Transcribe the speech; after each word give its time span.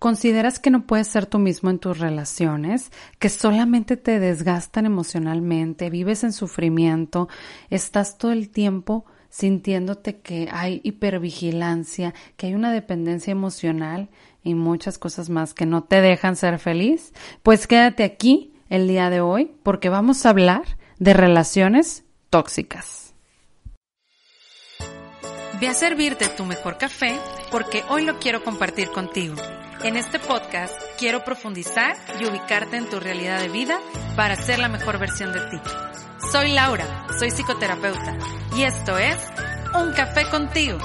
¿Consideras 0.00 0.58
que 0.58 0.70
no 0.70 0.86
puedes 0.86 1.08
ser 1.08 1.26
tú 1.26 1.38
mismo 1.38 1.68
en 1.68 1.78
tus 1.78 1.98
relaciones? 1.98 2.90
¿Que 3.18 3.28
solamente 3.28 3.98
te 3.98 4.18
desgastan 4.18 4.86
emocionalmente? 4.86 5.90
¿Vives 5.90 6.24
en 6.24 6.32
sufrimiento? 6.32 7.28
¿Estás 7.68 8.16
todo 8.16 8.32
el 8.32 8.48
tiempo 8.48 9.04
sintiéndote 9.28 10.20
que 10.20 10.48
hay 10.50 10.80
hipervigilancia, 10.84 12.14
que 12.38 12.46
hay 12.46 12.54
una 12.54 12.72
dependencia 12.72 13.30
emocional 13.30 14.08
y 14.42 14.54
muchas 14.54 14.96
cosas 14.96 15.28
más 15.28 15.52
que 15.52 15.66
no 15.66 15.84
te 15.84 16.00
dejan 16.00 16.34
ser 16.34 16.58
feliz? 16.58 17.12
Pues 17.42 17.66
quédate 17.66 18.02
aquí 18.02 18.54
el 18.70 18.88
día 18.88 19.10
de 19.10 19.20
hoy 19.20 19.52
porque 19.62 19.90
vamos 19.90 20.24
a 20.24 20.30
hablar 20.30 20.78
de 20.98 21.12
relaciones 21.12 22.04
tóxicas. 22.30 23.12
Ve 25.60 25.68
a 25.68 25.74
servirte 25.74 26.26
tu 26.30 26.46
mejor 26.46 26.78
café 26.78 27.18
porque 27.52 27.82
hoy 27.90 28.06
lo 28.06 28.18
quiero 28.18 28.42
compartir 28.42 28.88
contigo. 28.88 29.34
En 29.82 29.96
este 29.96 30.18
podcast 30.18 30.74
quiero 30.98 31.24
profundizar 31.24 31.96
y 32.20 32.26
ubicarte 32.26 32.76
en 32.76 32.90
tu 32.90 33.00
realidad 33.00 33.40
de 33.40 33.48
vida 33.48 33.80
para 34.14 34.36
ser 34.36 34.58
la 34.58 34.68
mejor 34.68 34.98
versión 34.98 35.32
de 35.32 35.40
ti. 35.48 35.56
Soy 36.30 36.52
Laura, 36.52 37.06
soy 37.18 37.30
psicoterapeuta 37.30 38.18
y 38.54 38.64
esto 38.64 38.98
es 38.98 39.16
Un 39.74 39.92
Café 39.94 40.28
contigo. 40.30 40.76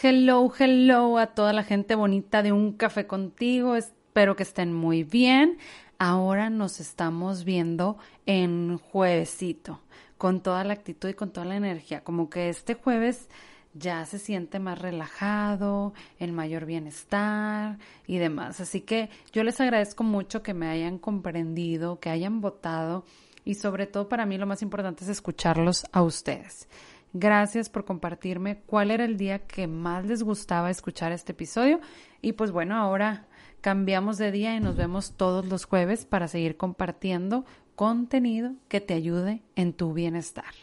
Hello, 0.00 0.52
hello 0.56 1.18
a 1.18 1.26
toda 1.26 1.52
la 1.52 1.64
gente 1.64 1.96
bonita 1.96 2.44
de 2.44 2.52
Un 2.52 2.74
Café 2.74 3.08
contigo. 3.08 3.74
Espero 3.74 4.36
que 4.36 4.44
estén 4.44 4.72
muy 4.72 5.02
bien. 5.02 5.58
Ahora 5.98 6.50
nos 6.50 6.78
estamos 6.78 7.42
viendo 7.44 7.98
en 8.26 8.78
juevesito 8.78 9.80
con 10.22 10.40
toda 10.40 10.62
la 10.62 10.74
actitud 10.74 11.08
y 11.08 11.14
con 11.14 11.32
toda 11.32 11.46
la 11.46 11.56
energía. 11.56 12.04
Como 12.04 12.30
que 12.30 12.48
este 12.48 12.74
jueves 12.74 13.28
ya 13.74 14.06
se 14.06 14.20
siente 14.20 14.60
más 14.60 14.78
relajado, 14.78 15.94
el 16.20 16.32
mayor 16.32 16.64
bienestar 16.64 17.78
y 18.06 18.18
demás. 18.18 18.60
Así 18.60 18.82
que 18.82 19.10
yo 19.32 19.42
les 19.42 19.60
agradezco 19.60 20.04
mucho 20.04 20.40
que 20.40 20.54
me 20.54 20.68
hayan 20.68 20.98
comprendido, 20.98 21.98
que 21.98 22.08
hayan 22.08 22.40
votado 22.40 23.04
y 23.44 23.54
sobre 23.54 23.88
todo 23.88 24.08
para 24.08 24.24
mí 24.24 24.38
lo 24.38 24.46
más 24.46 24.62
importante 24.62 25.02
es 25.02 25.10
escucharlos 25.10 25.86
a 25.90 26.02
ustedes. 26.02 26.68
Gracias 27.12 27.68
por 27.68 27.84
compartirme 27.84 28.60
cuál 28.64 28.92
era 28.92 29.04
el 29.04 29.16
día 29.16 29.40
que 29.40 29.66
más 29.66 30.06
les 30.06 30.22
gustaba 30.22 30.70
escuchar 30.70 31.10
este 31.10 31.32
episodio 31.32 31.80
y 32.20 32.34
pues 32.34 32.52
bueno, 32.52 32.76
ahora 32.76 33.26
cambiamos 33.60 34.18
de 34.18 34.30
día 34.30 34.54
y 34.54 34.60
nos 34.60 34.76
vemos 34.76 35.14
todos 35.16 35.46
los 35.46 35.64
jueves 35.64 36.04
para 36.04 36.28
seguir 36.28 36.56
compartiendo 36.56 37.44
contenido 37.74 38.52
que 38.68 38.80
te 38.80 38.94
ayude 38.94 39.42
en 39.56 39.72
tu 39.72 39.92
bienestar. 39.92 40.54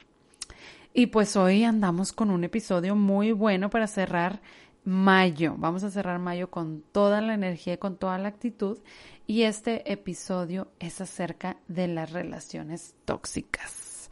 Y 0.93 1.07
pues 1.07 1.35
hoy 1.35 1.63
andamos 1.63 2.11
con 2.11 2.31
un 2.31 2.43
episodio 2.43 2.95
muy 2.95 3.31
bueno 3.31 3.69
para 3.69 3.87
cerrar 3.87 4.41
mayo. 4.83 5.55
Vamos 5.57 5.83
a 5.83 5.91
cerrar 5.91 6.19
mayo 6.19 6.49
con 6.49 6.83
toda 6.91 7.21
la 7.21 7.33
energía 7.33 7.73
y 7.73 7.77
con 7.77 7.97
toda 7.97 8.17
la 8.17 8.29
actitud. 8.29 8.79
Y 9.27 9.43
este 9.43 9.91
episodio 9.91 10.69
es 10.79 10.99
acerca 11.01 11.57
de 11.67 11.87
las 11.87 12.11
relaciones 12.11 12.95
tóxicas. 13.05 14.09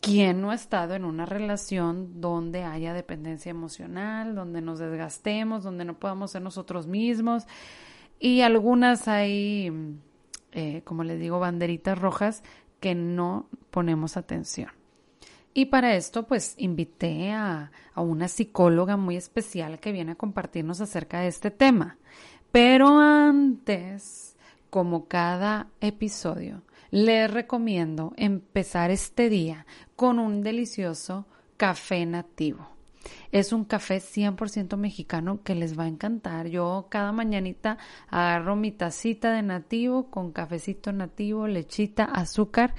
¿Quién 0.00 0.40
no 0.40 0.50
ha 0.50 0.54
estado 0.54 0.94
en 0.94 1.04
una 1.04 1.26
relación 1.26 2.20
donde 2.20 2.62
haya 2.62 2.94
dependencia 2.94 3.50
emocional, 3.50 4.34
donde 4.34 4.62
nos 4.62 4.78
desgastemos, 4.78 5.62
donde 5.62 5.84
no 5.84 5.98
podamos 5.98 6.30
ser 6.30 6.42
nosotros 6.42 6.86
mismos? 6.86 7.44
Y 8.18 8.40
algunas 8.42 9.08
hay 9.08 9.98
eh, 10.52 10.82
como 10.84 11.04
les 11.04 11.20
digo, 11.20 11.38
banderitas 11.38 11.98
rojas 11.98 12.42
que 12.80 12.94
no 12.94 13.48
ponemos 13.70 14.16
atención. 14.16 14.70
Y 15.52 15.66
para 15.66 15.96
esto, 15.96 16.26
pues 16.26 16.54
invité 16.58 17.32
a, 17.32 17.72
a, 17.94 18.00
una 18.00 18.28
psicóloga 18.28 18.96
muy 18.96 19.16
especial 19.16 19.80
que 19.80 19.92
viene 19.92 20.12
a 20.12 20.16
compartirnos 20.16 20.80
acerca 20.80 21.20
de 21.20 21.28
este 21.28 21.50
tema. 21.50 21.98
Pero 22.52 22.98
antes, 22.98 24.36
como 24.70 25.06
cada 25.06 25.68
episodio, 25.80 26.62
les 26.90 27.30
recomiendo 27.30 28.12
empezar 28.16 28.90
este 28.90 29.28
día 29.28 29.66
con 29.96 30.18
un 30.18 30.42
delicioso 30.42 31.26
café 31.56 32.06
nativo. 32.06 32.68
Es 33.32 33.52
un 33.52 33.64
café 33.64 33.98
100% 33.98 34.76
mexicano 34.76 35.42
que 35.42 35.54
les 35.54 35.78
va 35.78 35.84
a 35.84 35.88
encantar. 35.88 36.48
Yo 36.48 36.86
cada 36.90 37.12
mañanita 37.12 37.78
agarro 38.08 38.56
mi 38.56 38.72
tacita 38.72 39.32
de 39.32 39.42
nativo 39.42 40.10
con 40.10 40.32
cafecito 40.32 40.92
nativo, 40.92 41.46
lechita, 41.46 42.04
azúcar. 42.04 42.74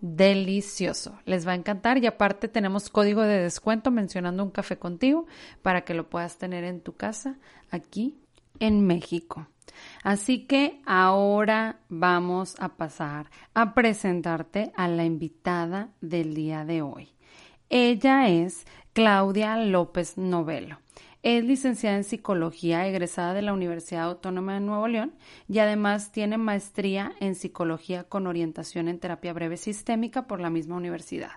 Delicioso, 0.00 1.18
les 1.26 1.46
va 1.46 1.52
a 1.52 1.56
encantar 1.56 1.98
y 1.98 2.06
aparte 2.06 2.48
tenemos 2.48 2.88
código 2.88 3.20
de 3.20 3.42
descuento 3.42 3.90
mencionando 3.90 4.42
un 4.42 4.50
café 4.50 4.78
contigo 4.78 5.26
para 5.60 5.82
que 5.82 5.92
lo 5.92 6.08
puedas 6.08 6.38
tener 6.38 6.64
en 6.64 6.80
tu 6.80 6.96
casa 6.96 7.38
aquí 7.70 8.18
en 8.60 8.86
México. 8.86 9.46
Así 10.02 10.46
que 10.46 10.80
ahora 10.86 11.80
vamos 11.88 12.56
a 12.60 12.76
pasar 12.76 13.30
a 13.54 13.74
presentarte 13.74 14.72
a 14.74 14.88
la 14.88 15.04
invitada 15.04 15.90
del 16.00 16.34
día 16.34 16.64
de 16.64 16.82
hoy. 16.82 17.10
Ella 17.68 18.28
es 18.28 18.66
Claudia 18.92 19.56
López 19.56 20.18
Novelo. 20.18 20.80
Es 21.22 21.44
licenciada 21.44 21.96
en 21.96 22.02
psicología, 22.02 22.88
egresada 22.88 23.34
de 23.34 23.42
la 23.42 23.52
Universidad 23.52 24.02
Autónoma 24.02 24.54
de 24.54 24.60
Nuevo 24.60 24.88
León 24.88 25.12
y 25.48 25.60
además 25.60 26.10
tiene 26.10 26.38
maestría 26.38 27.12
en 27.20 27.36
psicología 27.36 28.02
con 28.02 28.26
orientación 28.26 28.88
en 28.88 28.98
terapia 28.98 29.32
breve 29.32 29.58
sistémica 29.58 30.26
por 30.26 30.40
la 30.40 30.50
misma 30.50 30.76
universidad. 30.76 31.30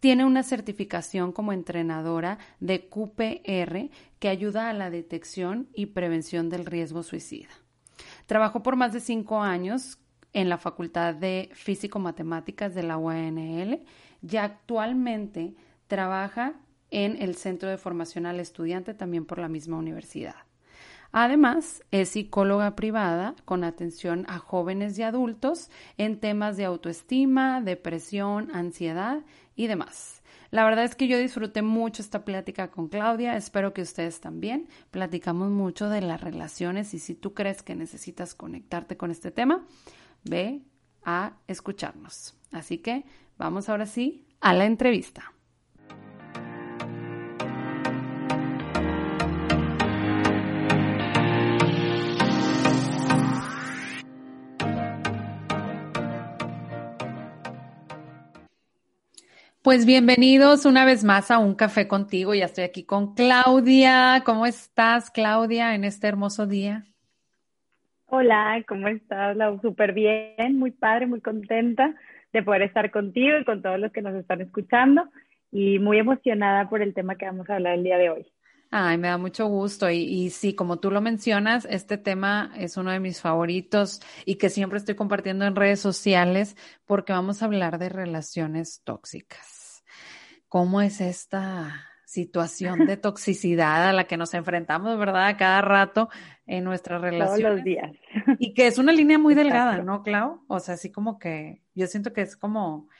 Tiene 0.00 0.24
una 0.24 0.42
certificación 0.42 1.30
como 1.30 1.52
entrenadora 1.52 2.38
de 2.58 2.88
QPR 2.88 3.90
que 4.18 4.28
ayuda 4.28 4.68
a 4.68 4.72
la 4.72 4.90
detección 4.90 5.68
y 5.72 5.86
prevención 5.86 6.48
del 6.48 6.66
riesgo 6.66 7.04
suicida. 7.04 7.50
Trabajó 8.26 8.64
por 8.64 8.74
más 8.74 8.92
de 8.92 8.98
cinco 8.98 9.40
años 9.40 9.98
en 10.32 10.48
la 10.48 10.58
Facultad 10.58 11.14
de 11.14 11.48
Físico-Matemáticas 11.52 12.74
de 12.74 12.82
la 12.82 12.96
UNL 12.96 13.84
y 14.20 14.36
actualmente 14.36 15.54
trabaja 15.86 16.54
en 16.92 17.20
el 17.20 17.34
Centro 17.34 17.68
de 17.68 17.78
Formación 17.78 18.26
al 18.26 18.38
Estudiante 18.38 18.94
también 18.94 19.24
por 19.24 19.38
la 19.38 19.48
misma 19.48 19.78
universidad. 19.78 20.36
Además, 21.10 21.82
es 21.90 22.10
psicóloga 22.10 22.74
privada 22.74 23.34
con 23.44 23.64
atención 23.64 24.24
a 24.28 24.38
jóvenes 24.38 24.98
y 24.98 25.02
adultos 25.02 25.70
en 25.98 26.18
temas 26.20 26.56
de 26.56 26.64
autoestima, 26.64 27.60
depresión, 27.60 28.50
ansiedad 28.54 29.20
y 29.54 29.66
demás. 29.66 30.22
La 30.50 30.64
verdad 30.64 30.84
es 30.84 30.94
que 30.94 31.08
yo 31.08 31.18
disfruté 31.18 31.62
mucho 31.62 32.02
esta 32.02 32.24
plática 32.24 32.70
con 32.70 32.88
Claudia, 32.88 33.36
espero 33.36 33.72
que 33.72 33.82
ustedes 33.82 34.20
también. 34.20 34.68
Platicamos 34.90 35.50
mucho 35.50 35.88
de 35.88 36.02
las 36.02 36.20
relaciones 36.20 36.92
y 36.94 36.98
si 36.98 37.14
tú 37.14 37.34
crees 37.34 37.62
que 37.62 37.74
necesitas 37.74 38.34
conectarte 38.34 38.96
con 38.96 39.10
este 39.10 39.30
tema, 39.30 39.66
ve 40.24 40.62
a 41.04 41.36
escucharnos. 41.46 42.36
Así 42.52 42.78
que 42.78 43.04
vamos 43.38 43.68
ahora 43.68 43.86
sí 43.86 44.26
a 44.40 44.52
la 44.54 44.66
entrevista. 44.66 45.32
Pues 59.62 59.86
bienvenidos 59.86 60.66
una 60.66 60.84
vez 60.84 61.04
más 61.04 61.30
a 61.30 61.38
Un 61.38 61.54
Café 61.54 61.86
contigo. 61.86 62.34
Ya 62.34 62.46
estoy 62.46 62.64
aquí 62.64 62.82
con 62.82 63.14
Claudia. 63.14 64.24
¿Cómo 64.26 64.44
estás, 64.44 65.12
Claudia, 65.12 65.76
en 65.76 65.84
este 65.84 66.08
hermoso 66.08 66.48
día? 66.48 66.82
Hola, 68.06 68.60
¿cómo 68.66 68.88
estás, 68.88 69.36
Lau? 69.36 69.60
Súper 69.60 69.92
bien, 69.92 70.58
muy 70.58 70.72
padre, 70.72 71.06
muy 71.06 71.20
contenta 71.20 71.94
de 72.32 72.42
poder 72.42 72.62
estar 72.62 72.90
contigo 72.90 73.38
y 73.38 73.44
con 73.44 73.62
todos 73.62 73.78
los 73.78 73.92
que 73.92 74.02
nos 74.02 74.16
están 74.16 74.40
escuchando 74.40 75.08
y 75.52 75.78
muy 75.78 75.98
emocionada 75.98 76.68
por 76.68 76.82
el 76.82 76.92
tema 76.92 77.14
que 77.14 77.26
vamos 77.26 77.48
a 77.48 77.54
hablar 77.54 77.74
el 77.74 77.84
día 77.84 77.98
de 77.98 78.10
hoy. 78.10 78.26
Ay, 78.72 78.98
me 78.98 79.08
da 79.08 79.18
mucho 79.18 79.46
gusto. 79.46 79.88
Y, 79.90 79.98
y, 79.98 80.30
sí, 80.30 80.54
como 80.54 80.80
tú 80.80 80.90
lo 80.90 81.00
mencionas, 81.00 81.66
este 81.70 81.98
tema 81.98 82.52
es 82.56 82.76
uno 82.76 82.90
de 82.90 82.98
mis 82.98 83.20
favoritos 83.20 84.00
y 84.24 84.36
que 84.36 84.48
siempre 84.48 84.78
estoy 84.78 84.96
compartiendo 84.96 85.44
en 85.44 85.54
redes 85.54 85.78
sociales 85.78 86.56
porque 86.86 87.12
vamos 87.12 87.42
a 87.42 87.44
hablar 87.44 87.78
de 87.78 87.90
relaciones 87.90 88.80
tóxicas 88.82 89.62
cómo 90.52 90.82
es 90.82 91.00
esta 91.00 91.86
situación 92.04 92.84
de 92.84 92.96
toxicidad 92.98 93.88
a 93.88 93.94
la 93.94 94.04
que 94.04 94.18
nos 94.18 94.34
enfrentamos, 94.34 94.98
¿verdad? 94.98 95.34
cada 95.38 95.62
rato 95.62 96.10
en 96.44 96.62
nuestra 96.64 96.98
relación. 96.98 97.40
Todos 97.40 97.54
los 97.54 97.64
días. 97.64 97.90
Y 98.38 98.52
que 98.52 98.66
es 98.66 98.76
una 98.76 98.92
línea 98.92 99.18
muy 99.18 99.34
delgada, 99.34 99.78
¿no, 99.78 100.02
Clau? 100.02 100.44
O 100.48 100.60
sea, 100.60 100.74
así 100.74 100.92
como 100.92 101.18
que 101.18 101.62
yo 101.74 101.86
siento 101.86 102.12
que 102.12 102.20
es 102.20 102.36
como 102.36 102.90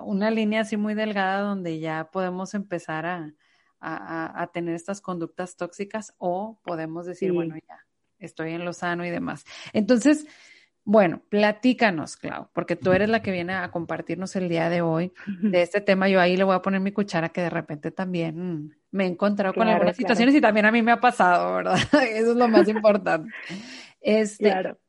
una 0.00 0.30
línea 0.30 0.62
así 0.62 0.78
muy 0.78 0.94
delgada 0.94 1.42
donde 1.42 1.80
ya 1.80 2.08
podemos 2.10 2.54
empezar 2.54 3.04
a, 3.04 3.34
a, 3.82 4.50
tener 4.52 4.74
estas 4.74 5.00
conductas 5.00 5.56
tóxicas 5.56 6.14
o 6.18 6.60
podemos 6.62 7.06
decir, 7.06 7.32
bueno, 7.32 7.56
ya 7.56 7.84
estoy 8.18 8.52
en 8.52 8.64
lo 8.64 8.72
sano 8.72 9.04
y 9.04 9.10
demás. 9.10 9.44
Entonces, 9.72 10.26
Bueno, 10.84 11.22
platícanos, 11.28 12.16
Clau, 12.16 12.48
porque 12.52 12.74
tú 12.74 12.90
eres 12.90 13.08
la 13.08 13.22
que 13.22 13.30
viene 13.30 13.52
a 13.52 13.70
compartirnos 13.70 14.34
el 14.34 14.48
día 14.48 14.68
de 14.68 14.82
hoy 14.82 15.12
de 15.40 15.62
este 15.62 15.80
tema. 15.80 16.08
Yo 16.08 16.20
ahí 16.20 16.36
le 16.36 16.42
voy 16.42 16.56
a 16.56 16.62
poner 16.62 16.80
mi 16.80 16.90
cuchara 16.90 17.28
que 17.28 17.40
de 17.40 17.50
repente 17.50 17.92
también 17.92 18.76
me 18.90 19.04
he 19.04 19.06
encontrado 19.06 19.54
con 19.54 19.68
algunas 19.68 19.96
situaciones 19.96 20.34
y 20.34 20.40
también 20.40 20.66
a 20.66 20.72
mí 20.72 20.82
me 20.82 20.90
ha 20.90 21.00
pasado, 21.00 21.54
¿verdad? 21.54 21.74
Eso 22.10 22.32
es 22.32 22.36
lo 22.36 22.48
más 22.48 22.66
importante. 22.66 23.32
Este, 24.00 24.44
claro. 24.44 24.80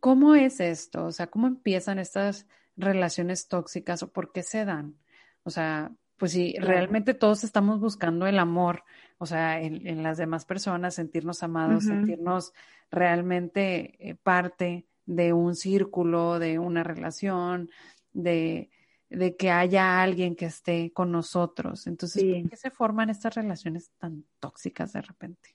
¿Cómo 0.00 0.34
es 0.34 0.60
esto? 0.60 1.06
O 1.06 1.12
sea, 1.12 1.28
¿cómo 1.28 1.46
empiezan 1.46 1.98
estas 2.00 2.46
relaciones 2.76 3.46
tóxicas 3.46 4.02
o 4.02 4.12
por 4.12 4.32
qué 4.32 4.42
se 4.42 4.64
dan? 4.64 4.96
O 5.44 5.50
sea, 5.50 5.92
pues 6.18 6.32
si 6.32 6.54
realmente 6.58 7.14
todos 7.14 7.44
estamos 7.44 7.80
buscando 7.80 8.26
el 8.26 8.38
amor, 8.38 8.82
o 9.18 9.26
sea, 9.26 9.60
en, 9.60 10.02
las 10.02 10.18
demás 10.18 10.44
personas, 10.44 10.94
sentirnos 10.94 11.42
amados, 11.42 11.84
sentirnos 11.84 12.52
realmente 12.90 13.94
eh, 14.00 14.14
parte 14.14 14.86
de 15.06 15.32
un 15.32 15.54
círculo, 15.54 16.38
de 16.38 16.58
una 16.58 16.82
relación, 16.82 17.70
de, 18.12 18.70
de 19.08 19.36
que 19.36 19.50
haya 19.50 20.02
alguien 20.02 20.36
que 20.36 20.46
esté 20.46 20.92
con 20.92 21.10
nosotros. 21.12 21.86
Entonces, 21.86 22.22
¿por 22.24 22.50
qué 22.50 22.56
se 22.56 22.70
forman 22.70 23.10
estas 23.10 23.34
relaciones 23.34 23.90
tan 23.98 24.24
tóxicas 24.40 24.92
de 24.92 25.02
repente? 25.02 25.50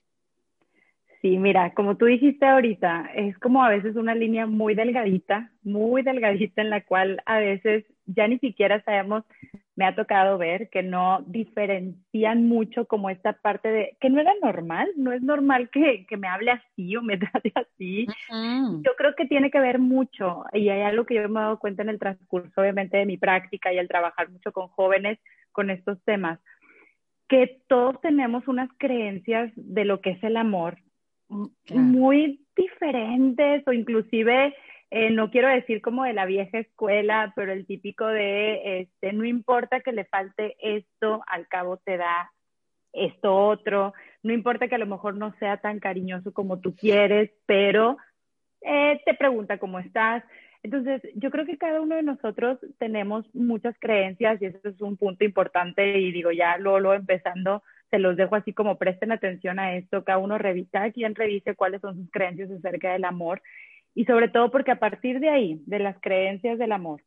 Sí, 1.24 1.38
mira, 1.38 1.72
como 1.72 1.96
tú 1.96 2.04
dijiste 2.04 2.44
ahorita, 2.44 3.10
es 3.14 3.38
como 3.38 3.64
a 3.64 3.70
veces 3.70 3.96
una 3.96 4.14
línea 4.14 4.46
muy 4.46 4.74
delgadita, 4.74 5.52
muy 5.62 6.02
delgadita 6.02 6.60
en 6.60 6.68
la 6.68 6.82
cual 6.84 7.22
a 7.24 7.38
veces 7.38 7.86
ya 8.04 8.28
ni 8.28 8.38
siquiera 8.40 8.82
sabemos, 8.84 9.24
me 9.76 9.86
ha 9.86 9.94
tocado 9.94 10.38
ver 10.38 10.68
que 10.70 10.82
no 10.82 11.24
diferencian 11.26 12.46
mucho 12.46 12.86
como 12.86 13.10
esta 13.10 13.32
parte 13.32 13.68
de 13.68 13.96
que 14.00 14.08
no 14.08 14.20
era 14.20 14.32
normal, 14.40 14.88
no 14.96 15.12
es 15.12 15.20
normal 15.22 15.68
que, 15.70 16.06
que 16.06 16.16
me 16.16 16.28
hable 16.28 16.52
así 16.52 16.96
o 16.96 17.02
me 17.02 17.18
trate 17.18 17.52
así. 17.54 18.06
Yo 18.30 18.92
creo 18.96 19.14
que 19.16 19.26
tiene 19.26 19.50
que 19.50 19.60
ver 19.60 19.78
mucho 19.78 20.44
y 20.52 20.68
hay 20.68 20.82
algo 20.82 21.04
que 21.04 21.14
yo 21.14 21.28
me 21.28 21.40
he 21.40 21.42
dado 21.42 21.58
cuenta 21.58 21.82
en 21.82 21.88
el 21.88 21.98
transcurso 21.98 22.60
obviamente 22.60 22.96
de 22.96 23.06
mi 23.06 23.16
práctica 23.16 23.72
y 23.72 23.78
al 23.78 23.88
trabajar 23.88 24.30
mucho 24.30 24.52
con 24.52 24.68
jóvenes 24.68 25.18
con 25.52 25.70
estos 25.70 26.02
temas, 26.04 26.40
que 27.28 27.60
todos 27.68 28.00
tenemos 28.00 28.46
unas 28.48 28.68
creencias 28.78 29.52
de 29.56 29.84
lo 29.84 30.00
que 30.00 30.10
es 30.10 30.22
el 30.22 30.36
amor 30.36 30.78
muy 31.70 32.44
diferentes 32.54 33.66
o 33.66 33.72
inclusive, 33.72 34.54
eh, 34.90 35.10
no 35.10 35.30
quiero 35.30 35.48
decir 35.48 35.80
como 35.80 36.04
de 36.04 36.12
la 36.12 36.26
vieja 36.26 36.58
escuela, 36.58 37.32
pero 37.34 37.52
el 37.52 37.66
típico 37.66 38.06
de, 38.06 38.80
este, 38.80 39.12
no 39.12 39.24
importa 39.24 39.80
que 39.80 39.92
le 39.92 40.04
falte 40.04 40.56
esto, 40.60 41.22
al 41.26 41.48
cabo 41.48 41.78
te 41.78 41.96
da 41.96 42.30
esto 42.92 43.34
otro, 43.34 43.92
no 44.22 44.32
importa 44.32 44.68
que 44.68 44.76
a 44.76 44.78
lo 44.78 44.86
mejor 44.86 45.16
no 45.16 45.34
sea 45.38 45.56
tan 45.56 45.80
cariñoso 45.80 46.32
como 46.32 46.60
tú 46.60 46.76
quieres, 46.76 47.30
pero 47.46 47.96
eh, 48.60 49.00
te 49.04 49.14
pregunta 49.14 49.58
cómo 49.58 49.78
estás. 49.78 50.22
Entonces, 50.62 51.02
yo 51.14 51.30
creo 51.30 51.44
que 51.44 51.58
cada 51.58 51.80
uno 51.80 51.96
de 51.96 52.02
nosotros 52.02 52.58
tenemos 52.78 53.26
muchas 53.34 53.76
creencias 53.78 54.40
y 54.40 54.46
eso 54.46 54.58
es 54.64 54.80
un 54.80 54.96
punto 54.96 55.24
importante 55.24 55.98
y 55.98 56.10
digo, 56.10 56.30
ya 56.32 56.56
luego 56.56 56.94
empezando 56.94 57.62
se 57.90 57.98
los 57.98 58.16
dejo 58.16 58.34
así 58.34 58.52
como 58.52 58.78
presten 58.78 59.12
atención 59.12 59.58
a 59.58 59.76
esto, 59.76 60.04
cada 60.04 60.18
uno 60.18 60.38
revisa, 60.38 60.90
quien 60.90 61.14
revise 61.14 61.54
cuáles 61.54 61.80
son 61.80 61.96
sus 61.96 62.10
creencias 62.10 62.50
acerca 62.50 62.92
del 62.92 63.04
amor 63.04 63.42
y 63.94 64.04
sobre 64.04 64.28
todo 64.28 64.50
porque 64.50 64.72
a 64.72 64.78
partir 64.78 65.20
de 65.20 65.28
ahí, 65.28 65.62
de 65.66 65.78
las 65.78 66.00
creencias 66.00 66.58
del 66.58 66.72
amor, 66.72 67.02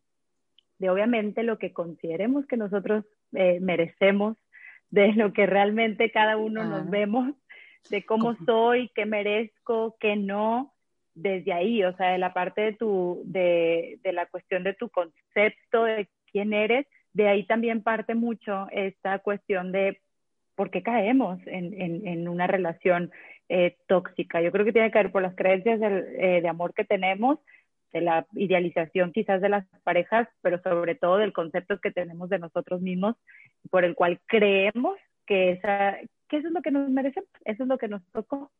de 0.80 0.90
obviamente 0.90 1.44
lo 1.44 1.58
que 1.58 1.74
consideremos 1.74 2.46
que 2.46 2.58
nosotros 2.58 3.06
eh, 3.34 3.60
merecemos, 3.60 4.38
de 4.90 5.14
lo 5.14 5.34
que 5.34 5.46
realmente 5.46 6.12
cada 6.12 6.38
uno 6.38 6.64
nos 6.64 6.90
vemos, 6.90 7.34
de 7.90 8.06
cómo 8.06 8.36
soy, 8.46 8.90
qué 8.96 9.06
merezco, 9.06 9.98
qué 10.00 10.16
no, 10.16 10.74
desde 11.14 11.52
ahí, 11.52 11.84
o 11.84 11.96
sea, 11.98 12.12
de 12.12 12.20
la 12.20 12.34
parte 12.34 12.62
de 12.62 12.74
tu, 12.74 13.22
de, 13.26 14.00
de 14.04 14.14
la 14.14 14.28
cuestión 14.28 14.64
de 14.64 14.74
tu 14.74 14.90
concepto, 14.90 15.84
de 15.84 16.08
quién 16.32 16.54
eres, 16.54 16.86
de 17.14 17.28
ahí 17.28 17.44
también 17.46 17.82
parte 17.82 18.14
mucho 18.14 18.68
esta 18.72 19.20
cuestión 19.20 19.72
de 19.72 20.00
por 20.56 20.70
qué 20.70 20.84
caemos 20.84 21.40
en, 21.46 21.74
en, 22.08 22.28
una 22.28 22.48
relación 22.48 23.12
eh, 23.50 23.78
tóxica. 23.88 24.42
Yo 24.42 24.52
creo 24.52 24.66
que 24.66 24.74
tiene 24.74 24.92
que 24.92 25.00
ver 25.00 25.12
por 25.12 25.22
las 25.22 25.36
creencias 25.36 25.80
eh, 25.82 26.40
de 26.42 26.48
amor 26.48 26.74
que 26.74 26.86
tenemos, 26.86 27.40
de 27.94 28.02
la 28.02 28.28
idealización 28.34 29.12
quizás 29.14 29.42
de 29.42 29.50
las 29.50 29.66
parejas, 29.84 30.28
pero 30.42 30.62
sobre 30.62 30.96
todo 30.96 31.18
del 31.18 31.34
concepto 31.34 31.80
que 31.80 31.92
tenemos 31.92 32.30
de 32.30 32.40
nosotros 32.40 32.82
mismos, 32.82 33.16
por 33.70 33.86
el 33.86 33.96
cual 33.96 34.20
creemos 34.28 34.98
que, 35.26 35.52
esa, 35.52 35.98
que 36.28 36.38
eso 36.38 36.48
es 36.48 36.54
lo 36.54 36.62
que 36.62 36.72
nos 36.72 36.90
merecemos, 36.90 37.30
eso 37.46 37.64
es 37.64 37.70
lo 37.70 37.78
que 37.78 37.88
nos 37.88 38.06
tocó. 38.12 38.52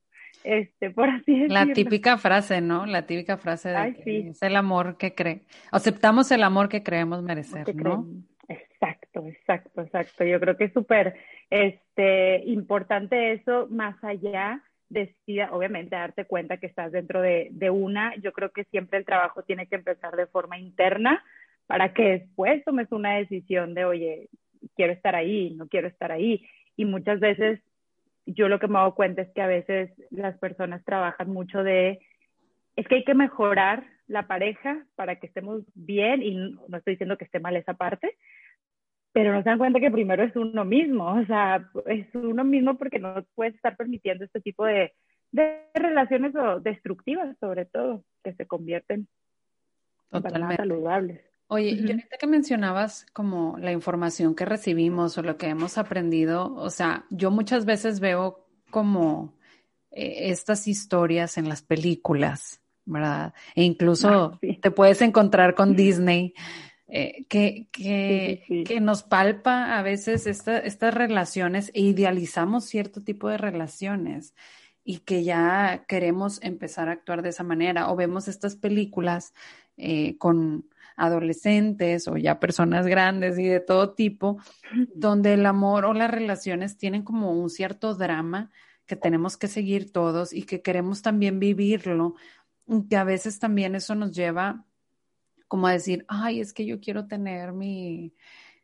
Este, 0.44 0.92
por 0.92 1.10
así 1.10 1.34
decirlo. 1.34 1.54
La 1.54 1.74
típica 1.74 2.18
frase, 2.18 2.62
¿no? 2.62 2.86
La 2.86 3.06
típica 3.06 3.38
frase 3.38 3.70
de 3.70 3.94
que 3.96 4.30
es 4.30 4.42
el 4.42 4.56
amor 4.56 4.98
que 4.98 5.14
cree. 5.16 5.42
Aceptamos 5.72 6.32
el 6.32 6.44
amor 6.44 6.70
que 6.70 6.84
creemos 6.84 7.24
merecer, 7.24 7.76
¿no? 7.76 8.08
Exacto, 8.48 9.26
exacto, 9.28 9.82
exacto. 9.82 10.24
Yo 10.24 10.40
creo 10.40 10.56
que 10.56 10.66
es 10.66 10.74
súper 10.74 11.16
este, 11.50 12.44
importante 12.46 13.34
eso, 13.34 13.68
más 13.70 14.02
allá 14.04 14.62
de, 14.90 15.14
obviamente, 15.52 15.96
darte 15.96 16.26
cuenta 16.26 16.58
que 16.58 16.68
estás 16.68 16.92
dentro 16.92 17.22
de, 17.22 17.50
de 17.52 17.70
una. 17.70 18.16
Yo 18.18 18.32
creo 18.34 18.52
que 18.52 18.64
siempre 18.66 19.00
el 19.00 19.06
trabajo 19.06 19.44
tiene 19.44 19.68
que 19.68 19.76
empezar 19.76 20.16
de 20.16 20.28
forma 20.28 20.58
interna 20.58 21.24
para 21.68 21.94
que 21.94 22.04
después 22.04 22.64
tomes 22.64 22.92
una 22.92 23.18
decisión 23.18 23.74
de, 23.74 23.86
oye, 23.86 24.30
quiero 24.76 24.94
estar 24.94 25.16
ahí, 25.16 25.54
no 25.56 25.68
quiero 25.68 25.88
estar 25.88 26.12
ahí. 26.12 26.46
Y 26.76 26.86
muchas 26.86 27.20
veces 27.20 27.60
yo 28.26 28.50
lo 28.50 28.60
que 28.60 28.68
me 28.68 28.78
hago 28.80 28.96
cuenta 28.96 29.22
es 29.22 29.30
que 29.30 29.42
a 29.42 29.48
veces 29.48 29.92
las 30.12 30.38
personas 30.38 30.84
trabajan 30.86 31.30
mucho 31.30 31.64
de, 31.64 32.00
es 32.76 32.88
que 32.88 32.96
hay 32.96 33.04
que 33.04 33.14
mejorar 33.14 33.86
la 34.08 34.28
pareja 34.28 34.86
para 34.96 35.18
que 35.18 35.28
estemos 35.28 35.64
bien 35.76 36.22
y 36.22 36.36
no 36.36 36.78
estoy 36.78 36.94
diciendo 36.94 37.18
que 37.18 37.26
esté 37.26 37.40
mal 37.40 37.56
esa 37.56 37.74
parte, 37.74 38.16
pero 39.18 39.34
no 39.34 39.42
se 39.42 39.50
dan 39.50 39.58
cuenta 39.58 39.80
que 39.80 39.90
primero 39.90 40.24
es 40.24 40.36
uno 40.36 40.64
mismo, 40.64 41.16
o 41.16 41.26
sea, 41.26 41.68
es 41.88 42.06
uno 42.14 42.44
mismo 42.44 42.78
porque 42.78 43.00
no 43.00 43.26
puedes 43.34 43.56
estar 43.56 43.76
permitiendo 43.76 44.24
este 44.24 44.40
tipo 44.42 44.64
de, 44.64 44.94
de 45.32 45.64
relaciones 45.74 46.34
destructivas, 46.62 47.36
sobre 47.40 47.66
todo, 47.66 48.04
que 48.24 48.36
se 48.36 48.46
convierten 48.46 49.08
en 50.12 50.56
saludables. 50.56 51.22
Oye, 51.48 51.72
y 51.72 51.90
ahorita 51.90 52.18
que 52.20 52.28
mencionabas 52.28 53.08
como 53.12 53.58
la 53.58 53.72
información 53.72 54.36
que 54.36 54.46
recibimos 54.46 55.18
o 55.18 55.24
lo 55.24 55.36
que 55.36 55.48
hemos 55.48 55.80
aprendido, 55.80 56.54
o 56.54 56.70
sea, 56.70 57.06
yo 57.10 57.32
muchas 57.32 57.66
veces 57.66 58.00
veo 58.00 58.46
como 58.70 59.34
eh, 59.90 60.30
estas 60.30 60.68
historias 60.68 61.40
en 61.40 61.50
las 61.50 61.64
películas, 61.64 62.62
¿verdad? 62.86 63.34
E 63.56 63.64
incluso 63.64 64.10
ah, 64.44 64.58
te 64.62 64.70
puedes 64.70 65.02
encontrar 65.02 65.56
con 65.56 65.76
Disney 65.76 66.36
eh, 66.90 67.26
que, 67.28 67.68
que, 67.72 68.64
que, 68.66 68.80
nos 68.80 69.04
palpa 69.04 69.78
a 69.78 69.82
veces 69.82 70.26
estas 70.26 70.94
relaciones 70.94 71.70
e 71.74 71.82
idealizamos 71.82 72.66
cierto 72.66 73.04
tipo 73.04 73.28
de 73.28 73.38
relaciones 73.38 74.34
y 74.86 75.00
que 75.00 75.26
ya 75.26 75.84
queremos 75.86 76.42
empezar 76.42 76.88
a 76.88 76.94
actuar 76.94 77.22
de 77.22 77.30
esa 77.30 77.44
manera. 77.44 77.92
O 77.92 77.98
vemos 77.98 78.30
estas 78.30 78.56
películas 78.56 79.34
eh, 79.76 80.18
con 80.18 80.66
adolescentes 80.96 82.08
o 82.08 82.16
ya 82.16 82.40
personas 82.40 82.88
grandes 82.88 83.38
y 83.38 83.46
de 83.48 83.60
todo 83.60 83.94
tipo, 83.94 84.38
donde 84.96 85.34
el 85.34 85.46
amor 85.46 85.84
o 85.84 85.94
las 85.94 86.10
relaciones 86.10 86.78
tienen 86.78 87.04
como 87.04 87.34
un 87.34 87.50
cierto 87.50 87.96
drama 87.96 88.50
que 88.86 88.96
tenemos 88.96 89.36
que 89.36 89.50
seguir 89.50 89.92
todos 89.92 90.32
y 90.32 90.44
que 90.44 90.62
queremos 90.62 91.02
también 91.02 91.38
vivirlo, 91.38 92.16
que 92.90 92.96
a 92.96 93.04
veces 93.04 93.40
también 93.40 93.76
eso 93.76 93.94
nos 93.94 94.14
lleva 94.14 94.66
como 95.48 95.68
a 95.68 95.72
decir, 95.72 96.06
ay, 96.08 96.42
es 96.42 96.54
que 96.54 96.66
yo 96.66 96.80
quiero 96.80 97.08
tener 97.08 97.54
mi, 97.54 98.14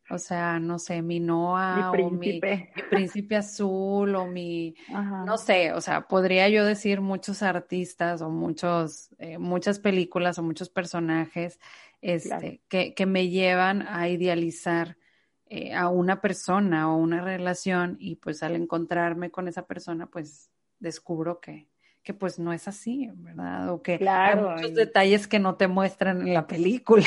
o 0.09 0.17
sea, 0.17 0.59
no 0.59 0.79
sé, 0.79 1.01
mi 1.01 1.19
Noah 1.19 1.91
o 1.91 2.09
mi, 2.09 2.41
príncipe 2.89 3.35
azul 3.35 4.15
o 4.15 4.25
mi, 4.27 4.75
no 5.25 5.37
sé, 5.37 5.73
o 5.73 5.81
sea, 5.81 6.07
podría 6.07 6.49
yo 6.49 6.65
decir 6.65 7.01
muchos 7.01 7.41
artistas 7.41 8.21
o 8.21 8.29
muchos, 8.29 9.09
eh, 9.19 9.37
muchas 9.37 9.79
películas 9.79 10.37
o 10.37 10.43
muchos 10.43 10.69
personajes 10.69 11.59
este, 12.01 12.61
que, 12.67 12.93
que, 12.93 13.05
me 13.05 13.29
llevan 13.29 13.87
a 13.87 14.09
idealizar 14.09 14.97
eh, 15.45 15.73
a 15.73 15.87
una 15.87 16.19
persona 16.19 16.91
o 16.91 16.97
una 16.97 17.23
relación 17.23 17.95
y 17.99 18.15
pues 18.15 18.43
al 18.43 18.55
encontrarme 18.55 19.31
con 19.31 19.47
esa 19.47 19.65
persona, 19.67 20.07
pues 20.07 20.49
descubro 20.79 21.39
que, 21.39 21.69
que 22.03 22.13
pues 22.13 22.37
no 22.37 22.53
es 22.53 22.67
así, 22.67 23.09
¿verdad? 23.15 23.69
O 23.69 23.81
que 23.81 23.99
hay 24.07 24.35
muchos 24.35 24.75
detalles 24.75 25.27
que 25.27 25.39
no 25.39 25.55
te 25.55 25.67
muestran 25.67 26.27
en 26.27 26.33
la 26.33 26.47
película. 26.47 27.05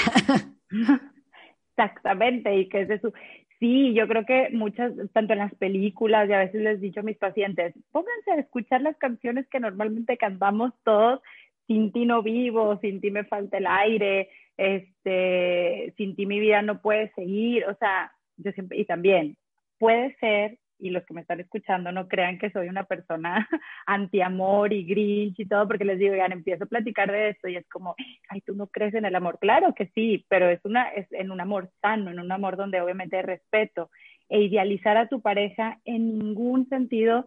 Exactamente, 1.76 2.54
y 2.56 2.68
que 2.68 2.82
es 2.82 2.88
de 2.88 3.00
su... 3.00 3.12
Sí, 3.58 3.94
yo 3.94 4.06
creo 4.06 4.26
que 4.26 4.50
muchas, 4.52 4.92
tanto 5.12 5.32
en 5.32 5.38
las 5.38 5.54
películas, 5.54 6.28
y 6.28 6.32
a 6.32 6.40
veces 6.40 6.60
les 6.60 6.78
he 6.78 6.80
dicho 6.80 7.00
a 7.00 7.04
mis 7.04 7.16
pacientes, 7.16 7.74
pónganse 7.90 8.32
a 8.32 8.40
escuchar 8.40 8.82
las 8.82 8.96
canciones 8.98 9.46
que 9.48 9.60
normalmente 9.60 10.18
cantamos 10.18 10.72
todos, 10.84 11.20
sin 11.66 11.90
ti 11.90 12.04
no 12.04 12.22
vivo, 12.22 12.78
sin 12.80 13.00
ti 13.00 13.10
me 13.10 13.24
falta 13.24 13.58
el 13.58 13.66
aire, 13.66 14.28
este, 14.56 15.94
sin 15.96 16.16
ti 16.16 16.26
mi 16.26 16.38
vida 16.38 16.60
no 16.62 16.80
puede 16.82 17.12
seguir, 17.14 17.64
o 17.64 17.74
sea, 17.76 18.12
yo 18.36 18.52
siempre, 18.52 18.78
y 18.78 18.84
también, 18.84 19.36
puede 19.78 20.14
ser 20.16 20.58
y 20.78 20.90
los 20.90 21.04
que 21.04 21.14
me 21.14 21.22
están 21.22 21.40
escuchando 21.40 21.90
no 21.92 22.08
crean 22.08 22.38
que 22.38 22.50
soy 22.50 22.68
una 22.68 22.84
persona 22.84 23.48
anti-amor 23.86 24.72
y 24.72 24.84
grinch 24.84 25.38
y 25.38 25.46
todo, 25.46 25.66
porque 25.66 25.84
les 25.84 25.98
digo, 25.98 26.14
ya 26.14 26.26
empiezo 26.26 26.64
a 26.64 26.68
platicar 26.68 27.10
de 27.10 27.30
esto 27.30 27.48
y 27.48 27.56
es 27.56 27.66
como, 27.68 27.94
ay, 28.28 28.40
tú 28.42 28.54
no 28.54 28.66
crees 28.66 28.94
en 28.94 29.04
el 29.04 29.14
amor. 29.14 29.38
Claro 29.38 29.74
que 29.74 29.86
sí, 29.94 30.24
pero 30.28 30.48
es, 30.48 30.60
una, 30.64 30.88
es 30.90 31.10
en 31.12 31.30
un 31.30 31.40
amor 31.40 31.70
sano, 31.80 32.10
en 32.10 32.20
un 32.20 32.30
amor 32.32 32.56
donde 32.56 32.80
obviamente 32.80 33.16
hay 33.16 33.22
respeto. 33.22 33.90
E 34.28 34.40
idealizar 34.40 34.96
a 34.96 35.08
tu 35.08 35.20
pareja 35.20 35.78
en 35.84 36.18
ningún 36.18 36.68
sentido 36.68 37.26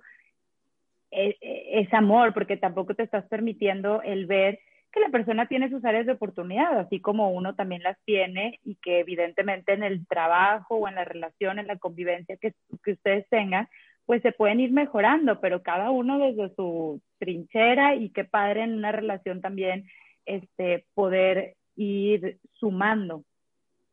es, 1.12 1.36
e, 1.42 1.80
es 1.80 1.94
amor, 1.94 2.34
porque 2.34 2.58
tampoco 2.58 2.94
te 2.94 3.04
estás 3.04 3.26
permitiendo 3.28 4.02
el 4.02 4.26
ver 4.26 4.60
que 4.92 5.00
la 5.00 5.10
persona 5.10 5.48
tiene 5.48 5.70
sus 5.70 5.84
áreas 5.86 6.06
de 6.06 6.14
oportunidad, 6.14 6.80
así 6.80 7.00
como 7.00 7.32
uno 7.32 7.56
también 7.56 7.84
las 7.84 7.98
tiene 8.06 8.60
y 8.64 8.76
que 8.76 9.00
evidentemente 9.00 9.74
en 9.74 9.84
el 9.84 10.08
trabajo 10.08 10.76
o 10.76 10.88
en 10.88 10.96
la 10.96 11.06
relación, 11.06 11.60
en 11.60 11.68
la 11.68 11.78
convivencia 11.78 12.38
que, 12.38 12.54
ustedes 12.92 13.28
tengan, 13.30 13.68
pues 14.06 14.22
se 14.24 14.32
pueden 14.32 14.60
ir 14.60 14.72
mejorando, 14.72 15.40
pero 15.40 15.62
cada 15.62 15.92
uno 15.92 16.18
desde 16.18 16.54
su 16.56 17.02
trinchera 17.20 17.96
y 17.96 18.10
qué 18.10 18.24
padre 18.24 18.64
en 18.64 18.74
una 18.74 18.92
relación 18.92 19.42
también 19.42 19.86
este, 20.26 20.86
poder 20.96 21.56
ir 21.76 22.40
sumando, 22.54 23.24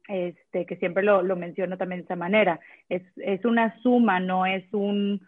este, 0.09 0.65
que 0.65 0.77
siempre 0.77 1.03
lo, 1.03 1.23
lo 1.23 1.37
menciono 1.37 1.77
también 1.77 2.01
de 2.01 2.05
esa 2.05 2.17
manera, 2.17 2.59
es, 2.89 3.03
es 3.17 3.45
una 3.45 3.79
suma, 3.83 4.19
no 4.21 4.47
es 4.47 4.65
un 4.73 5.21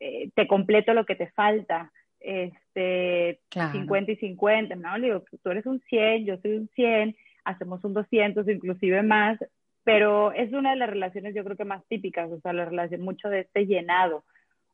eh, 0.00 0.30
te 0.34 0.46
completo 0.46 0.94
lo 0.94 1.04
que 1.04 1.16
te 1.16 1.28
falta, 1.32 1.90
este, 2.20 3.40
50 3.50 4.12
y 4.12 4.16
50, 4.16 4.74
¿no? 4.76 4.98
Le 4.98 5.08
digo, 5.08 5.24
tú 5.42 5.50
eres 5.50 5.66
un 5.66 5.80
100, 5.88 6.24
yo 6.24 6.36
soy 6.38 6.52
un 6.54 6.68
100, 6.74 7.16
hacemos 7.44 7.84
un 7.84 7.94
200, 7.94 8.48
inclusive 8.48 9.02
más, 9.02 9.38
pero 9.84 10.32
es 10.32 10.52
una 10.52 10.70
de 10.70 10.76
las 10.76 10.90
relaciones 10.90 11.34
yo 11.34 11.44
creo 11.44 11.56
que 11.56 11.64
más 11.64 11.86
típicas, 11.88 12.30
o 12.30 12.40
sea, 12.40 12.52
la 12.52 12.66
relación 12.66 13.00
mucho 13.00 13.28
de 13.28 13.40
este 13.40 13.66
llenado. 13.66 14.24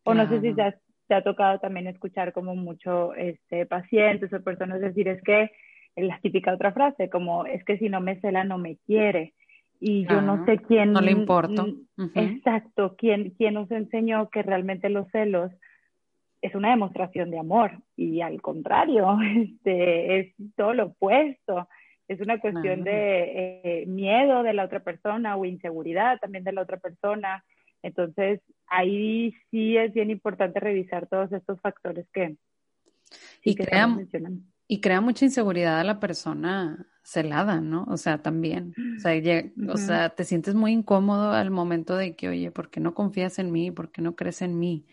O 0.03 0.13
no 0.13 0.29
sé 0.29 0.41
si 0.41 0.55
te 0.55 1.15
ha, 1.15 1.23
tocado 1.23 1.61
también 1.61 1.87
escuchar 1.87 2.33
como 2.33 2.55
mucho 2.55 3.15
este, 3.15 3.65
pacientes 3.65 4.33
o 4.33 4.43
personas 4.43 4.81
decir, 4.81 5.09
es 5.09 5.23
que 5.23 5.51
la 5.97 6.19
típica 6.21 6.53
otra 6.53 6.73
frase, 6.73 7.09
como 7.09 7.47
es 7.47 7.65
que 7.65 7.79
si 7.79 7.89
no 7.89 8.01
me 8.01 8.21
cela 8.21 8.45
no 8.45 8.59
me 8.59 8.77
quiere. 8.87 9.33
Y 9.81 10.07
yo 10.09 10.21
no 10.21 10.45
sé 10.47 10.59
quién... 10.59 10.93
No 10.93 11.01
le 11.01 11.13
importa. 11.13 11.65
Exacto, 12.15 12.95
quién, 12.97 13.31
quién 13.31 13.55
nos 13.55 13.71
enseñó 13.71 14.31
que 14.31 14.43
realmente 14.43 14.89
los 14.89 15.09
celos 15.11 15.53
es 16.45 16.55
una 16.55 16.71
demostración 16.71 17.31
de 17.31 17.39
amor 17.39 17.73
y 17.97 18.21
al 18.21 18.43
contrario, 18.43 19.17
este, 19.37 20.21
es 20.21 20.35
todo 20.57 20.75
lo 20.75 20.87
opuesto. 20.87 21.69
Es 22.07 22.21
una 22.21 22.39
cuestión 22.39 22.85
de 22.85 23.81
eh, 23.81 23.87
miedo 23.87 24.43
de 24.43 24.53
la 24.53 24.67
otra 24.67 24.81
persona 24.81 25.37
o 25.37 25.47
inseguridad 25.47 26.19
también 26.21 26.45
de 26.45 26.53
la 26.53 26.61
otra 26.61 26.77
persona. 26.77 27.43
Entonces, 27.83 28.43
ahí 28.67 29.35
sí 29.51 29.79
es 29.79 29.95
bien 29.95 30.11
importante 30.11 30.61
revisar 30.61 31.07
todos 31.07 31.33
estos 31.33 31.59
factores 31.63 32.07
que, 32.13 32.37
y, 33.43 33.55
crea, 33.55 33.89
y 34.69 34.81
crea 34.83 35.01
mucha 35.01 35.25
inseguridad 35.25 35.81
a 35.81 35.85
la 35.85 35.99
persona 35.99 36.87
celada, 37.03 37.63
¿no? 37.63 37.87
O 37.89 37.97
sea, 37.97 38.19
también. 38.19 38.75
O 38.99 39.01
sea, 39.01 39.13
o 39.69 39.77
sea, 39.79 40.11
te 40.11 40.25
sientes 40.25 40.55
muy 40.55 40.73
incómodo 40.73 41.33
al 41.33 41.51
momento 41.51 41.97
de 41.97 42.15
que, 42.17 42.29
oye, 42.29 42.51
¿por 42.51 42.69
qué 42.69 42.81
no 42.81 42.93
confías 42.93 43.39
en 43.39 43.51
mí? 43.51 43.71
¿Por 43.71 43.91
qué 43.91 44.03
no 44.03 44.15
crees 44.15 44.43
en 44.43 44.59
mí? 44.59 44.85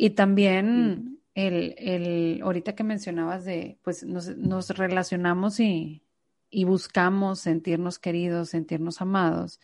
Y 0.00 0.10
también 0.10 1.18
el, 1.34 1.74
el, 1.76 2.40
ahorita 2.42 2.74
que 2.74 2.84
mencionabas 2.84 3.44
de, 3.44 3.78
pues 3.82 4.04
nos, 4.04 4.34
nos 4.36 4.70
relacionamos 4.70 5.60
y, 5.60 6.02
y 6.50 6.64
buscamos 6.64 7.40
sentirnos 7.40 7.98
queridos, 7.98 8.50
sentirnos 8.50 9.00
amados, 9.02 9.60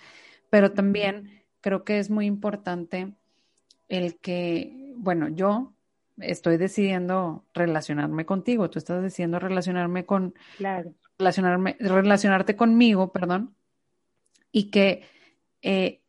pero 0.50 0.72
también 0.72 1.44
creo 1.60 1.84
que 1.84 1.98
es 1.98 2.10
muy 2.10 2.26
importante 2.26 3.14
el 3.88 4.16
que, 4.18 4.92
bueno, 4.96 5.28
yo 5.28 5.72
estoy 6.18 6.56
decidiendo 6.56 7.44
relacionarme 7.54 8.26
contigo, 8.26 8.70
tú 8.70 8.78
estás 8.78 9.02
decidiendo 9.02 9.38
relacionarme 9.38 10.04
con, 10.04 10.34
claro. 10.56 10.92
relacionarme, 11.18 11.76
relacionarte 11.78 12.56
conmigo, 12.56 13.12
perdón, 13.12 13.54
y 14.52 14.70
que, 14.70 15.04
eh, 15.62 16.00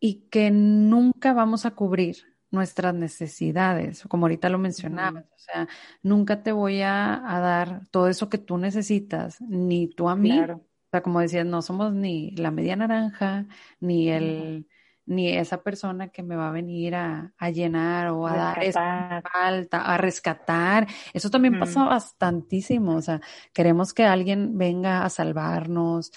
y 0.00 0.26
que 0.30 0.50
nunca 0.50 1.32
vamos 1.32 1.64
a 1.64 1.72
cubrir 1.72 2.27
nuestras 2.50 2.94
necesidades, 2.94 4.02
como 4.08 4.26
ahorita 4.26 4.48
lo 4.48 4.58
mencionabas, 4.58 5.24
o 5.24 5.38
sea, 5.38 5.68
nunca 6.02 6.42
te 6.42 6.52
voy 6.52 6.82
a, 6.82 7.22
dar 7.24 7.82
todo 7.90 8.08
eso 8.08 8.28
que 8.28 8.38
tú 8.38 8.58
necesitas, 8.58 9.40
ni 9.40 9.88
tú 9.88 10.08
a 10.08 10.16
mí. 10.16 10.40
O 10.40 10.90
sea, 10.90 11.02
como 11.02 11.20
decías, 11.20 11.44
no 11.44 11.60
somos 11.60 11.92
ni 11.92 12.30
la 12.32 12.50
media 12.50 12.74
naranja, 12.76 13.46
ni 13.80 14.08
el, 14.08 14.66
ni 15.08 15.28
esa 15.36 15.62
persona 15.62 16.08
que 16.08 16.22
me 16.22 16.36
va 16.36 16.48
a 16.48 16.52
venir 16.52 16.94
a, 16.94 17.32
llenar 17.52 18.08
o 18.08 18.26
a 18.26 18.36
dar 18.36 18.62
esa 18.62 19.22
falta, 19.32 19.82
a 19.82 19.96
rescatar. 19.98 20.86
Eso 21.12 21.30
también 21.30 21.58
pasa 21.58 21.84
bastantísimo. 21.84 22.96
O 22.96 23.02
sea, 23.02 23.20
queremos 23.52 23.92
que 23.92 24.04
alguien 24.04 24.56
venga 24.56 25.04
a 25.04 25.10
salvarnos, 25.10 26.12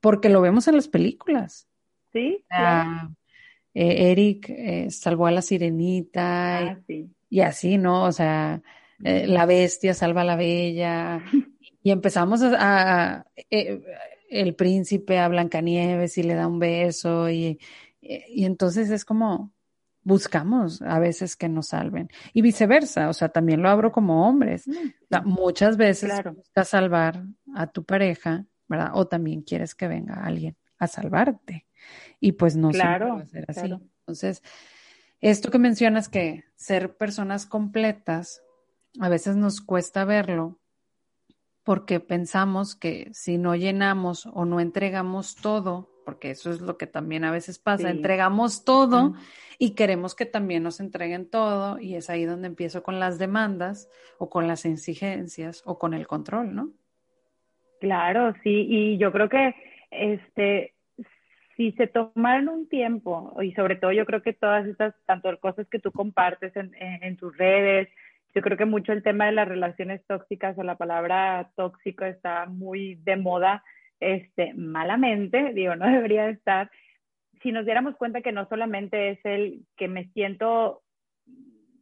porque 0.00 0.28
lo 0.28 0.40
vemos 0.40 0.66
en 0.68 0.76
las 0.76 0.88
películas. 0.88 1.68
Sí. 2.12 2.44
Eh, 3.74 4.10
Eric 4.10 4.50
eh, 4.50 4.90
salvó 4.90 5.26
a 5.26 5.30
la 5.30 5.42
sirenita 5.42 6.58
ah, 6.58 6.80
y, 7.28 7.40
así, 7.40 7.78
¿no? 7.78 8.04
O 8.04 8.12
sea, 8.12 8.62
eh, 9.02 9.26
la 9.26 9.46
bestia 9.46 9.94
salva 9.94 10.22
a 10.22 10.24
la 10.24 10.36
bella 10.36 11.22
y 11.82 11.90
empezamos 11.90 12.42
a, 12.42 13.26
el 14.28 14.54
príncipe 14.54 15.18
a 15.18 15.28
Blancanieves 15.28 16.18
y 16.18 16.22
le 16.22 16.34
da 16.34 16.46
un 16.46 16.58
beso 16.58 17.30
y, 17.30 17.58
y 18.00 18.44
entonces 18.44 18.90
es 18.90 19.04
como 19.04 19.52
buscamos 20.02 20.82
a 20.82 20.98
veces 20.98 21.36
que 21.36 21.48
nos 21.48 21.68
salven 21.68 22.08
y 22.32 22.42
viceversa, 22.42 23.08
o 23.08 23.12
sea, 23.12 23.28
también 23.28 23.62
lo 23.62 23.68
abro 23.68 23.92
como 23.92 24.26
hombres. 24.26 24.66
Mm, 24.66 25.24
muchas 25.24 25.76
veces 25.76 26.10
buscas 26.24 26.68
salvar 26.68 27.24
a 27.54 27.66
tu 27.66 27.84
pareja, 27.84 28.44
¿verdad? 28.68 28.92
O 28.94 29.06
también 29.06 29.42
quieres 29.42 29.74
que 29.74 29.88
venga 29.88 30.14
alguien 30.24 30.56
a 30.78 30.86
salvarte. 30.86 31.66
Y 32.20 32.32
pues 32.32 32.56
no 32.56 32.70
claro, 32.70 33.16
va 33.16 33.20
a 33.20 33.26
ser 33.26 33.44
así. 33.48 33.72
Entonces, 34.00 34.42
esto 35.20 35.50
que 35.50 35.58
mencionas 35.58 36.08
que 36.08 36.44
ser 36.56 36.96
personas 36.96 37.46
completas, 37.46 38.42
a 39.00 39.08
veces 39.08 39.36
nos 39.36 39.60
cuesta 39.60 40.04
verlo 40.04 40.58
porque 41.62 42.00
pensamos 42.00 42.74
que 42.74 43.10
si 43.12 43.38
no 43.38 43.54
llenamos 43.54 44.26
o 44.26 44.44
no 44.44 44.60
entregamos 44.60 45.36
todo, 45.36 45.90
porque 46.04 46.30
eso 46.30 46.50
es 46.50 46.60
lo 46.60 46.76
que 46.78 46.86
también 46.86 47.22
a 47.24 47.30
veces 47.30 47.58
pasa, 47.58 47.90
entregamos 47.90 48.64
todo 48.64 49.14
y 49.58 49.74
queremos 49.74 50.14
que 50.14 50.26
también 50.26 50.62
nos 50.62 50.80
entreguen 50.80 51.28
todo 51.28 51.78
y 51.78 51.94
es 51.94 52.10
ahí 52.10 52.24
donde 52.24 52.48
empiezo 52.48 52.82
con 52.82 52.98
las 52.98 53.18
demandas 53.18 53.88
o 54.18 54.30
con 54.30 54.48
las 54.48 54.64
exigencias 54.64 55.62
o 55.66 55.78
con 55.78 55.94
el 55.94 56.06
control, 56.06 56.54
¿no? 56.54 56.70
Claro, 57.78 58.34
sí, 58.42 58.66
y 58.68 58.98
yo 58.98 59.12
creo 59.12 59.28
que 59.28 59.54
este 59.90 60.74
si 61.60 61.72
se 61.72 61.88
tomaron 61.88 62.48
un 62.48 62.68
tiempo, 62.70 63.36
y 63.42 63.52
sobre 63.52 63.76
todo 63.76 63.92
yo 63.92 64.06
creo 64.06 64.22
que 64.22 64.32
todas 64.32 64.66
estas, 64.66 64.94
tanto 65.04 65.38
cosas 65.40 65.68
que 65.68 65.78
tú 65.78 65.92
compartes 65.92 66.54
en, 66.56 67.16
tus 67.18 67.36
redes, 67.36 67.86
yo 68.34 68.40
creo 68.40 68.56
que 68.56 68.64
mucho 68.64 68.92
el 68.92 69.02
tema 69.02 69.26
de 69.26 69.32
las 69.32 69.46
relaciones 69.46 70.00
tóxicas 70.06 70.56
o 70.56 70.62
la 70.62 70.78
palabra 70.78 71.50
tóxico 71.56 72.06
está 72.06 72.46
muy 72.46 72.94
de 73.04 73.16
moda, 73.18 73.62
este, 74.00 74.54
malamente, 74.54 75.52
digo, 75.52 75.76
no 75.76 75.84
debería 75.92 76.30
estar. 76.30 76.70
Si 77.42 77.52
nos 77.52 77.66
diéramos 77.66 77.94
cuenta 77.96 78.22
que 78.22 78.32
no 78.32 78.48
solamente 78.48 79.10
es 79.10 79.18
el 79.24 79.60
que 79.76 79.86
me 79.86 80.06
siento 80.14 80.80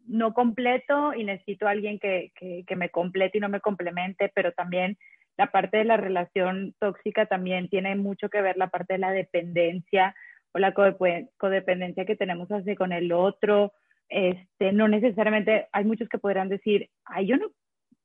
no 0.09 0.35
completo 0.35 1.15
y 1.15 1.23
necesito 1.23 1.69
a 1.69 1.71
alguien 1.71 2.01
que, 2.01 2.33
que 2.67 2.77
me 2.77 2.89
complete 2.89 3.39
y 3.39 3.41
no 3.41 3.49
me 3.49 3.61
complemente, 3.61 4.29
pero 4.35 4.51
también 4.51 4.99
la 5.39 5.47
parte 5.53 5.79
de 5.79 5.85
la 5.85 5.97
relación 5.97 6.75
tóxica 6.81 7.27
también 7.27 7.69
tiene 7.69 7.95
mucho 7.95 8.29
que 8.29 8.43
ver 8.43 8.57
la 8.57 8.69
parte 8.69 8.95
de 8.95 8.99
la 8.99 9.13
dependencia 9.13 10.15
o 10.53 10.59
la 10.59 10.75
codependencia 10.75 12.05
que 12.05 12.17
tenemos 12.17 12.49
hacia 12.49 12.75
con 12.75 12.93
el 12.93 13.13
otro. 13.13 13.73
Este, 14.09 14.73
no 14.73 14.89
necesariamente, 14.89 15.69
hay 15.73 15.85
muchos 15.85 16.09
que 16.09 16.19
podrán 16.19 16.49
decir, 16.49 16.91
ay, 17.05 17.27
yo 17.27 17.37
no, 17.37 17.47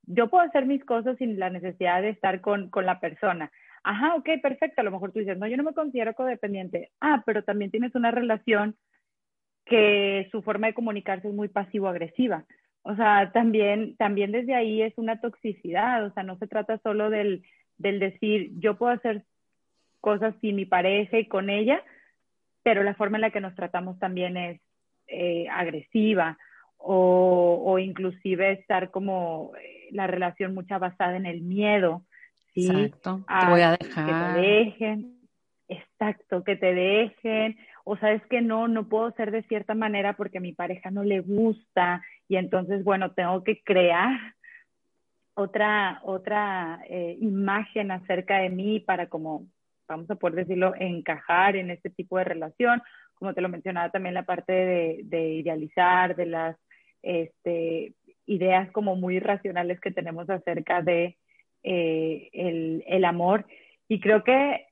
yo 0.02 0.28
puedo 0.28 0.44
hacer 0.44 0.64
mis 0.64 0.84
cosas 0.84 1.18
sin 1.18 1.38
la 1.38 1.50
necesidad 1.50 2.02
de 2.02 2.10
estar 2.10 2.40
con, 2.40 2.70
con 2.70 2.86
la 2.86 3.00
persona. 3.00 3.50
Ajá, 3.82 4.14
ok, 4.14 4.28
perfecto. 4.40 4.80
A 4.80 4.84
lo 4.84 4.92
mejor 4.92 5.12
tú 5.12 5.18
dices, 5.18 5.36
no, 5.36 5.48
yo 5.48 5.56
no 5.56 5.64
me 5.64 5.74
considero 5.74 6.14
codependiente. 6.14 6.92
Ah, 7.00 7.22
pero 7.26 7.42
también 7.42 7.72
tienes 7.72 7.94
una 7.96 8.12
relación 8.12 8.76
que 9.66 10.28
su 10.30 10.40
forma 10.42 10.68
de 10.68 10.74
comunicarse 10.74 11.28
es 11.28 11.34
muy 11.34 11.48
pasivo-agresiva. 11.48 12.44
O 12.86 12.94
sea, 12.96 13.32
también, 13.32 13.96
también 13.96 14.30
desde 14.30 14.54
ahí 14.54 14.82
es 14.82 14.92
una 14.96 15.18
toxicidad, 15.18 16.04
o 16.04 16.12
sea, 16.12 16.22
no 16.22 16.36
se 16.36 16.46
trata 16.46 16.78
solo 16.78 17.08
del, 17.08 17.42
del 17.78 17.98
decir, 17.98 18.50
yo 18.58 18.76
puedo 18.76 18.92
hacer 18.92 19.24
cosas 20.02 20.34
sin 20.42 20.56
mi 20.56 20.66
pareja 20.66 21.18
y 21.18 21.26
con 21.26 21.48
ella, 21.48 21.82
pero 22.62 22.82
la 22.82 22.94
forma 22.94 23.16
en 23.16 23.22
la 23.22 23.30
que 23.30 23.40
nos 23.40 23.54
tratamos 23.54 23.98
también 23.98 24.36
es 24.36 24.60
eh, 25.06 25.46
agresiva 25.50 26.36
o, 26.76 27.62
o, 27.64 27.78
inclusive 27.78 28.52
estar 28.52 28.90
como 28.90 29.52
eh, 29.58 29.88
la 29.90 30.06
relación 30.06 30.52
mucha 30.52 30.76
basada 30.76 31.16
en 31.16 31.24
el 31.24 31.40
miedo. 31.40 32.02
¿sí? 32.52 32.68
Exacto, 32.68 33.24
te 33.40 33.46
voy 33.46 33.62
a 33.62 33.78
dejar. 33.78 34.06
Que 34.06 34.12
te 34.12 34.46
dejen, 34.46 35.20
exacto, 35.68 36.44
que 36.44 36.56
te 36.56 36.74
dejen 36.74 37.56
o 37.84 37.96
sabes 37.98 38.22
que 38.28 38.40
no, 38.40 38.66
no 38.66 38.88
puedo 38.88 39.10
ser 39.12 39.30
de 39.30 39.42
cierta 39.42 39.74
manera 39.74 40.14
porque 40.14 40.38
a 40.38 40.40
mi 40.40 40.52
pareja 40.52 40.90
no 40.90 41.04
le 41.04 41.20
gusta 41.20 42.02
y 42.28 42.36
entonces, 42.36 42.82
bueno, 42.82 43.12
tengo 43.12 43.44
que 43.44 43.62
crear 43.62 44.18
otra, 45.34 46.00
otra 46.02 46.80
eh, 46.88 47.16
imagen 47.20 47.90
acerca 47.90 48.38
de 48.38 48.48
mí 48.48 48.80
para 48.80 49.08
como, 49.08 49.46
vamos 49.86 50.10
a 50.10 50.14
poder 50.14 50.36
decirlo, 50.36 50.74
encajar 50.78 51.56
en 51.56 51.70
este 51.70 51.90
tipo 51.90 52.16
de 52.16 52.24
relación. 52.24 52.82
Como 53.14 53.34
te 53.34 53.42
lo 53.42 53.48
mencionaba 53.48 53.90
también 53.90 54.14
la 54.14 54.24
parte 54.24 54.52
de, 55.04 55.28
idealizar, 55.34 56.16
de 56.16 56.26
las 56.26 56.56
este, 57.02 57.92
ideas 58.26 58.70
como 58.72 58.96
muy 58.96 59.20
racionales 59.20 59.78
que 59.80 59.90
tenemos 59.90 60.28
acerca 60.30 60.80
de 60.80 61.18
eh, 61.62 62.30
el, 62.32 62.82
el, 62.86 63.04
amor. 63.04 63.46
Y 63.88 64.00
creo 64.00 64.24
que 64.24 64.66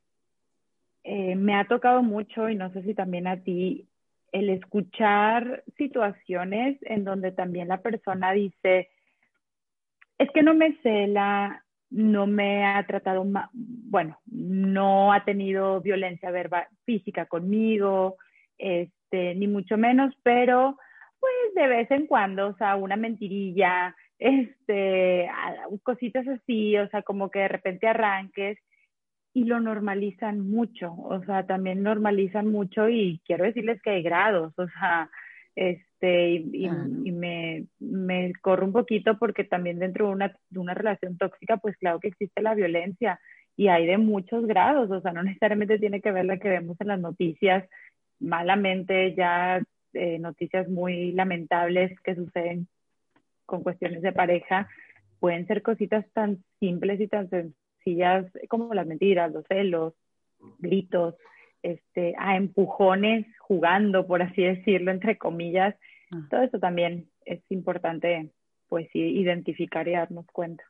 eh, 1.04 1.34
me 1.36 1.54
ha 1.54 1.66
tocado 1.66 2.02
mucho, 2.02 2.48
y 2.48 2.54
no 2.54 2.72
sé 2.72 2.82
si 2.82 2.94
también 2.94 3.26
a 3.26 3.42
ti, 3.42 3.88
el 4.32 4.48
escuchar 4.48 5.62
situaciones 5.76 6.78
en 6.82 7.04
donde 7.04 7.32
también 7.32 7.68
la 7.68 7.82
persona 7.82 8.32
dice, 8.32 8.88
es 10.18 10.30
que 10.30 10.42
no 10.42 10.54
me 10.54 10.76
cela, 10.82 11.64
no 11.90 12.26
me 12.26 12.64
ha 12.64 12.86
tratado, 12.86 13.26
bueno, 13.52 14.18
no 14.26 15.12
ha 15.12 15.24
tenido 15.24 15.80
violencia 15.80 16.30
verbal, 16.30 16.66
física 16.84 17.26
conmigo, 17.26 18.16
este, 18.56 19.34
ni 19.34 19.46
mucho 19.46 19.76
menos, 19.76 20.14
pero 20.22 20.78
pues 21.20 21.54
de 21.54 21.68
vez 21.68 21.90
en 21.90 22.06
cuando, 22.06 22.48
o 22.48 22.56
sea, 22.56 22.76
una 22.76 22.96
mentirilla, 22.96 23.94
este, 24.18 25.28
cositas 25.82 26.26
así, 26.26 26.76
o 26.78 26.88
sea, 26.88 27.02
como 27.02 27.30
que 27.30 27.40
de 27.40 27.48
repente 27.48 27.86
arranques 27.86 28.58
y 29.34 29.44
lo 29.44 29.60
normalizan 29.60 30.40
mucho, 30.40 30.92
o 30.92 31.22
sea, 31.24 31.46
también 31.46 31.82
normalizan 31.82 32.48
mucho 32.48 32.88
y 32.88 33.20
quiero 33.24 33.44
decirles 33.44 33.80
que 33.82 33.90
hay 33.90 34.02
grados, 34.02 34.52
o 34.58 34.68
sea, 34.68 35.10
este, 35.54 36.32
y, 36.34 36.68
me, 37.12 37.66
me 37.78 38.32
corro 38.40 38.66
un 38.66 38.72
poquito 38.72 39.18
porque 39.18 39.44
también 39.44 39.78
dentro 39.78 40.06
de 40.06 40.12
una, 40.12 40.36
de 40.50 40.58
una 40.58 40.74
relación 40.74 41.16
tóxica, 41.16 41.56
pues 41.56 41.76
claro 41.78 42.00
que 42.00 42.08
existe 42.08 42.42
la 42.42 42.54
violencia 42.54 43.20
y 43.56 43.68
hay 43.68 43.86
de 43.86 43.98
muchos 43.98 44.46
grados, 44.46 44.90
o 44.90 45.00
sea, 45.00 45.12
no 45.12 45.22
necesariamente 45.22 45.78
tiene 45.78 46.00
que 46.00 46.12
ver 46.12 46.26
la 46.26 46.38
que 46.38 46.48
vemos 46.48 46.76
en 46.80 46.88
las 46.88 47.00
noticias, 47.00 47.68
malamente 48.20 49.14
ya 49.14 49.62
eh, 49.94 50.18
noticias 50.18 50.68
muy 50.68 51.12
lamentables 51.12 51.98
que 52.00 52.14
suceden 52.14 52.68
con 53.46 53.62
cuestiones 53.62 54.02
de 54.02 54.12
pareja, 54.12 54.68
pueden 55.20 55.46
ser 55.46 55.62
cositas 55.62 56.04
tan 56.12 56.42
simples 56.58 57.00
y 57.00 57.08
tan 57.08 57.28
sencillas 57.84 58.26
como 58.48 58.74
las 58.74 58.86
mentiras, 58.86 59.32
los 59.32 59.44
celos, 59.46 59.94
gritos, 60.58 61.14
este, 61.62 62.14
a 62.18 62.36
empujones 62.36 63.26
jugando, 63.40 64.06
por 64.06 64.22
así 64.22 64.42
decirlo, 64.42 64.90
entre 64.90 65.16
comillas. 65.18 65.76
Ah. 66.10 66.26
Todo 66.30 66.42
eso 66.42 66.58
también 66.58 67.08
es 67.24 67.40
importante, 67.50 68.30
pues, 68.68 68.88
identificar 68.94 69.86
y 69.88 69.92
darnos 69.92 70.26
cuenta. 70.26 70.64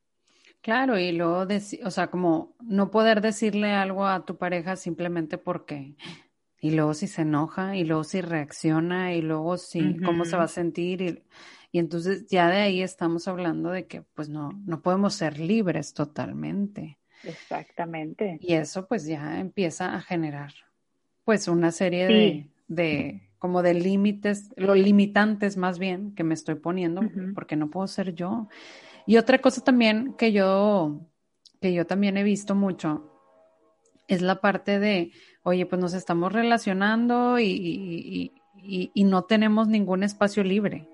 Claro, 0.60 0.98
y 0.98 1.12
luego, 1.12 1.46
o 1.84 1.90
sea, 1.90 2.08
como 2.08 2.54
no 2.60 2.90
poder 2.90 3.20
decirle 3.20 3.72
algo 3.72 4.06
a 4.06 4.24
tu 4.24 4.36
pareja 4.36 4.76
simplemente 4.76 5.36
porque, 5.38 5.96
y 6.60 6.72
luego 6.72 6.94
si 6.94 7.08
se 7.08 7.22
enoja, 7.22 7.76
y 7.76 7.84
luego 7.84 8.04
si 8.04 8.20
reacciona, 8.20 9.14
y 9.14 9.22
luego 9.22 9.56
si, 9.56 9.98
cómo 10.00 10.24
se 10.24 10.36
va 10.36 10.44
a 10.44 10.48
sentir, 10.48 11.02
y, 11.02 11.22
y, 11.72 11.78
entonces 11.80 12.26
ya 12.28 12.48
de 12.48 12.58
ahí 12.58 12.82
estamos 12.82 13.26
hablando 13.26 13.70
de 13.70 13.86
que, 13.88 14.02
pues, 14.02 14.28
no, 14.28 14.50
no 14.64 14.82
podemos 14.82 15.14
ser 15.14 15.40
libres 15.40 15.94
totalmente. 15.94 16.98
Exactamente. 17.24 18.38
Y 18.40 18.54
eso, 18.54 18.86
pues, 18.86 19.06
ya 19.06 19.40
empieza 19.40 19.94
a 19.94 20.00
generar 20.00 20.52
pues 21.24 21.48
una 21.48 21.70
serie 21.70 22.06
de, 22.06 22.50
de, 22.68 23.30
como 23.38 23.62
de 23.62 23.74
límites, 23.74 24.50
los 24.56 24.76
limitantes 24.76 25.56
más 25.56 25.78
bien 25.78 26.14
que 26.14 26.24
me 26.24 26.34
estoy 26.34 26.56
poniendo, 26.56 27.02
porque 27.34 27.56
no 27.56 27.70
puedo 27.70 27.86
ser 27.86 28.14
yo. 28.14 28.48
Y 29.06 29.16
otra 29.16 29.38
cosa 29.38 29.62
también 29.62 30.14
que 30.14 30.32
yo, 30.32 31.00
que 31.60 31.72
yo 31.72 31.86
también 31.86 32.16
he 32.16 32.22
visto 32.22 32.54
mucho, 32.54 33.08
es 34.08 34.22
la 34.22 34.40
parte 34.40 34.78
de, 34.78 35.12
oye, 35.42 35.66
pues 35.66 35.80
nos 35.80 35.94
estamos 35.94 36.32
relacionando 36.32 37.38
y, 37.38 38.32
y, 38.54 39.04
no 39.04 39.24
tenemos 39.24 39.68
ningún 39.68 40.02
espacio 40.02 40.44
libre. 40.44 40.88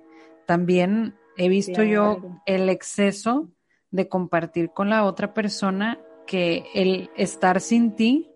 También 0.47 1.15
he 1.37 1.49
visto 1.49 1.83
yo 1.83 2.41
el 2.47 2.69
exceso 2.69 3.51
de 3.91 4.09
compartir 4.09 4.71
con 4.71 4.91
la 4.91 5.05
otra 5.05 5.35
persona 5.35 5.99
que 6.29 6.67
el 6.75 7.11
estar 7.17 7.61
sin 7.61 7.97
ti 7.97 8.29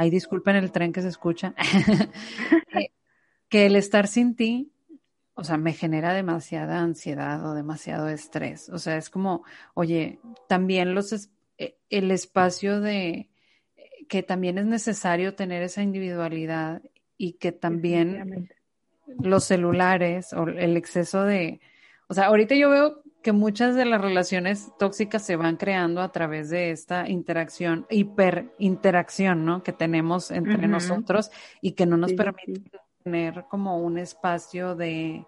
Ay, 0.00 0.10
disculpen 0.10 0.54
el 0.54 0.70
tren 0.70 0.92
que 0.92 1.02
se 1.02 1.08
escucha. 1.08 1.56
que, 3.50 3.66
el 3.66 3.74
estar 3.74 4.06
sin 4.06 4.36
ti, 4.36 4.70
o 5.34 5.42
sea, 5.42 5.56
me 5.56 5.72
genera 5.72 6.14
demasiada 6.14 6.78
ansiedad 6.78 7.44
o 7.44 7.52
demasiado 7.52 8.08
estrés. 8.08 8.68
O 8.68 8.78
sea, 8.78 8.96
es 8.96 9.10
como, 9.10 9.42
oye, 9.74 10.20
también 10.46 10.94
los 10.94 11.28
e, 11.58 11.78
el 11.90 12.12
espacio 12.12 12.80
de 12.80 13.28
que 14.08 14.22
también 14.22 14.58
es 14.58 14.66
necesario 14.66 15.34
tener 15.34 15.64
esa 15.64 15.82
individualidad 15.82 16.80
y 17.16 17.32
que 17.32 17.50
también 17.50 18.48
los 19.18 19.42
celulares 19.42 20.32
o 20.32 20.44
el 20.44 20.76
exceso 20.76 21.24
de, 21.24 21.60
o 22.06 22.14
sea, 22.14 22.26
ahorita 22.26 22.54
yo 22.54 22.70
veo 22.70 23.02
que 23.22 23.32
muchas 23.32 23.74
de 23.74 23.84
las 23.84 24.00
relaciones 24.00 24.72
tóxicas 24.78 25.24
se 25.24 25.36
van 25.36 25.56
creando 25.56 26.00
a 26.00 26.12
través 26.12 26.50
de 26.50 26.70
esta 26.70 27.08
interacción, 27.08 27.86
hiperinteracción, 27.90 29.44
¿no? 29.44 29.62
Que 29.62 29.72
tenemos 29.72 30.30
entre 30.30 30.68
nosotros 30.68 31.30
y 31.60 31.72
que 31.72 31.86
no 31.86 31.96
nos 31.96 32.12
permite 32.12 32.70
tener 33.02 33.44
como 33.48 33.78
un 33.78 33.98
espacio 33.98 34.76
de, 34.76 35.24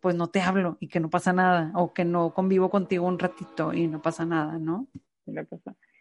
pues 0.00 0.14
no 0.14 0.28
te 0.28 0.40
hablo 0.40 0.76
y 0.80 0.88
que 0.88 1.00
no 1.00 1.10
pasa 1.10 1.32
nada, 1.32 1.72
o 1.74 1.92
que 1.92 2.04
no 2.04 2.32
convivo 2.34 2.70
contigo 2.70 3.06
un 3.06 3.18
ratito 3.18 3.72
y 3.72 3.88
no 3.88 4.00
pasa 4.00 4.24
nada, 4.24 4.58
¿no? 4.58 4.86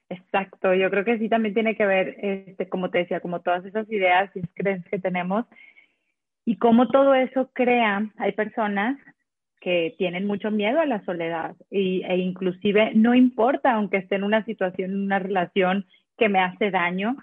Exacto, 0.10 0.74
yo 0.76 0.90
creo 0.92 1.06
que 1.06 1.18
sí 1.18 1.30
también 1.30 1.56
tiene 1.56 1.76
que 1.76 1.86
ver, 1.86 2.16
este, 2.20 2.70
como 2.70 2.92
te 2.92 3.00
decía, 3.00 3.20
como 3.20 3.42
todas 3.42 3.66
esas 3.66 3.90
ideas 3.90 4.30
y 4.36 4.42
creencias 4.42 4.90
que 4.92 5.00
tenemos 5.00 5.46
y 6.46 6.58
cómo 6.58 6.90
todo 6.90 7.16
eso 7.16 7.50
crea, 7.54 8.12
hay 8.18 8.34
personas 8.34 9.00
que 9.64 9.96
tienen 9.98 10.28
mucho 10.28 10.52
miedo 10.52 10.82
a 10.82 10.86
la 10.86 11.04
soledad 11.06 11.56
y, 11.72 12.04
e 12.04 12.18
inclusive 12.18 12.92
no 12.96 13.16
importa 13.16 13.72
aunque 13.72 13.98
esté 13.98 14.16
en 14.16 14.26
una 14.26 14.44
situación, 14.44 14.92
en 14.92 15.04
una 15.04 15.20
relación 15.20 15.86
que 16.18 16.28
me 16.28 16.40
hace 16.40 16.70
daño, 16.70 17.16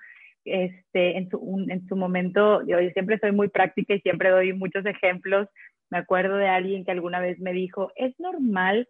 este, 0.46 1.18
en, 1.18 1.28
su, 1.28 1.66
en 1.68 1.86
su 1.86 1.96
momento, 1.96 2.66
yo 2.66 2.78
siempre 2.94 3.18
soy 3.18 3.32
muy 3.32 3.48
práctica 3.48 3.94
y 3.94 4.00
siempre 4.00 4.30
doy 4.30 4.54
muchos 4.54 4.86
ejemplos. 4.86 5.48
Me 5.90 5.98
acuerdo 5.98 6.36
de 6.36 6.48
alguien 6.48 6.86
que 6.86 6.92
alguna 6.92 7.20
vez 7.20 7.38
me 7.40 7.52
dijo, 7.52 7.92
es 7.94 8.18
normal 8.18 8.88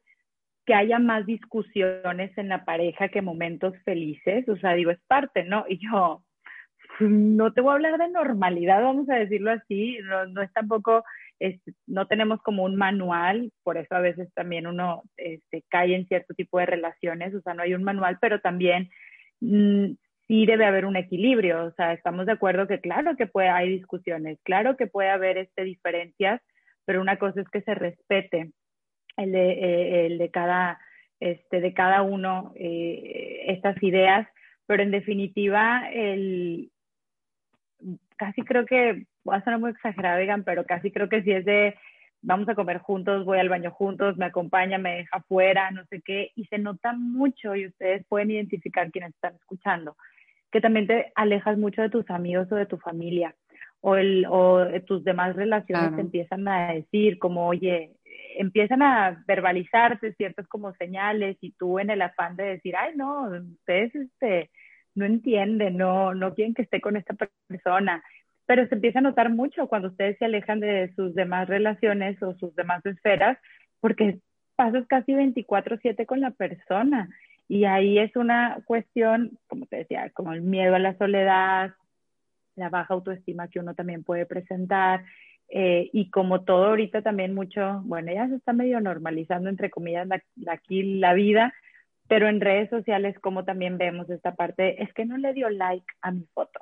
que 0.65 0.75
haya 0.75 1.01
más 1.01 1.27
discusiones 1.27 2.31
en 2.39 2.49
la 2.49 2.65
pareja 2.65 3.09
que 3.09 3.21
momentos 3.21 3.75
felices, 3.85 4.49
o 4.49 4.57
sea, 4.59 4.75
digo, 4.75 4.93
es 4.93 5.01
parte, 5.09 5.43
¿no? 5.43 5.65
Y 5.69 5.81
yo, 5.85 6.23
no 7.01 7.53
te 7.53 7.63
voy 7.63 7.73
a 7.73 7.75
hablar 7.75 7.99
de 7.99 8.11
normalidad, 8.11 8.81
vamos 8.81 9.11
a 9.11 9.17
decirlo 9.17 9.51
así, 9.51 9.99
no, 10.05 10.27
no 10.27 10.41
es 10.41 10.53
tampoco 10.53 11.03
no 11.87 12.07
tenemos 12.07 12.43
como 12.43 12.65
un 12.65 12.77
manual, 12.77 13.53
por 13.63 13.79
eso 13.79 13.95
a 13.95 14.01
veces 14.01 14.33
también 14.35 14.67
uno 14.67 15.03
este, 15.17 15.65
cae 15.69 15.95
en 15.95 16.07
cierto 16.07 16.35
tipo 16.35 16.59
de 16.59 16.67
relaciones, 16.67 17.35
o 17.35 17.41
sea, 17.41 17.55
no 17.55 17.63
hay 17.63 17.75
un 17.75 17.83
manual, 17.83 18.19
pero 18.21 18.41
también 18.41 18.91
mm, 19.41 19.93
sí 20.29 20.47
debe 20.47 20.67
haber 20.67 20.85
un 20.85 20.97
equilibrio, 20.97 21.65
o 21.65 21.73
sea, 21.73 21.93
estamos 21.93 22.27
de 22.27 22.33
acuerdo 22.33 22.67
que 22.67 22.81
claro 22.81 23.17
que 23.17 23.27
puede, 23.27 23.49
hay 23.49 23.71
discusiones, 23.71 24.39
claro 24.45 24.77
que 24.77 24.87
puede 24.87 25.11
haber 25.11 25.39
este, 25.39 25.65
diferencias, 25.65 26.41
pero 26.85 27.01
una 27.01 27.19
cosa 27.19 27.41
es 27.41 27.49
que 27.49 27.63
se 27.63 27.75
respete 27.75 28.53
el 29.17 29.33
de, 29.33 29.51
eh, 29.53 30.07
el 30.07 30.19
de, 30.19 30.31
cada, 30.31 30.79
este, 31.21 31.61
de 31.61 31.75
cada 31.75 32.03
uno 32.03 32.53
eh, 32.57 33.45
estas 33.49 33.83
ideas, 33.83 34.29
pero 34.67 34.83
en 34.83 34.91
definitiva, 34.91 35.89
el, 35.93 36.71
casi 38.17 38.43
creo 38.43 38.67
que 38.67 39.07
voy 39.25 39.37
a 39.37 39.45
sonar 39.45 39.61
muy 39.61 39.71
exagerada, 39.71 40.19
digan, 40.19 40.45
pero 40.45 40.65
casi 40.65 40.91
creo 40.91 41.09
que 41.09 41.23
si 41.23 41.33
es 41.33 41.45
de 41.45 41.77
vamos 42.23 42.49
a 42.49 42.55
comer 42.55 42.79
juntos, 42.79 43.25
voy 43.25 43.39
al 43.39 43.49
baño 43.49 43.71
juntos, 43.71 44.17
me 44.17 44.27
acompaña, 44.27 44.79
me 44.79 44.97
deja 44.97 45.19
afuera, 45.19 45.71
no 45.71 45.85
sé 45.87 46.03
qué, 46.03 46.33
y 46.37 46.45
se 46.47 46.59
nota 46.59 46.93
mucho 46.93 47.55
y 47.55 47.67
ustedes 47.67 48.05
pueden 48.07 48.31
identificar 48.31 48.91
quienes 48.91 49.15
están 49.15 49.35
escuchando, 49.35 49.97
que 50.53 50.61
también 50.61 50.87
te 50.87 51.13
alejas 51.15 51.57
mucho 51.57 51.83
de 51.83 51.91
tus 51.91 52.09
amigos 52.11 52.51
o 52.53 52.57
de 52.57 52.67
tu 52.67 52.79
familia, 52.79 53.35
o, 53.81 53.97
el, 53.97 54.27
o 54.29 54.67
tus 54.87 55.03
demás 55.05 55.35
relaciones 55.35 55.95
te 55.95 56.03
empiezan 56.03 56.47
a 56.49 56.75
decir 56.75 57.19
como, 57.19 57.47
oye, 57.47 57.93
empiezan 58.37 58.83
a 58.83 59.25
verbalizarse 59.27 60.13
ciertas 60.15 60.47
como 60.47 60.75
señales 60.75 61.39
y 61.41 61.53
tú 61.53 61.79
en 61.79 61.89
el 61.89 62.03
afán 62.03 62.37
de 62.37 62.45
decir, 62.45 62.77
ay, 62.77 62.93
no, 62.95 63.31
ustedes 63.31 63.95
este, 63.95 64.51
no 64.95 65.07
entienden, 65.07 65.79
no, 65.79 66.15
no 66.15 66.35
quieren 66.35 66.55
que 66.55 66.63
esté 66.63 66.81
con 66.81 66.97
esta 66.97 67.15
persona 67.49 68.03
pero 68.51 68.67
se 68.67 68.75
empieza 68.75 68.99
a 68.99 69.03
notar 69.03 69.31
mucho 69.31 69.69
cuando 69.69 69.91
ustedes 69.91 70.19
se 70.19 70.25
alejan 70.25 70.59
de 70.59 70.93
sus 70.97 71.15
demás 71.15 71.49
relaciones 71.49 72.21
o 72.21 72.35
sus 72.35 72.53
demás 72.57 72.85
esferas, 72.85 73.39
porque 73.79 74.19
pasas 74.57 74.85
casi 74.89 75.15
24/7 75.15 76.05
con 76.05 76.21
la 76.21 76.33
persona. 76.33 77.09
Y 77.47 77.65
ahí 77.65 78.01
es 78.01 78.17
una 78.17 78.59
cuestión, 78.65 79.39
como 79.47 79.67
te 79.67 79.77
decía, 79.77 80.11
como 80.15 80.33
el 80.33 80.43
miedo 80.43 80.75
a 80.75 80.81
la 80.81 80.99
soledad, 80.99 81.75
la 82.57 82.71
baja 82.71 82.93
autoestima 82.93 83.47
que 83.47 83.61
uno 83.61 83.77
también 83.77 84.03
puede 84.03 84.27
presentar. 84.27 85.05
Eh, 85.49 85.89
y 85.93 86.11
como 86.11 86.43
todo 86.43 86.67
ahorita 86.71 87.03
también 87.03 87.33
mucho, 87.33 87.83
bueno, 87.85 88.13
ya 88.13 88.27
se 88.27 88.35
está 88.35 88.53
medio 88.53 88.81
normalizando, 88.81 89.49
entre 89.49 89.71
comillas, 89.71 90.09
la, 90.09 90.21
aquí 90.53 90.99
la 90.99 91.15
vida, 91.15 91.55
pero 92.09 92.29
en 92.29 92.41
redes 92.41 92.69
sociales 92.69 93.17
como 93.21 93.45
también 93.45 93.79
vemos 93.79 94.11
esta 94.11 94.35
parte, 94.35 94.83
es 94.83 94.93
que 94.93 95.05
no 95.05 95.19
le 95.19 95.35
dio 95.35 95.49
like 95.51 95.87
a 96.03 96.11
mi 96.11 96.27
foto. 96.35 96.61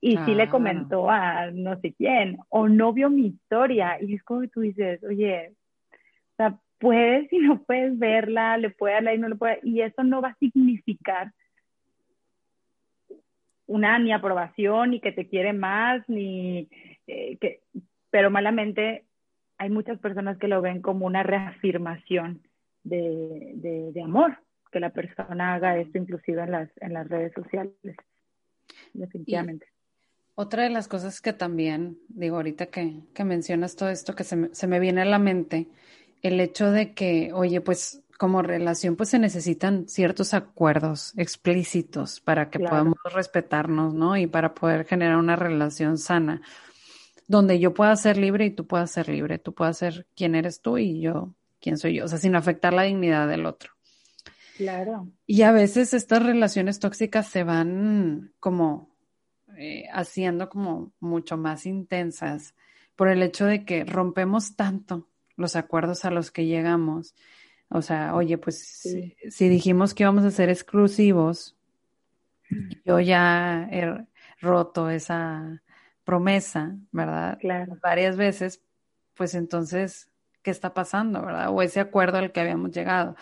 Y 0.00 0.16
sí 0.18 0.34
le 0.34 0.48
comentó 0.48 1.10
a 1.10 1.50
no 1.50 1.78
sé 1.80 1.92
quién, 1.92 2.38
o 2.48 2.68
no 2.68 2.92
vio 2.92 3.10
mi 3.10 3.26
historia. 3.26 3.98
Y 4.00 4.14
es 4.14 4.22
como 4.22 4.46
tú 4.48 4.60
dices, 4.60 5.02
oye, 5.02 5.54
o 5.90 6.36
sea, 6.36 6.58
puedes 6.78 7.32
y 7.32 7.38
no 7.38 7.62
puedes 7.62 7.98
verla, 7.98 8.56
le 8.58 8.70
puede 8.70 8.94
dar 8.94 9.02
like, 9.02 9.18
no 9.18 9.28
le 9.28 9.34
puede, 9.34 9.60
y 9.62 9.80
eso 9.80 10.04
no 10.04 10.22
va 10.22 10.28
a 10.28 10.36
significar 10.36 11.32
una 13.66 13.98
ni 13.98 14.12
aprobación, 14.12 14.90
ni 14.90 15.00
que 15.00 15.12
te 15.12 15.28
quiere 15.28 15.52
más, 15.52 16.08
ni 16.08 16.68
eh, 17.06 17.36
que, 17.38 17.60
pero 18.10 18.30
malamente 18.30 19.04
hay 19.58 19.70
muchas 19.70 19.98
personas 19.98 20.38
que 20.38 20.48
lo 20.48 20.62
ven 20.62 20.80
como 20.80 21.06
una 21.06 21.22
reafirmación 21.22 22.42
de, 22.84 23.52
de, 23.92 24.02
amor, 24.02 24.38
que 24.72 24.80
la 24.80 24.90
persona 24.90 25.54
haga 25.54 25.76
esto 25.76 25.98
inclusive 25.98 26.42
en 26.42 26.52
las, 26.52 26.70
en 26.80 26.94
las 26.94 27.08
redes 27.08 27.32
sociales, 27.34 27.74
definitivamente. 28.94 29.66
Otra 30.40 30.62
de 30.62 30.70
las 30.70 30.86
cosas 30.86 31.20
que 31.20 31.32
también, 31.32 31.98
digo, 32.06 32.36
ahorita 32.36 32.66
que, 32.66 33.00
que 33.12 33.24
mencionas 33.24 33.74
todo 33.74 33.88
esto, 33.88 34.14
que 34.14 34.22
se 34.22 34.36
me, 34.36 34.54
se 34.54 34.68
me 34.68 34.78
viene 34.78 35.02
a 35.02 35.04
la 35.04 35.18
mente, 35.18 35.66
el 36.22 36.38
hecho 36.38 36.70
de 36.70 36.94
que, 36.94 37.32
oye, 37.32 37.60
pues 37.60 38.02
como 38.16 38.42
relación, 38.42 38.94
pues 38.94 39.08
se 39.08 39.18
necesitan 39.18 39.88
ciertos 39.88 40.34
acuerdos 40.34 41.12
explícitos 41.16 42.20
para 42.20 42.50
que 42.50 42.60
podamos 42.60 42.98
respetarnos, 43.12 43.94
¿no? 43.94 44.16
Y 44.16 44.28
para 44.28 44.54
poder 44.54 44.84
generar 44.84 45.16
una 45.16 45.34
relación 45.34 45.98
sana, 45.98 46.40
donde 47.26 47.58
yo 47.58 47.74
pueda 47.74 47.96
ser 47.96 48.16
libre 48.16 48.46
y 48.46 48.50
tú 48.50 48.64
puedas 48.64 48.92
ser 48.92 49.08
libre, 49.08 49.40
tú 49.40 49.54
puedas 49.54 49.78
ser 49.78 50.06
quién 50.14 50.36
eres 50.36 50.60
tú 50.60 50.78
y 50.78 51.00
yo 51.00 51.34
quién 51.60 51.78
soy 51.78 51.94
yo, 51.94 52.04
o 52.04 52.08
sea, 52.08 52.18
sin 52.18 52.36
afectar 52.36 52.72
la 52.72 52.82
dignidad 52.82 53.26
del 53.26 53.44
otro. 53.44 53.72
Claro. 54.56 55.08
Y 55.26 55.42
a 55.42 55.50
veces 55.50 55.94
estas 55.94 56.22
relaciones 56.22 56.78
tóxicas 56.78 57.26
se 57.26 57.42
van 57.44 58.32
como 58.40 58.87
eh, 59.58 59.86
haciendo 59.92 60.48
como 60.48 60.92
mucho 61.00 61.36
más 61.36 61.66
intensas 61.66 62.54
por 62.96 63.08
el 63.08 63.22
hecho 63.22 63.44
de 63.44 63.64
que 63.64 63.84
rompemos 63.84 64.56
tanto 64.56 65.08
los 65.36 65.56
acuerdos 65.56 66.04
a 66.04 66.10
los 66.10 66.30
que 66.30 66.46
llegamos 66.46 67.14
o 67.70 67.82
sea, 67.82 68.14
oye, 68.14 68.38
pues 68.38 69.14
si, 69.28 69.48
dijimos 69.48 69.92
que 69.92 70.02
íbamos 70.02 70.24
a 70.24 70.30
ser 70.30 70.48
exclusivos, 70.48 71.56
yo 72.84 72.98
ya 72.98 73.68
he 73.70 74.06
roto 74.40 74.88
esa 74.88 75.62
promesa, 76.04 76.76
¿verdad? 76.90 77.38
Claro. 77.38 77.76
Varias 77.82 78.16
veces, 78.16 78.62
pues 79.14 79.34
entonces, 79.34 80.10
¿qué 80.42 80.50
está 80.50 80.72
pasando, 80.72 81.20
verdad? 81.20 81.50
O 81.50 81.60
ese 81.60 81.80
acuerdo 81.80 82.16
al 82.16 82.32
que 82.32 82.40
habíamos 82.40 82.70
llegado, 82.70 83.16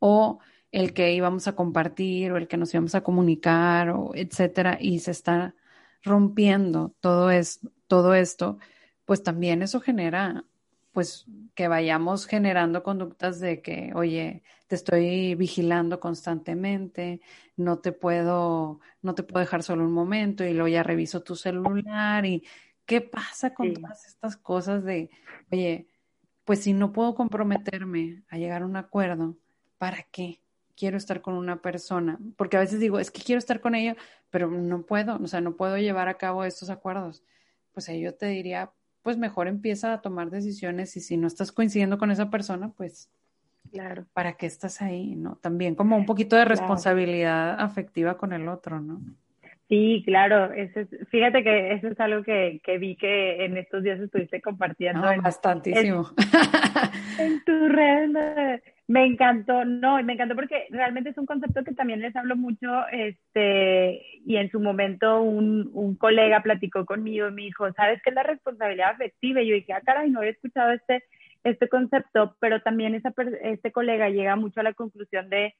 o 0.00 0.40
el 0.72 0.94
que 0.94 1.12
íbamos 1.12 1.46
a 1.46 1.54
compartir, 1.54 2.32
o 2.32 2.38
el 2.38 2.48
que 2.48 2.56
nos 2.56 2.74
íbamos 2.74 2.96
a 2.96 3.02
comunicar, 3.02 3.90
o 3.90 4.12
etcétera, 4.16 4.78
y 4.80 4.98
se 4.98 5.12
está 5.12 5.54
rompiendo 6.02 6.94
todo, 7.00 7.30
es, 7.30 7.60
todo 7.86 8.14
esto, 8.14 8.58
pues 9.04 9.22
también 9.22 9.62
eso 9.62 9.80
genera 9.80 10.44
pues 10.92 11.26
que 11.54 11.68
vayamos 11.68 12.26
generando 12.26 12.82
conductas 12.82 13.40
de 13.40 13.62
que, 13.62 13.92
oye, 13.94 14.42
te 14.66 14.76
estoy 14.76 15.34
vigilando 15.34 16.00
constantemente, 16.00 17.20
no 17.56 17.78
te 17.78 17.92
puedo, 17.92 18.80
no 19.00 19.14
te 19.14 19.22
puedo 19.22 19.40
dejar 19.40 19.62
solo 19.62 19.84
un 19.84 19.92
momento 19.92 20.44
y 20.44 20.52
luego 20.52 20.68
ya 20.68 20.82
reviso 20.82 21.22
tu 21.22 21.34
celular 21.34 22.26
y 22.26 22.44
qué 22.84 23.00
pasa 23.00 23.54
con 23.54 23.72
todas 23.72 24.06
estas 24.06 24.36
cosas 24.36 24.84
de, 24.84 25.10
oye, 25.50 25.88
pues 26.44 26.60
si 26.60 26.74
no 26.74 26.92
puedo 26.92 27.14
comprometerme 27.14 28.22
a 28.28 28.36
llegar 28.36 28.62
a 28.62 28.66
un 28.66 28.76
acuerdo, 28.76 29.38
¿para 29.78 30.02
qué? 30.10 30.41
Quiero 30.76 30.96
estar 30.96 31.20
con 31.20 31.34
una 31.34 31.60
persona, 31.60 32.18
porque 32.36 32.56
a 32.56 32.60
veces 32.60 32.80
digo, 32.80 32.98
es 32.98 33.10
que 33.10 33.22
quiero 33.22 33.38
estar 33.38 33.60
con 33.60 33.74
ella, 33.74 33.96
pero 34.30 34.50
no 34.50 34.82
puedo, 34.82 35.16
o 35.16 35.26
sea, 35.26 35.40
no 35.40 35.56
puedo 35.56 35.76
llevar 35.76 36.08
a 36.08 36.14
cabo 36.14 36.44
estos 36.44 36.70
acuerdos. 36.70 37.22
Pues 37.72 37.88
ahí 37.88 38.00
yo 38.00 38.14
te 38.14 38.26
diría, 38.26 38.70
pues 39.02 39.18
mejor 39.18 39.48
empieza 39.48 39.92
a 39.92 40.00
tomar 40.00 40.30
decisiones 40.30 40.96
y 40.96 41.00
si 41.00 41.16
no 41.16 41.26
estás 41.26 41.52
coincidiendo 41.52 41.98
con 41.98 42.10
esa 42.10 42.30
persona, 42.30 42.72
pues 42.76 43.10
claro, 43.70 44.06
¿para 44.12 44.34
qué 44.34 44.46
estás 44.46 44.80
ahí? 44.80 45.14
¿No? 45.16 45.36
También 45.36 45.74
como 45.74 45.96
un 45.96 46.06
poquito 46.06 46.36
de 46.36 46.44
responsabilidad 46.44 47.60
afectiva 47.60 48.16
con 48.16 48.32
el 48.32 48.48
otro, 48.48 48.80
¿no? 48.80 49.00
Sí, 49.72 50.02
claro, 50.04 50.52
eso 50.52 50.80
fíjate 51.08 51.42
que 51.42 51.72
eso 51.72 51.88
es 51.88 51.98
algo 51.98 52.22
que, 52.22 52.60
vi 52.78 52.94
que 52.94 53.46
en 53.46 53.56
estos 53.56 53.82
días 53.82 53.98
estuviste 54.00 54.42
compartiendo. 54.42 55.00
No, 55.00 55.22
bastantísimo. 55.22 56.10
En, 57.18 57.42
tu 57.44 57.68
red 57.68 58.60
me 58.92 59.06
encantó, 59.06 59.64
no, 59.64 60.02
me 60.02 60.12
encantó 60.12 60.34
porque 60.34 60.66
realmente 60.68 61.08
es 61.08 61.16
un 61.16 61.24
concepto 61.24 61.64
que 61.64 61.72
también 61.72 62.02
les 62.02 62.14
hablo 62.14 62.36
mucho, 62.36 62.86
este, 62.88 64.02
y 64.26 64.36
en 64.36 64.50
su 64.50 64.60
momento 64.60 65.22
un, 65.22 65.70
un 65.72 65.96
colega 65.96 66.42
platicó 66.42 66.84
conmigo 66.84 67.26
y 67.26 67.32
me 67.32 67.42
dijo, 67.42 67.72
¿sabes 67.72 68.02
qué 68.02 68.10
es 68.10 68.16
la 68.16 68.22
responsabilidad 68.22 68.90
afectiva? 68.90 69.40
Y 69.40 69.48
yo 69.48 69.54
dije, 69.54 69.72
ah, 69.72 69.80
caray, 69.82 70.10
no 70.10 70.18
había 70.18 70.32
escuchado 70.32 70.72
este, 70.72 71.04
este 71.42 71.70
concepto, 71.70 72.36
pero 72.38 72.60
también 72.60 72.94
esa, 72.94 73.14
este 73.42 73.72
colega 73.72 74.10
llega 74.10 74.36
mucho 74.36 74.60
a 74.60 74.64
la 74.64 74.74
conclusión 74.74 75.30
de 75.30 75.54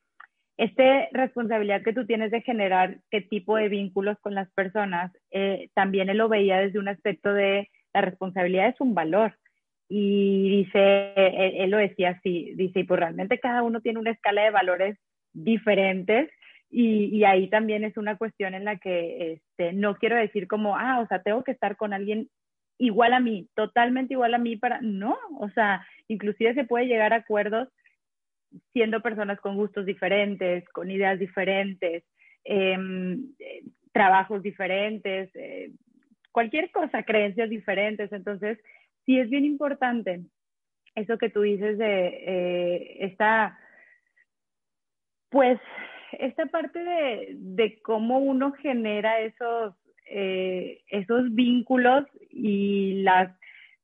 esta 0.58 1.08
responsabilidad 1.12 1.82
que 1.82 1.94
tú 1.94 2.04
tienes 2.04 2.32
de 2.32 2.42
generar 2.42 2.98
qué 3.10 3.22
tipo 3.22 3.56
de 3.56 3.70
vínculos 3.70 4.18
con 4.20 4.34
las 4.34 4.50
personas, 4.52 5.10
eh, 5.30 5.70
también 5.72 6.10
él 6.10 6.18
lo 6.18 6.28
veía 6.28 6.58
desde 6.58 6.78
un 6.78 6.88
aspecto 6.88 7.32
de 7.32 7.70
la 7.94 8.02
responsabilidad 8.02 8.68
es 8.68 8.80
un 8.80 8.94
valor. 8.94 9.38
Y 9.94 10.48
dice, 10.48 11.12
él, 11.16 11.70
lo 11.70 11.76
decía 11.76 12.16
así, 12.18 12.55
dice, 12.55 12.81
y 12.81 12.85
pues 12.85 12.98
realmente 12.98 13.38
cada 13.38 13.62
uno 13.62 13.83
tiene 13.83 13.98
una 13.98 14.12
escala 14.12 14.42
de 14.42 14.50
valores 14.50 14.96
diferentes 15.35 16.31
y, 16.70 17.22
ahí 17.24 17.50
también 17.50 17.85
es 17.85 17.98
una 17.98 18.16
cuestión 18.16 18.55
en 18.55 18.64
la 18.64 18.78
que 18.78 19.33
este, 19.35 19.74
no 19.74 19.96
quiero 19.96 20.16
decir 20.16 20.48
como, 20.48 20.78
ah, 20.78 21.00
o 21.00 21.07
sea, 21.09 21.20
tengo 21.20 21.44
que 21.44 21.50
estar 21.50 21.76
con 21.76 21.92
alguien 21.92 22.31
igual 22.78 23.12
a 23.12 23.20
mí, 23.20 23.50
totalmente 23.55 24.14
igual 24.14 24.33
a 24.33 24.38
mí 24.38 24.57
para, 24.57 24.81
no, 24.81 25.18
o 25.38 25.50
sea, 25.50 25.87
inclusive 26.09 26.55
se 26.55 26.64
puede 26.64 26.87
llegar 26.87 27.12
a 27.12 27.16
acuerdos 27.16 27.68
siendo 28.72 29.02
personas 29.02 29.38
con 29.40 29.57
gustos 29.57 29.85
diferentes, 29.85 30.66
con 30.70 30.90
ideas 30.90 31.18
diferentes, 31.18 32.02
em, 32.44 33.26
trabajos 33.92 34.42
diferentes, 34.42 35.28
eh, 35.35 35.70
cualquier 36.31 36.70
cosa, 36.70 37.02
creencias 37.02 37.50
diferentes. 37.50 38.11
Entonces, 38.11 38.59
sí 39.04 39.18
es 39.18 39.30
bien 39.30 39.44
importante 39.44 40.22
eso 40.94 41.18
que 41.18 41.30
tú 41.30 41.42
dices 41.42 41.78
de 41.78 42.06
eh, 42.06 42.96
esta, 43.00 43.58
pues, 45.30 45.58
esta 46.12 46.46
parte 46.46 46.78
de, 46.78 47.28
de 47.38 47.80
cómo 47.82 48.18
uno 48.18 48.52
genera 48.52 49.20
esos, 49.20 49.74
esos 50.04 51.34
vínculos 51.34 52.04
y 52.30 53.02
las, 53.02 53.34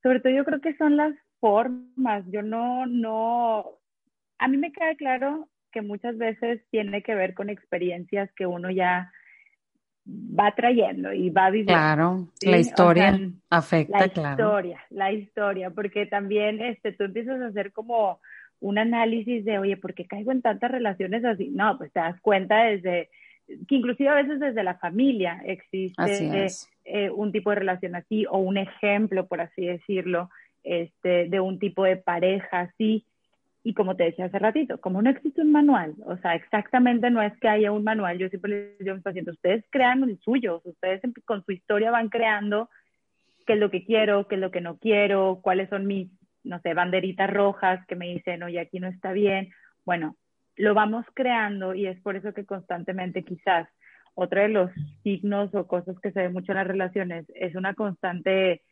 sobre 0.02 0.20
todo 0.20 0.32
yo 0.32 0.44
creo 0.44 0.60
que 0.60 0.76
son 0.76 0.96
las 0.96 1.14
formas. 1.40 2.24
Yo 2.28 2.42
no, 2.42 2.86
no, 2.86 3.78
a 4.38 4.48
mí 4.48 4.56
me 4.58 4.72
queda 4.72 4.94
claro 4.96 5.48
que 5.72 5.80
muchas 5.80 6.18
veces 6.18 6.62
tiene 6.70 7.02
que 7.02 7.14
ver 7.14 7.34
con 7.34 7.48
experiencias 7.48 8.30
que 8.34 8.46
uno 8.46 8.70
ya 8.70 9.10
va 10.08 10.54
trayendo 10.54 11.12
y 11.12 11.30
va 11.30 11.50
viviendo. 11.50 11.72
Claro, 11.72 12.28
la 12.42 12.58
historia 12.58 13.20
afecta, 13.50 14.08
claro. 14.08 14.22
La 14.22 14.30
historia, 14.30 14.80
la 14.90 15.12
historia, 15.12 15.70
porque 15.70 16.06
también 16.06 16.60
este, 16.62 16.92
tú 16.92 17.04
empiezas 17.04 17.40
a 17.40 17.46
hacer 17.46 17.72
como 17.72 18.20
un 18.60 18.78
análisis 18.78 19.44
de, 19.44 19.58
oye, 19.58 19.76
¿por 19.76 19.94
qué 19.94 20.06
caigo 20.06 20.32
en 20.32 20.42
tantas 20.42 20.70
relaciones 20.70 21.24
así? 21.24 21.48
No, 21.48 21.76
pues 21.78 21.92
te 21.92 22.00
das 22.00 22.20
cuenta 22.20 22.64
desde, 22.64 23.10
que 23.46 23.74
inclusive 23.74 24.08
a 24.08 24.14
veces 24.14 24.40
desde 24.40 24.64
la 24.64 24.74
familia 24.74 25.40
existe 25.44 26.46
eh, 26.84 27.10
un 27.10 27.32
tipo 27.32 27.50
de 27.50 27.56
relación 27.56 27.94
así, 27.94 28.26
o 28.26 28.38
un 28.38 28.56
ejemplo, 28.56 29.26
por 29.26 29.40
así 29.40 29.66
decirlo, 29.66 30.30
este, 30.64 31.28
de 31.28 31.40
un 31.40 31.58
tipo 31.58 31.84
de 31.84 31.96
pareja 31.96 32.60
así. 32.60 33.04
Y 33.68 33.74
como 33.74 33.96
te 33.96 34.04
decía 34.04 34.24
hace 34.24 34.38
ratito, 34.38 34.80
como 34.80 35.02
no 35.02 35.10
existe 35.10 35.42
un 35.42 35.52
manual, 35.52 35.94
o 36.06 36.16
sea, 36.16 36.34
exactamente 36.34 37.10
no 37.10 37.20
es 37.20 37.38
que 37.38 37.50
haya 37.50 37.70
un 37.70 37.84
manual, 37.84 38.16
yo 38.16 38.30
siempre 38.30 38.50
les 38.50 38.78
digo 38.78 38.92
a 38.92 38.94
mis 38.94 39.04
pacientes, 39.04 39.34
ustedes 39.34 39.62
crean 39.68 40.02
el 40.04 40.18
suyo, 40.20 40.62
ustedes 40.64 41.02
con 41.26 41.44
su 41.44 41.52
historia 41.52 41.90
van 41.90 42.08
creando 42.08 42.70
qué 43.46 43.52
es 43.52 43.58
lo 43.58 43.70
que 43.70 43.84
quiero, 43.84 44.26
qué 44.26 44.36
es 44.36 44.40
lo 44.40 44.50
que 44.50 44.62
no 44.62 44.78
quiero, 44.78 45.40
cuáles 45.42 45.68
son 45.68 45.86
mis, 45.86 46.08
no 46.44 46.58
sé, 46.60 46.72
banderitas 46.72 47.28
rojas 47.28 47.84
que 47.86 47.94
me 47.94 48.06
dicen, 48.06 48.42
oye, 48.42 48.58
aquí 48.58 48.80
no 48.80 48.88
está 48.88 49.12
bien. 49.12 49.50
Bueno, 49.84 50.16
lo 50.56 50.72
vamos 50.72 51.04
creando 51.12 51.74
y 51.74 51.88
es 51.88 52.00
por 52.00 52.16
eso 52.16 52.32
que 52.32 52.46
constantemente 52.46 53.22
quizás 53.22 53.68
otro 54.14 54.40
de 54.40 54.48
los 54.48 54.70
signos 55.02 55.54
o 55.54 55.66
cosas 55.66 56.00
que 56.00 56.10
se 56.12 56.22
ve 56.22 56.28
mucho 56.30 56.52
en 56.52 56.56
las 56.56 56.68
relaciones 56.68 57.26
es 57.34 57.54
una 57.54 57.74
constante 57.74 58.62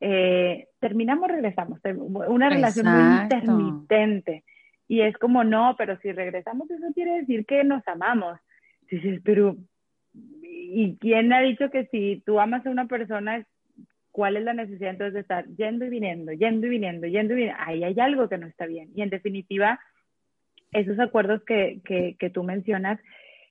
eh, 0.00 0.68
terminamos, 0.80 1.28
regresamos, 1.28 1.80
una 2.28 2.50
relación 2.50 2.86
muy 2.86 3.22
intermitente. 3.22 4.44
Y 4.88 5.00
es 5.00 5.16
como, 5.16 5.42
no, 5.42 5.74
pero 5.76 5.98
si 5.98 6.12
regresamos, 6.12 6.70
eso 6.70 6.86
quiere 6.94 7.20
decir 7.20 7.44
que 7.46 7.64
nos 7.64 7.86
amamos. 7.88 8.38
Dices, 8.90 9.20
pero 9.24 9.56
¿y 10.42 10.96
quién 11.00 11.32
ha 11.32 11.40
dicho 11.40 11.70
que 11.70 11.86
si 11.86 12.22
tú 12.24 12.38
amas 12.38 12.64
a 12.66 12.70
una 12.70 12.86
persona, 12.86 13.44
cuál 14.12 14.36
es 14.36 14.44
la 14.44 14.54
necesidad 14.54 14.90
entonces 14.90 15.14
de 15.14 15.20
estar 15.20 15.46
yendo 15.56 15.84
y 15.84 15.90
viniendo, 15.90 16.32
yendo 16.32 16.66
y 16.66 16.70
viniendo, 16.70 17.06
yendo 17.06 17.34
y 17.34 17.36
viniendo? 17.36 17.62
Ahí 17.64 17.82
hay 17.82 17.98
algo 17.98 18.28
que 18.28 18.38
no 18.38 18.46
está 18.46 18.66
bien. 18.66 18.90
Y 18.94 19.02
en 19.02 19.10
definitiva, 19.10 19.80
esos 20.72 20.98
acuerdos 21.00 21.42
que, 21.44 21.80
que, 21.84 22.16
que 22.18 22.30
tú 22.30 22.44
mencionas, 22.44 23.00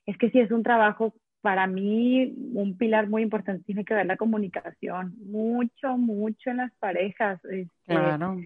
es 0.06 0.16
que 0.16 0.30
si 0.30 0.40
es 0.40 0.50
un 0.50 0.62
trabajo 0.62 1.14
para 1.46 1.68
mí 1.68 2.34
un 2.54 2.76
pilar 2.76 3.08
muy 3.08 3.22
importante 3.22 3.62
tiene 3.62 3.84
que 3.84 3.94
ver 3.94 4.04
la 4.04 4.16
comunicación, 4.16 5.14
mucho, 5.30 5.96
mucho 5.96 6.50
en 6.50 6.56
las 6.56 6.72
parejas. 6.80 7.38
Este, 7.44 7.70
claro. 7.84 8.40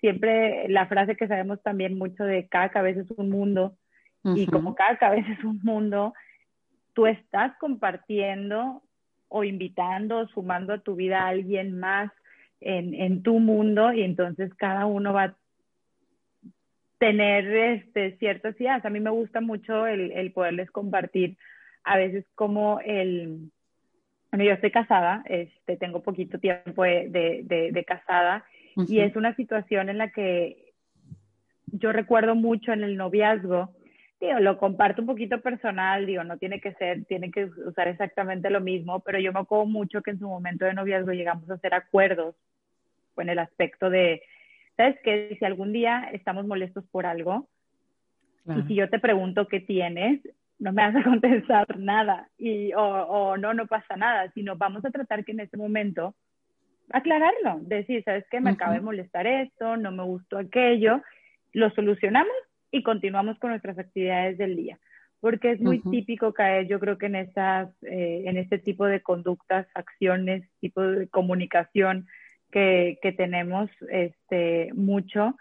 Siempre 0.00 0.66
la 0.70 0.86
frase 0.86 1.16
que 1.16 1.28
sabemos 1.28 1.62
también 1.62 1.98
mucho 1.98 2.24
de 2.24 2.48
cada 2.48 2.70
cabeza 2.70 3.02
es 3.02 3.10
un 3.10 3.28
mundo 3.28 3.76
y 4.24 4.46
como 4.46 4.74
cada 4.74 4.96
cabeza 4.96 5.32
es 5.32 5.44
un 5.44 5.60
mundo, 5.64 6.14
tú 6.94 7.06
estás 7.06 7.54
compartiendo 7.58 8.82
o 9.28 9.44
invitando 9.44 10.20
o 10.20 10.28
sumando 10.28 10.72
a 10.72 10.78
tu 10.78 10.94
vida 10.94 11.24
a 11.24 11.28
alguien 11.28 11.78
más 11.78 12.10
en, 12.62 12.94
en 12.94 13.22
tu 13.22 13.38
mundo 13.38 13.92
y 13.92 14.00
entonces 14.02 14.50
cada 14.54 14.86
uno 14.86 15.12
va 15.12 15.24
a 15.24 15.36
tener 16.96 17.54
este, 17.54 18.16
ciertas 18.16 18.58
ideas. 18.58 18.82
A 18.82 18.88
mí 18.88 18.98
me 18.98 19.10
gusta 19.10 19.42
mucho 19.42 19.86
el, 19.86 20.10
el 20.12 20.32
poderles 20.32 20.70
compartir 20.70 21.36
a 21.86 21.96
veces 21.96 22.26
como 22.34 22.80
el, 22.80 23.50
bueno, 24.30 24.44
yo 24.44 24.52
estoy 24.52 24.72
casada, 24.72 25.22
este, 25.26 25.76
tengo 25.76 26.02
poquito 26.02 26.38
tiempo 26.38 26.82
de, 26.82 27.08
de, 27.44 27.70
de, 27.72 27.84
casada 27.84 28.44
y 28.88 28.98
es 28.98 29.14
una 29.16 29.34
situación 29.36 29.88
en 29.88 29.98
la 29.98 30.10
que 30.10 30.72
yo 31.66 31.92
recuerdo 31.92 32.34
mucho 32.34 32.72
en 32.72 32.82
el 32.82 32.96
noviazgo, 32.96 33.70
digo, 34.20 34.40
lo 34.40 34.58
comparto 34.58 35.00
un 35.00 35.06
poquito 35.06 35.40
personal, 35.40 36.06
digo, 36.06 36.24
no 36.24 36.38
tiene 36.38 36.60
que 36.60 36.74
ser, 36.74 37.04
tiene 37.04 37.30
que 37.30 37.44
usar 37.44 37.86
exactamente 37.86 38.50
lo 38.50 38.60
mismo, 38.60 39.00
pero 39.00 39.20
yo 39.20 39.32
me 39.32 39.40
acuerdo 39.40 39.66
mucho 39.66 40.02
que 40.02 40.10
en 40.10 40.18
su 40.18 40.28
momento 40.28 40.64
de 40.64 40.74
noviazgo 40.74 41.12
llegamos 41.12 41.48
a 41.48 41.54
hacer 41.54 41.72
acuerdos 41.72 42.34
en 43.16 43.28
el 43.28 43.38
aspecto 43.38 43.90
de, 43.90 44.22
¿sabes 44.76 44.98
qué? 45.04 45.36
Si 45.38 45.44
algún 45.44 45.72
día 45.72 46.10
estamos 46.12 46.46
molestos 46.46 46.84
por 46.88 47.06
algo, 47.06 47.48
y 48.44 48.62
si 48.68 48.74
yo 48.74 48.88
te 48.90 48.98
pregunto 48.98 49.48
qué 49.48 49.60
tienes, 49.60 50.20
no 50.58 50.72
me 50.72 50.82
vas 50.82 50.96
a 50.96 51.02
contestar 51.08 51.78
nada 51.78 52.28
y, 52.38 52.72
o, 52.74 52.82
o, 52.82 53.36
no, 53.36 53.54
no 53.54 53.66
pasa 53.66 53.96
nada, 53.96 54.30
sino 54.32 54.56
vamos 54.56 54.84
a 54.84 54.90
tratar 54.90 55.24
que 55.24 55.32
en 55.32 55.40
ese 55.40 55.56
momento 55.56 56.14
aclararlo, 56.90 57.58
decir, 57.62 58.02
¿sabes 58.04 58.24
qué? 58.30 58.40
Me 58.40 58.50
acaba 58.50 58.74
de 58.74 58.80
molestar 58.80 59.26
esto, 59.26 59.76
no 59.76 59.90
me 59.90 60.04
gustó 60.04 60.38
aquello, 60.38 61.02
lo 61.52 61.70
solucionamos 61.70 62.34
y 62.70 62.82
continuamos 62.82 63.38
con 63.38 63.50
nuestras 63.50 63.78
actividades 63.78 64.38
del 64.38 64.56
día. 64.56 64.78
Porque 65.20 65.52
es 65.52 65.60
muy 65.60 65.80
típico 65.80 66.32
caer, 66.34 66.68
yo 66.68 66.78
creo 66.78 66.98
que 66.98 67.06
en, 67.06 67.16
esas, 67.16 67.70
eh, 67.82 68.24
en 68.26 68.36
este 68.36 68.58
tipo 68.58 68.84
de 68.84 69.00
conductas, 69.00 69.66
acciones, 69.74 70.48
tipo 70.60 70.82
de 70.82 71.08
comunicación 71.08 72.06
que, 72.52 72.98
que 73.02 73.12
tenemos 73.12 73.70
este, 73.90 74.70
mucho. 74.74 75.34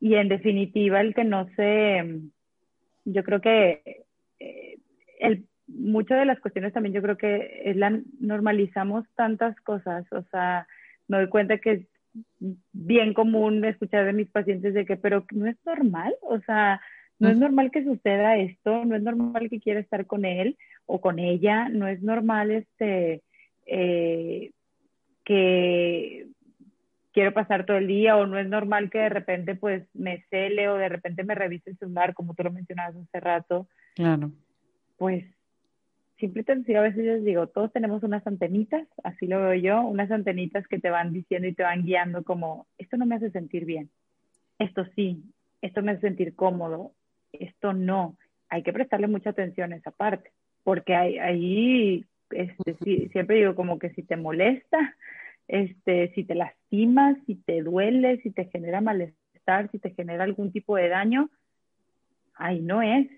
Y 0.00 0.14
en 0.14 0.28
definitiva, 0.28 1.00
el 1.00 1.12
que 1.12 1.24
no 1.24 1.48
se, 1.56 2.20
yo 3.04 3.24
creo 3.24 3.40
que 3.40 4.03
eh, 4.38 4.78
el, 5.20 5.46
muchas 5.66 6.18
de 6.18 6.26
las 6.26 6.40
cuestiones 6.40 6.72
también 6.72 6.94
yo 6.94 7.02
creo 7.02 7.16
que 7.16 7.62
es 7.64 7.76
la, 7.76 7.98
normalizamos 8.20 9.06
tantas 9.14 9.58
cosas, 9.60 10.04
o 10.12 10.22
sea, 10.30 10.66
me 11.08 11.18
doy 11.18 11.28
cuenta 11.28 11.58
que 11.58 11.70
es 11.72 11.86
bien 12.72 13.14
común 13.14 13.64
escuchar 13.64 14.04
de 14.04 14.12
mis 14.12 14.28
pacientes 14.28 14.74
de 14.74 14.84
que, 14.84 14.96
pero 14.96 15.24
no 15.32 15.46
es 15.46 15.56
normal, 15.64 16.14
o 16.22 16.40
sea, 16.40 16.80
no 17.18 17.28
es 17.28 17.38
normal 17.38 17.70
que 17.70 17.84
suceda 17.84 18.36
esto, 18.36 18.84
no 18.84 18.96
es 18.96 19.02
normal 19.02 19.48
que 19.48 19.60
quiera 19.60 19.80
estar 19.80 20.06
con 20.06 20.24
él 20.24 20.56
o 20.86 21.00
con 21.00 21.18
ella, 21.18 21.68
no 21.68 21.86
es 21.86 22.02
normal 22.02 22.50
este 22.50 23.22
eh, 23.66 24.50
que 25.24 26.26
quiero 27.12 27.32
pasar 27.32 27.64
todo 27.64 27.76
el 27.78 27.86
día 27.86 28.16
o 28.16 28.26
no 28.26 28.38
es 28.38 28.48
normal 28.48 28.90
que 28.90 28.98
de 28.98 29.08
repente 29.08 29.54
pues 29.54 29.84
me 29.94 30.24
cele 30.28 30.68
o 30.68 30.76
de 30.76 30.88
repente 30.88 31.24
me 31.24 31.34
revise 31.34 31.70
el 31.70 31.78
celular 31.78 32.12
como 32.12 32.34
tú 32.34 32.42
lo 32.42 32.50
mencionabas 32.50 32.96
hace 32.96 33.20
rato. 33.20 33.68
Claro. 33.94 34.32
Pues 34.98 35.24
simplemente 36.18 36.76
a 36.76 36.80
veces 36.80 37.04
les 37.04 37.24
digo, 37.24 37.46
todos 37.48 37.72
tenemos 37.72 38.02
unas 38.02 38.26
antenitas, 38.26 38.86
así 39.02 39.26
lo 39.26 39.40
veo 39.40 39.54
yo, 39.54 39.82
unas 39.82 40.10
antenitas 40.10 40.66
que 40.68 40.78
te 40.78 40.90
van 40.90 41.12
diciendo 41.12 41.48
y 41.48 41.54
te 41.54 41.62
van 41.62 41.84
guiando 41.84 42.22
como, 42.24 42.66
esto 42.78 42.96
no 42.96 43.06
me 43.06 43.16
hace 43.16 43.30
sentir 43.30 43.64
bien, 43.64 43.90
esto 44.58 44.86
sí, 44.94 45.22
esto 45.60 45.82
me 45.82 45.92
hace 45.92 46.02
sentir 46.02 46.34
cómodo, 46.34 46.92
esto 47.32 47.72
no. 47.72 48.16
Hay 48.48 48.62
que 48.62 48.72
prestarle 48.72 49.06
mucha 49.06 49.30
atención 49.30 49.72
a 49.72 49.76
esa 49.76 49.90
parte, 49.90 50.30
porque 50.62 50.94
ahí, 50.94 52.04
este, 52.30 53.08
siempre 53.08 53.36
digo 53.36 53.54
como 53.54 53.78
que 53.78 53.90
si 53.90 54.02
te 54.02 54.16
molesta, 54.16 54.96
este, 55.48 56.12
si 56.14 56.24
te 56.24 56.34
lastimas, 56.34 57.18
si 57.26 57.34
te 57.34 57.62
duele, 57.62 58.20
si 58.22 58.30
te 58.30 58.46
genera 58.46 58.80
malestar, 58.80 59.70
si 59.70 59.78
te 59.78 59.90
genera 59.90 60.24
algún 60.24 60.52
tipo 60.52 60.76
de 60.76 60.88
daño, 60.88 61.28
ahí 62.34 62.60
no 62.60 62.82
es, 62.82 63.08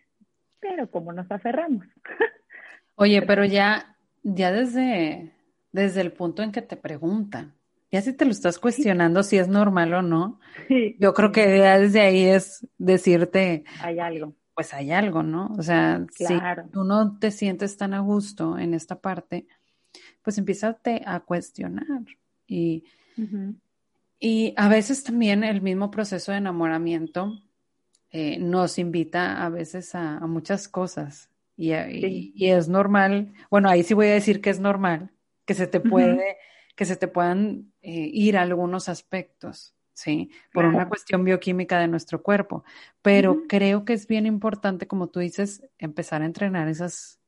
pero 0.60 0.90
como 0.90 1.12
nos 1.12 1.30
aferramos. 1.30 1.86
Oye, 2.96 3.22
pero 3.22 3.44
ya, 3.44 3.96
ya 4.22 4.52
desde, 4.52 5.32
desde 5.72 6.00
el 6.00 6.12
punto 6.12 6.42
en 6.42 6.52
que 6.52 6.62
te 6.62 6.76
preguntan, 6.76 7.54
ya 7.90 8.02
si 8.02 8.12
te 8.12 8.24
lo 8.24 8.30
estás 8.30 8.58
cuestionando 8.58 9.22
si 9.22 9.38
es 9.38 9.48
normal 9.48 9.94
o 9.94 10.02
no, 10.02 10.40
yo 10.98 11.14
creo 11.14 11.30
que 11.30 11.58
ya 11.58 11.78
desde 11.78 12.00
ahí 12.00 12.24
es 12.24 12.66
decirte, 12.78 13.64
hay 13.80 13.98
algo. 13.98 14.34
Pues 14.54 14.72
hay 14.72 14.90
algo, 14.90 15.22
¿no? 15.22 15.52
O 15.58 15.62
sea, 15.62 16.04
si 16.10 16.24
tú 16.72 16.84
no 16.84 17.18
te 17.18 17.30
sientes 17.30 17.76
tan 17.76 17.92
a 17.92 18.00
gusto 18.00 18.58
en 18.58 18.72
esta 18.72 19.00
parte, 19.00 19.46
pues 20.22 20.38
empieza 20.38 20.78
a 21.04 21.20
cuestionar. 21.20 22.04
Y, 22.46 22.84
y 24.18 24.54
a 24.56 24.68
veces 24.70 25.04
también 25.04 25.44
el 25.44 25.60
mismo 25.60 25.90
proceso 25.90 26.32
de 26.32 26.38
enamoramiento 26.38 27.38
eh, 28.18 28.38
nos 28.38 28.79
invita 28.79 29.44
a 29.44 29.50
veces 29.50 29.94
a, 29.94 30.20
muchas 30.20 30.68
cosas. 30.68 31.29
Y, 31.55 31.74
y, 31.74 32.48
es 32.48 32.66
normal, 32.66 33.35
bueno, 33.50 33.68
ahí 33.68 33.83
sí 33.83 33.92
voy 33.92 34.07
a 34.07 34.14
decir 34.14 34.40
que 34.40 34.48
es 34.48 34.59
normal 34.59 35.11
que 35.44 35.52
se 35.52 35.66
te 35.66 35.81
puede, 35.81 36.38
que 36.74 36.87
se 36.87 36.96
te 36.96 37.09
puedan 37.09 37.74
eh, 37.83 38.09
ir 38.11 38.38
algunos 38.38 38.88
aspectos, 38.88 39.74
¿sí? 39.92 40.31
Por 40.50 40.64
una 40.64 40.88
cuestión 40.88 41.24
bioquímica 41.24 41.79
de 41.79 41.88
nuestro 41.88 42.22
cuerpo, 42.22 42.64
pero 43.02 43.42
creo 43.48 43.85
que 43.85 43.92
es 43.92 44.07
bien 44.07 44.24
importante, 44.24 44.87
como 44.87 45.09
tú 45.09 45.20
dices, 45.20 45.62
empezar 45.76 46.22
a 46.22 46.26
entrenar 46.26 46.68
esas, 46.68 47.18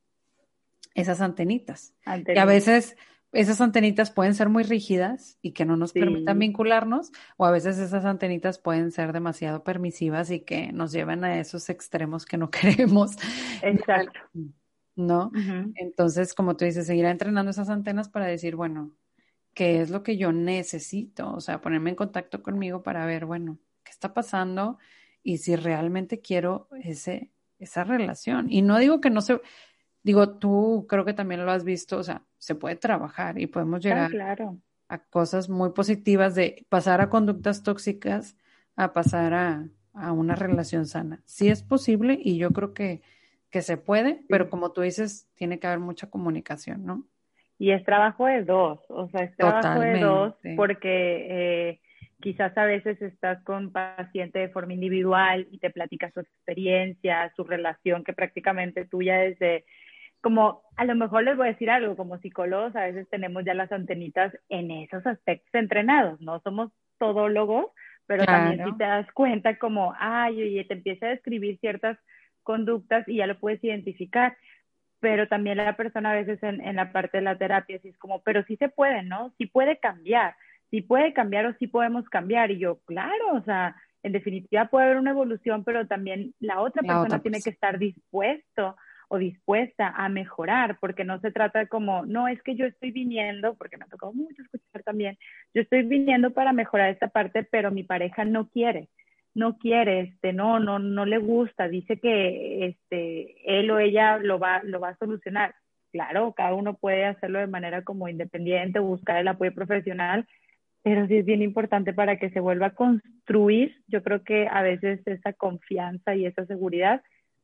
esas 0.95 1.21
antenitas. 1.21 1.93
Y 2.07 2.39
a 2.39 2.47
veces 2.47 2.97
esas 3.33 3.61
antenitas 3.61 4.11
pueden 4.11 4.35
ser 4.35 4.49
muy 4.49 4.63
rígidas 4.63 5.39
y 5.43 5.53
que 5.53 5.65
no 5.65 5.77
nos 5.77 5.93
permitan 5.93 6.39
vincularnos, 6.39 7.13
o 7.37 7.45
a 7.45 7.51
veces 7.51 7.79
esas 7.79 8.05
antenitas 8.05 8.59
pueden 8.59 8.91
ser 8.91 9.13
demasiado 9.13 9.65
permisivas 9.65 10.31
y 10.31 10.41
que 10.41 10.73
nos 10.73 10.93
lleven 10.93 11.25
a 11.25 11.39
esos 11.39 11.69
extremos 11.69 12.25
que 12.25 12.39
no 12.39 12.51
queremos. 12.51 13.17
Exacto. 13.63 14.21
¿No? 14.97 15.31
Entonces, 15.77 16.35
como 16.35 16.57
tú 16.57 16.65
dices, 16.65 16.87
seguir 16.87 17.05
entrenando 17.05 17.51
esas 17.51 17.69
antenas 17.69 18.09
para 18.09 18.27
decir, 18.27 18.57
bueno, 18.57 18.93
¿qué 19.55 19.81
es 19.81 19.91
lo 19.91 20.03
que 20.03 20.17
yo 20.17 20.33
necesito? 20.33 21.33
O 21.33 21.41
sea, 21.41 21.61
ponerme 21.61 21.91
en 21.91 21.97
contacto 21.97 22.43
conmigo 22.43 22.83
para 22.83 23.07
ver, 23.07 23.25
bueno, 23.25 23.61
¿qué 23.85 23.93
está 23.93 24.13
pasando? 24.13 24.79
Y 25.23 25.39
si 25.39 25.55
realmente 25.55 26.21
quiero 26.21 26.69
ese, 26.83 27.31
esa 27.61 27.85
relación. 27.85 28.51
Y 28.51 28.63
no 28.63 28.77
digo 28.79 29.01
que 29.01 29.11
no 29.11 29.21
se, 29.21 29.41
digo, 30.03 30.39
tú 30.39 30.87
creo 30.89 31.05
que 31.05 31.15
también 31.15 31.45
lo 31.45 31.53
has 31.53 31.65
visto, 31.65 31.99
o 31.99 32.03
sea, 32.03 32.23
se 32.39 32.55
puede 32.55 32.77
trabajar 32.77 33.39
y 33.39 33.47
podemos 33.47 33.83
llegar 33.83 34.11
a 34.89 34.99
cosas 34.99 35.49
muy 35.49 35.71
positivas 35.71 36.35
de 36.35 36.65
pasar 36.69 37.01
a 37.01 37.11
conductas 37.11 37.63
tóxicas 37.63 38.37
a 38.77 38.93
pasar 38.93 39.35
a, 39.35 39.69
una 40.13 40.37
relación 40.37 40.87
sana. 40.87 41.21
Sí 41.25 41.49
es 41.49 41.65
posible 41.65 42.17
y 42.23 42.39
yo 42.39 42.53
creo 42.53 42.73
que, 42.73 43.03
que 43.51 43.63
se 43.63 43.77
puede, 43.77 44.23
pero 44.29 44.49
como 44.49 44.71
tú 44.71 44.83
dices, 44.83 45.29
tiene 45.35 45.59
que 45.59 45.67
haber 45.67 45.81
mucha 45.81 46.09
comunicación, 46.09 46.87
¿no? 46.87 47.05
Y 47.59 47.73
es 47.73 47.85
trabajo 47.85 48.27
de 48.27 48.45
dos, 48.45 48.79
o 48.89 49.09
sea, 49.09 49.25
es 49.25 49.37
trabajo 49.37 49.81
de 49.81 49.99
dos 49.99 50.35
porque 50.55 51.27
eh, 51.71 51.81
quizás 52.21 52.57
a 52.57 52.65
veces 52.65 53.03
estás 53.03 53.43
con 53.43 53.73
paciente 53.73 54.39
de 54.39 54.49
forma 54.51 54.75
individual 54.75 55.49
y 55.51 55.59
te 55.59 55.71
platica 55.71 56.13
su 56.13 56.21
experiencia, 56.21 57.33
su 57.35 57.43
relación 57.43 58.05
que 58.05 58.13
prácticamente 58.13 58.85
tuya 58.85 59.17
desde 59.17 59.65
como 60.21 60.63
a 60.77 60.85
lo 60.85 60.95
mejor 60.95 61.25
les 61.25 61.37
voy 61.37 61.49
a 61.49 61.53
decir 61.53 61.71
algo, 61.71 61.97
como 61.97 62.19
psicólogos 62.19 62.75
a 62.77 62.87
veces 62.87 63.09
tenemos 63.09 63.45
ya 63.45 63.55
las 63.55 63.71
antenitas 63.73 64.37
en 64.49 64.71
esos 64.71 65.07
aspectos 65.07 65.53
entrenados, 65.55 66.21
no 66.21 66.41
somos 66.41 66.71
todólogos, 66.99 67.67
pero 68.07 68.25
también 68.25 68.65
si 68.65 68.77
te 68.77 68.85
das 68.85 69.11
cuenta 69.13 69.59
como, 69.59 69.95
ay, 69.99 70.43
oye, 70.43 70.65
te 70.65 70.75
empieza 70.75 71.07
a 71.07 71.11
describir 71.11 71.59
ciertas 71.61 71.99
conductas 72.43 73.07
y 73.07 73.17
ya 73.17 73.27
lo 73.27 73.39
puedes 73.39 73.63
identificar, 73.63 74.37
pero 75.01 75.29
también 75.29 75.59
la 75.59 75.77
persona 75.77 76.13
a 76.13 76.15
veces 76.15 76.43
en, 76.43 76.61
en 76.61 76.77
la 76.77 76.91
parte 76.91 77.19
de 77.19 77.25
la 77.25 77.37
terapia 77.37 77.79
sí 77.81 77.89
es 77.89 77.99
como, 77.99 78.23
pero 78.23 78.43
sí 78.45 78.57
se 78.57 78.69
puede, 78.69 79.03
¿no? 79.03 79.33
Sí 79.39 79.47
puede 79.47 79.79
cambiar, 79.79 80.35
sí 80.71 80.81
puede 80.81 81.13
cambiar 81.13 81.47
o 81.47 81.55
sí 81.59 81.67
podemos 81.67 82.09
cambiar. 82.09 82.51
Y 82.51 82.59
yo, 82.59 82.79
claro, 82.87 83.35
o 83.35 83.43
sea, 83.43 83.77
en 84.03 84.13
definitiva 84.13 84.67
puede 84.67 84.87
haber 84.87 84.97
una 84.97 85.11
evolución, 85.11 85.63
pero 85.63 85.87
también 85.87 86.35
la 86.41 86.61
otra 86.61 86.83
persona 86.83 87.21
tiene 87.21 87.41
que 87.43 87.51
estar 87.51 87.79
dispuesto 87.79 88.77
o 89.09 89.19
dispuesta 89.19 89.89
a 89.89 90.09
mejorar, 90.09 90.79
porque 90.81 91.05
no 91.05 91.19
se 91.21 91.33
trata 91.33 91.67
como, 91.67 92.05
no, 92.05 92.29
es 92.29 92.43
que 92.43 92.55
yo 92.55 92.67
estoy 92.67 92.91
viniendo, 92.91 93.55
porque 93.55 93.77
me 93.79 93.85
ha 93.85 93.89
tocado 93.89 94.13
mucho 94.13 94.43
escuchar 94.43 94.83
también, 94.83 95.19
yo 95.55 95.63
estoy 95.63 95.83
viniendo 95.83 96.31
para 96.33 96.53
mejorar 96.53 96.91
esta 96.91 97.09
parte, 97.09 97.43
pero 97.43 97.71
mi 97.71 97.85
pareja 97.85 98.25
no 98.25 98.49
quiere, 98.49 98.89
no 99.35 99.57
quiere, 99.57 100.01
este, 100.01 100.33
no, 100.33 100.61
no, 100.61 100.79
no 100.79 101.07
le 101.07 101.19
gusta, 101.19 101.69
dice 101.69 101.99
que 101.99 102.67
este, 102.67 103.59
él 103.59 103.71
o 103.71 103.79
ella 103.79 104.19
lo 104.19 104.39
va, 104.39 104.63
lo 104.63 104.81
va 104.81 104.91
a 104.91 104.97
solucionar. 104.97 105.55
Claro, 105.91 106.35
cada 106.37 106.55
uno 106.55 106.75
puede 106.75 107.07
hacerlo 107.07 107.39
de 107.39 107.47
manera 107.47 107.83
como 107.83 108.09
independiente, 108.09 108.79
buscar 108.79 109.17
el 109.17 109.29
apoyo 109.29 109.55
profesional, 109.55 110.27
pero 110.83 111.07
sí 111.07 111.17
es 111.17 111.25
bien 111.25 111.41
importante 111.41 111.95
para 111.95 112.19
que 112.19 112.29
se 112.31 112.41
vuelva 112.41 112.67
a 112.67 112.75
construir. 112.75 113.77
Yo 113.87 114.03
creo 114.03 114.23
que 114.23 114.49
a 114.51 114.61
veces 114.63 115.01
esa 115.07 115.33
confianza 115.33 116.15
y 116.15 116.27
esa 116.27 116.45
seguridad 116.45 117.03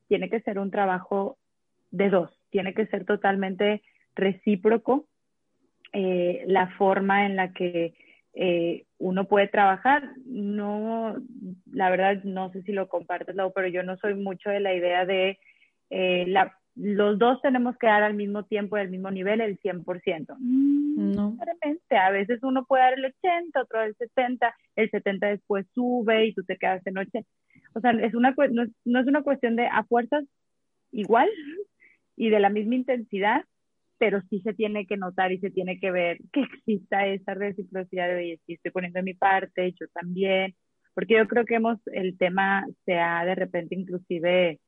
tiene 0.09 0.29
que 0.29 0.41
ser 0.41 0.59
un 0.59 0.71
trabajo 0.71 1.39
de 1.95 2.11
dos, 2.11 2.31
tiene 2.51 2.75
que 2.75 2.87
ser 2.87 3.05
totalmente 3.05 3.83
recíproco 4.17 5.07
eh, 5.93 6.43
la 6.47 6.69
forma 6.77 7.25
en 7.25 7.37
la 7.37 7.53
que 7.53 7.95
eh, 8.35 8.85
uno 8.99 9.29
puede 9.29 9.47
trabajar. 9.47 10.11
No, 10.27 11.17
la 11.71 11.91
verdad, 11.91 12.23
no 12.25 12.51
sé 12.51 12.63
si 12.63 12.73
lo 12.73 12.89
compartes, 12.89 13.37
pero 13.55 13.69
yo 13.69 13.85
no 13.85 13.97
soy 13.99 14.15
mucho 14.15 14.51
de 14.51 14.59
la 14.59 14.75
idea 14.75 15.07
de 15.07 15.39
eh, 15.91 16.25
la, 16.27 16.59
los 16.75 17.17
dos 17.19 17.41
tenemos 17.43 17.77
que 17.79 17.87
dar 17.87 18.03
al 18.03 18.15
mismo 18.15 18.43
tiempo 18.43 18.77
y 18.77 18.81
al 18.81 18.91
mismo 18.91 19.13
nivel 19.13 19.41
el 19.41 19.61
100%. 19.61 20.37
No. 20.41 21.37
Realmente, 21.41 21.97
a 21.97 22.11
veces 22.11 22.41
uno 22.43 22.65
puede 22.65 22.83
dar 22.83 22.95
el 22.95 23.05
80, 23.05 23.63
otro 23.63 23.83
el 23.83 23.95
70, 23.95 24.53
el 24.75 24.91
70 24.91 25.29
después 25.29 25.65
sube 25.75 26.27
y 26.27 26.35
tú 26.35 26.43
te 26.43 26.57
quedas 26.57 26.85
en 26.89 26.99
80. 26.99 27.29
O 27.75 27.81
sea, 27.81 27.93
es 27.93 28.15
una, 28.15 28.35
no, 28.51 28.65
no 28.85 29.01
es 29.01 29.07
una 29.07 29.23
cuestión 29.23 29.55
de 29.55 29.67
a 29.67 29.85
fuerzas 29.85 30.25
igual 30.91 31.29
y 32.17 32.31
de 32.31 32.41
la 32.41 32.51
misma 32.51 32.75
intensidad, 32.77 33.45
pero 33.99 34.21
sí 34.29 34.41
se 34.41 34.55
tiene 34.55 34.87
que 34.87 34.97
notar 34.97 35.33
y 35.33 35.39
se 35.39 35.51
tiene 35.51 35.79
que 35.79 35.91
ver 35.91 36.19
que 36.33 36.43
exista 36.43 37.07
esa 37.07 37.35
reciprocidad 37.35 38.09
de, 38.09 38.17
oye, 38.17 38.41
sí 38.47 38.55
estoy 38.55 38.71
poniendo 38.71 39.03
mi 39.03 39.15
parte, 39.15 39.73
yo 39.73 39.87
también, 39.93 40.55
porque 40.95 41.15
yo 41.17 41.27
creo 41.27 41.45
que 41.45 41.57
hemos, 41.57 41.79
el 41.87 42.17
tema 42.19 42.67
se 42.85 42.99
ha 42.99 43.25
de 43.25 43.35
repente 43.35 43.75
inclusive 43.75 44.61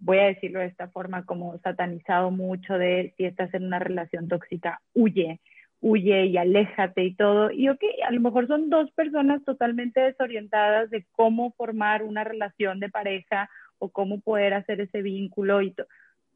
voy 0.00 0.18
a 0.18 0.26
decirlo 0.26 0.60
de 0.60 0.66
esta 0.66 0.88
forma, 0.88 1.24
como 1.24 1.58
satanizado 1.58 2.30
mucho 2.30 2.74
de 2.74 3.14
si 3.16 3.24
estás 3.24 3.52
en 3.54 3.64
una 3.64 3.78
relación 3.78 4.28
tóxica, 4.28 4.80
huye, 4.94 5.40
huye 5.80 6.26
y 6.26 6.36
aléjate 6.36 7.04
y 7.04 7.14
todo. 7.14 7.50
Y 7.50 7.68
ok, 7.68 7.82
a 8.06 8.12
lo 8.12 8.20
mejor 8.20 8.46
son 8.46 8.70
dos 8.70 8.90
personas 8.92 9.44
totalmente 9.44 10.00
desorientadas 10.00 10.90
de 10.90 11.06
cómo 11.12 11.52
formar 11.52 12.02
una 12.02 12.24
relación 12.24 12.80
de 12.80 12.88
pareja 12.88 13.48
o 13.78 13.90
cómo 13.90 14.20
poder 14.20 14.54
hacer 14.54 14.80
ese 14.80 15.02
vínculo 15.02 15.62
y 15.62 15.72
todo. 15.72 15.86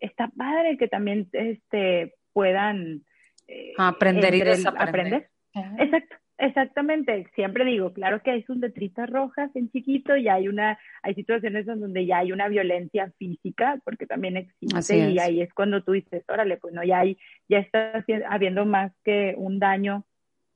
Está 0.04 0.28
padre 0.28 0.76
que 0.76 0.88
también 0.88 1.28
este, 1.32 2.14
puedan 2.32 3.02
eh, 3.48 3.72
aprender 3.78 4.34
y 4.34 4.40
desaprender. 4.40 5.30
Aprender. 5.54 5.86
Exacto. 5.86 6.16
Exactamente, 6.36 7.28
siempre 7.36 7.64
digo, 7.64 7.92
claro 7.92 8.20
que 8.20 8.32
hay 8.32 8.42
sus 8.42 8.56
letritas 8.56 9.08
rojas 9.08 9.54
en 9.54 9.70
chiquito 9.70 10.16
y 10.16 10.26
hay 10.26 10.48
una, 10.48 10.78
hay 11.02 11.14
situaciones 11.14 11.68
en 11.68 11.80
donde 11.80 12.06
ya 12.06 12.18
hay 12.18 12.32
una 12.32 12.48
violencia 12.48 13.12
física, 13.18 13.80
porque 13.84 14.06
también 14.06 14.38
existe 14.38 15.10
y 15.10 15.18
ahí 15.20 15.42
es 15.42 15.54
cuando 15.54 15.84
tú 15.84 15.92
dices, 15.92 16.24
órale, 16.28 16.56
pues 16.56 16.74
no, 16.74 16.82
ya 16.82 17.00
hay, 17.00 17.18
ya 17.48 17.58
está 17.58 18.04
habiendo 18.28 18.66
más 18.66 18.92
que 19.04 19.34
un 19.36 19.60
daño 19.60 20.04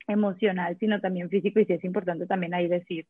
emocional, 0.08 0.76
sino 0.80 1.00
también 1.00 1.30
físico 1.30 1.60
y 1.60 1.64
sí 1.66 1.74
es 1.74 1.84
importante 1.84 2.26
también 2.26 2.54
ahí 2.54 2.66
decir, 2.66 3.06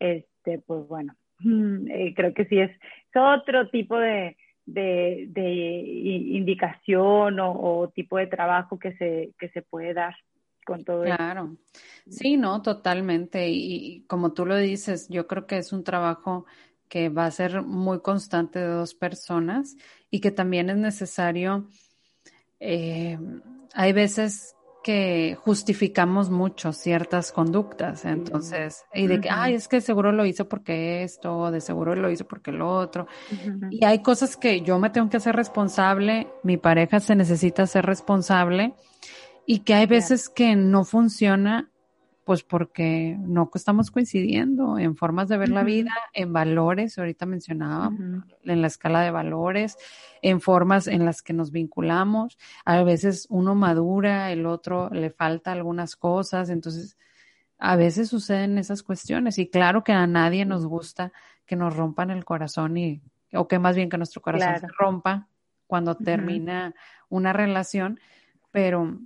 este, 0.00 0.58
pues 0.66 0.88
bueno, 0.88 1.14
eh, 1.88 2.14
creo 2.16 2.34
que 2.34 2.46
sí 2.46 2.58
es, 2.58 2.72
otro 3.14 3.68
tipo 3.68 3.96
de, 3.98 4.36
de, 4.68 5.26
de 5.30 5.50
indicación 5.50 7.38
o, 7.40 7.90
tipo 7.94 8.18
de 8.18 8.26
trabajo 8.26 8.78
que 8.78 8.92
se, 8.96 9.32
que 9.38 9.48
se 9.50 9.62
puede 9.62 9.94
dar 9.94 10.14
con 10.64 10.84
todo 10.84 11.04
Claro, 11.04 11.56
sí, 12.10 12.36
no, 12.36 12.60
totalmente. 12.60 13.48
Y, 13.48 14.04
como 14.06 14.34
tú 14.34 14.44
lo 14.44 14.56
dices, 14.56 15.08
yo 15.08 15.26
creo 15.26 15.46
que 15.46 15.56
es 15.56 15.72
un 15.72 15.84
trabajo 15.84 16.44
que 16.88 17.08
va 17.08 17.24
a 17.24 17.30
ser 17.30 17.62
muy 17.62 18.00
constante 18.00 18.58
de 18.58 18.66
dos 18.66 18.94
personas 18.94 19.76
y 20.10 20.20
que 20.20 20.30
también 20.30 20.68
es 20.68 20.76
necesario. 20.76 21.68
Eh, 22.60 23.18
hay 23.72 23.92
veces 23.92 24.57
que 24.82 25.36
justificamos 25.44 26.30
mucho 26.30 26.72
ciertas 26.72 27.32
conductas, 27.32 28.04
entonces, 28.04 28.84
y 28.94 29.06
de 29.06 29.20
que, 29.20 29.28
ay, 29.30 29.54
es 29.54 29.68
que 29.68 29.80
seguro 29.80 30.12
lo 30.12 30.24
hizo 30.24 30.48
porque 30.48 31.02
esto, 31.02 31.50
de 31.50 31.60
seguro 31.60 31.94
lo 31.94 32.10
hizo 32.10 32.26
porque 32.26 32.52
lo 32.52 32.74
otro. 32.74 33.06
Y 33.70 33.84
hay 33.84 34.00
cosas 34.02 34.36
que 34.36 34.60
yo 34.62 34.78
me 34.78 34.90
tengo 34.90 35.10
que 35.10 35.16
hacer 35.16 35.36
responsable, 35.36 36.28
mi 36.42 36.56
pareja 36.56 37.00
se 37.00 37.16
necesita 37.16 37.66
ser 37.66 37.86
responsable 37.86 38.74
y 39.46 39.60
que 39.60 39.74
hay 39.74 39.86
veces 39.86 40.28
que 40.28 40.54
no 40.56 40.84
funciona, 40.84 41.70
pues 42.28 42.42
porque 42.42 43.16
no 43.18 43.50
estamos 43.54 43.90
coincidiendo 43.90 44.78
en 44.78 44.96
formas 44.96 45.28
de 45.28 45.38
ver 45.38 45.48
la 45.48 45.62
vida, 45.62 45.90
en 46.12 46.34
valores, 46.34 46.98
ahorita 46.98 47.24
mencionaba, 47.24 47.90
en 48.44 48.60
la 48.60 48.66
escala 48.66 49.00
de 49.00 49.10
valores, 49.10 49.78
en 50.20 50.42
formas 50.42 50.88
en 50.88 51.06
las 51.06 51.22
que 51.22 51.32
nos 51.32 51.52
vinculamos. 51.52 52.36
A 52.66 52.82
veces 52.82 53.28
uno 53.30 53.54
madura, 53.54 54.30
el 54.30 54.44
otro 54.44 54.90
le 54.90 55.08
falta 55.08 55.52
algunas 55.52 55.96
cosas, 55.96 56.50
entonces 56.50 56.98
a 57.56 57.76
veces 57.76 58.10
suceden 58.10 58.58
esas 58.58 58.82
cuestiones 58.82 59.38
y 59.38 59.48
claro 59.48 59.82
que 59.82 59.92
a 59.92 60.06
nadie 60.06 60.44
nos 60.44 60.66
gusta 60.66 61.12
que 61.46 61.56
nos 61.56 61.74
rompan 61.74 62.10
el 62.10 62.26
corazón 62.26 62.76
y 62.76 63.00
o 63.32 63.48
que 63.48 63.58
más 63.58 63.74
bien 63.74 63.88
que 63.88 63.96
nuestro 63.96 64.20
corazón 64.20 64.60
se 64.60 64.68
rompa 64.78 65.28
cuando 65.66 65.96
termina 65.96 66.74
una 67.08 67.32
relación, 67.32 67.98
pero 68.50 68.98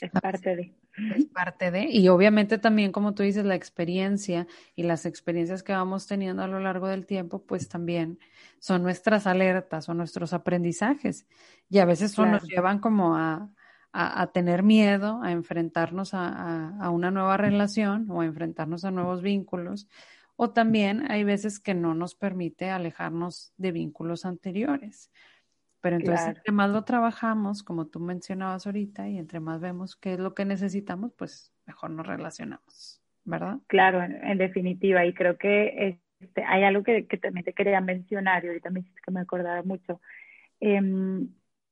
es 0.00 0.12
parte 0.12 0.54
de. 0.54 0.81
Es 1.16 1.24
parte 1.26 1.70
de, 1.70 1.88
y 1.90 2.08
obviamente 2.08 2.58
también, 2.58 2.92
como 2.92 3.14
tú 3.14 3.22
dices, 3.22 3.44
la 3.44 3.54
experiencia 3.54 4.46
y 4.76 4.82
las 4.82 5.06
experiencias 5.06 5.62
que 5.62 5.72
vamos 5.72 6.06
teniendo 6.06 6.42
a 6.42 6.46
lo 6.46 6.60
largo 6.60 6.86
del 6.86 7.06
tiempo, 7.06 7.42
pues 7.46 7.68
también 7.68 8.18
son 8.58 8.82
nuestras 8.82 9.26
alertas 9.26 9.88
o 9.88 9.94
nuestros 9.94 10.34
aprendizajes. 10.34 11.26
Y 11.70 11.78
a 11.78 11.86
veces 11.86 12.12
eso 12.12 12.26
nos 12.26 12.42
llevan 12.44 12.78
como 12.78 13.16
a, 13.16 13.48
a, 13.92 14.26
tener 14.32 14.62
miedo, 14.62 15.22
a 15.22 15.32
enfrentarnos 15.32 16.12
a, 16.12 16.76
a, 16.78 16.90
una 16.90 17.10
nueva 17.10 17.38
relación 17.38 18.10
o 18.10 18.20
a 18.20 18.26
enfrentarnos 18.26 18.84
a 18.84 18.90
nuevos 18.90 19.22
vínculos. 19.22 19.88
O 20.36 20.50
también 20.50 21.10
hay 21.10 21.24
veces 21.24 21.58
que 21.58 21.74
no 21.74 21.94
nos 21.94 22.14
permite 22.14 22.70
alejarnos 22.70 23.52
de 23.56 23.72
vínculos 23.72 24.24
anteriores. 24.24 25.10
Pero 25.82 25.96
entonces, 25.96 26.28
entre 26.28 26.52
más 26.52 26.70
lo 26.70 26.84
trabajamos, 26.84 27.64
como 27.64 27.88
tú 27.88 27.98
mencionabas 27.98 28.66
ahorita, 28.66 29.08
y 29.08 29.18
entre 29.18 29.40
más 29.40 29.60
vemos 29.60 29.96
qué 29.96 30.14
es 30.14 30.20
lo 30.20 30.32
que 30.32 30.44
necesitamos, 30.44 31.12
pues 31.12 31.52
mejor 31.66 31.90
nos 31.90 32.06
relacionamos, 32.06 33.02
¿verdad? 33.24 33.58
Claro, 33.66 34.00
en, 34.00 34.38
definitiva. 34.38 35.04
Y 35.04 35.12
creo 35.12 35.36
que 35.36 35.98
este, 36.20 36.44
hay 36.44 36.62
algo 36.62 36.84
que, 36.84 37.02
también 37.20 37.44
te 37.44 37.52
quería 37.52 37.80
mencionar, 37.80 38.44
y 38.44 38.48
ahorita 38.48 38.70
me 38.70 38.80
hiciste 38.80 39.00
que 39.04 39.10
me 39.10 39.20
acordara 39.20 39.64
mucho. 39.64 40.00
Em, 40.60 41.28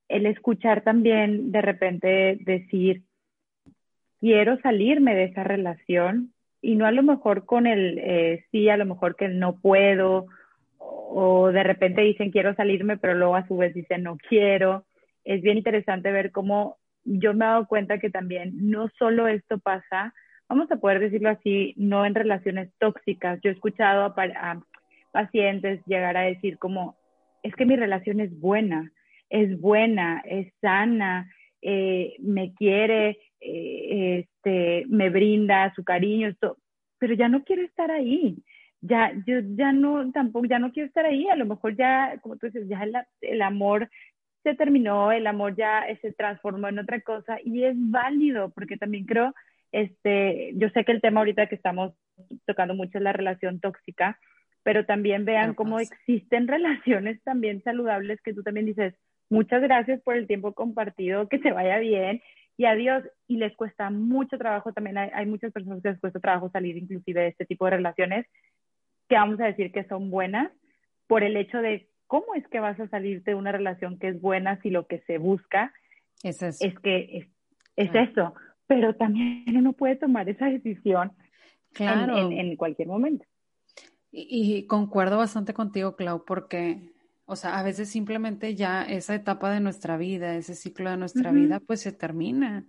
el 0.09 0.27
escuchar 0.27 0.83
también 0.83 1.53
de 1.53 1.62
repente 1.62 2.37
decir, 2.40 3.05
quiero 4.18 4.61
salirme 4.61 5.14
de 5.14 5.25
esa 5.27 5.44
relación, 5.44 6.35
y 6.61 6.75
no 6.75 6.85
a 6.85 6.90
lo 6.90 7.05
mejor 7.05 7.46
con 7.46 7.68
el 7.68 7.96
eh, 7.99 8.44
sí, 8.51 8.68
a 8.68 8.77
lo 8.77 8.87
mejor 8.87 9.14
que 9.14 9.29
no 9.29 9.61
puedo, 9.61 10.27
o 10.90 11.50
de 11.53 11.62
repente 11.62 12.03
dicen 12.03 12.31
quiero 12.31 12.55
salirme, 12.55 12.96
pero 12.96 13.14
luego 13.14 13.37
a 13.37 13.46
su 13.46 13.57
vez 13.57 13.74
dicen 13.74 14.03
no 14.03 14.16
quiero. 14.29 14.85
Es 15.24 15.42
bien 15.42 15.59
interesante 15.59 16.12
ver 16.12 16.31
cómo 16.31 16.79
yo 17.05 17.35
me 17.35 17.44
he 17.44 17.48
dado 17.48 17.66
cuenta 17.66 17.98
que 17.98 18.11
también 18.11 18.53
no 18.70 18.88
solo 18.98 19.29
esto 19.29 19.59
pasa, 19.59 20.14
vamos 20.48 20.70
a 20.70 20.76
poder 20.76 21.00
decirlo 21.00 21.31
así, 21.31 21.74
no 21.76 22.05
en 22.05 22.14
relaciones 22.14 22.70
tóxicas. 22.79 23.40
Yo 23.42 23.50
he 23.50 23.55
escuchado 23.55 24.05
a, 24.05 24.62
pacientes 25.12 25.81
llegar 25.87 26.16
a 26.16 26.22
decir 26.22 26.59
como, 26.59 26.96
es 27.42 27.55
que 27.55 27.66
mi 27.66 27.76
relación 27.76 28.20
es 28.20 28.38
buena, 28.38 28.92
es 29.29 29.61
buena, 29.61 30.22
es 30.24 30.53
sana, 30.61 31.31
eh, 31.62 32.14
me 32.20 32.55
quiere, 32.55 33.18
eh, 33.40 34.24
este, 34.24 34.85
me 34.88 35.11
brinda 35.11 35.72
su 35.74 35.83
cariño, 35.85 36.29
esto, 36.29 36.59
pero 36.98 37.14
ya 37.14 37.29
no 37.29 37.42
quiero 37.44 37.62
estar 37.62 37.90
ahí 37.90 38.37
ya, 38.81 39.12
yo 39.27 39.40
ya 39.57 39.73
no, 39.73 40.11
tampoco, 40.12 40.47
ya 40.47 40.59
no 40.59 40.73
quiero 40.73 40.87
estar 40.88 41.05
ahí, 41.05 41.29
a 41.29 41.37
lo 41.37 41.47
mejor 41.47 41.77
ya, 41.77 42.19
como 42.23 42.37
tú 42.37 42.47
dices, 42.47 42.69
ya 42.69 42.83
el, 43.21 43.43
amor 43.43 43.90
se 44.43 44.55
terminó, 44.55 45.12
el 45.12 45.27
amor 45.27 45.55
ya 45.55 45.85
se 46.01 46.12
transformó 46.12 46.68
en 46.68 46.78
otra 46.78 47.01
cosa 47.01 47.39
y 47.45 47.64
es 47.64 47.74
válido, 47.76 48.51
porque 48.51 48.76
también 48.76 49.05
creo, 49.05 49.35
este, 49.72 50.53
yo 50.55 50.70
sé 50.70 50.85
que 50.85 50.93
el 50.93 51.03
tema 51.03 51.20
ahorita 51.20 51.47
que 51.47 51.55
estamos 51.55 51.93
tocando 52.47 52.74
mucho 52.74 52.99
es 52.99 53.05
la 53.05 53.12
relación 53.12 53.61
tóxica, 53.61 54.18
pero 54.62 54.87
también 54.87 55.24
vean 55.24 55.55
cómo 55.55 55.78
existen 55.78 56.49
relaciones 56.49 57.22
también 57.22 57.62
saludables 57.62 58.20
que 58.22 58.33
tú 58.35 58.43
también 58.43 58.66
dices, 58.66 58.95
muchas 59.28 59.62
gracias 59.62 60.01
por 60.03 60.16
el 60.16 60.26
tiempo 60.26 60.55
compartido, 60.55 61.28
que 61.28 61.39
te 61.39 61.53
vaya 61.53 61.78
bien 61.78 62.22
y 62.57 62.64
adiós. 62.66 63.05
Y 63.26 63.37
les 63.37 63.55
cuesta 63.57 63.91
mucho 63.91 64.37
trabajo, 64.37 64.72
también 64.72 64.99
hay, 64.99 65.11
hay 65.14 65.26
muchas 65.26 65.53
personas 65.53 65.83
que 65.83 65.91
les 65.91 66.01
cuesta 66.01 66.20
trabajo 66.20 66.51
salir 66.51 66.76
inclusive 66.76 67.22
de 67.22 67.28
este 67.28 67.47
tipo 67.47 67.64
de 67.64 67.72
relaciones 67.72 68.26
que 69.11 69.17
vamos 69.17 69.41
a 69.41 69.47
decir 69.47 69.73
que 69.73 69.85
son 69.85 70.09
buenas 70.09 70.51
por 71.09 71.25
el 71.25 71.37
hecho 71.37 71.59
de 71.59 71.91
¿cómo 72.07 72.35
es 72.37 72.47
que 72.47 72.61
vas 72.61 72.79
a 72.79 72.89
salirte 72.89 73.33
de 73.33 73.35
una 73.35 73.51
relación 73.51 73.99
que 73.99 74.09
es 74.09 74.21
buena 74.21 74.63
si 74.63 74.71
lo 74.71 74.87
que 74.87 75.01
se 75.01 75.19
busca 75.19 75.75
es, 76.23 76.39
que 76.83 77.29
es, 77.77 77.91
eso? 77.95 78.35
Pero 78.69 78.95
también 78.95 79.45
uno 79.57 79.73
puede 79.73 79.97
tomar 79.97 80.29
esa 80.29 80.47
decisión 80.47 81.13
en, 81.77 82.57
cualquier 82.57 82.87
momento. 82.87 83.27
Y, 84.13 84.65
concuerdo 84.67 85.19
bastante 85.19 85.55
contigo, 85.55 85.97
Clau, 85.97 86.25
porque, 86.25 86.93
o 87.27 87.35
sea, 87.35 87.59
a 87.59 87.65
veces 87.65 87.89
simplemente 87.89 88.55
ya 88.55 88.85
esa 88.85 89.17
etapa 89.17 89.53
de 89.53 89.61
nuestra 89.61 89.97
vida, 89.97 90.37
ese 90.37 90.55
ciclo 90.55 90.91
de 90.91 90.97
nuestra 90.97 91.33
vida, 91.33 91.61
pues 91.61 91.81
se 91.81 91.93
termina. 91.93 92.65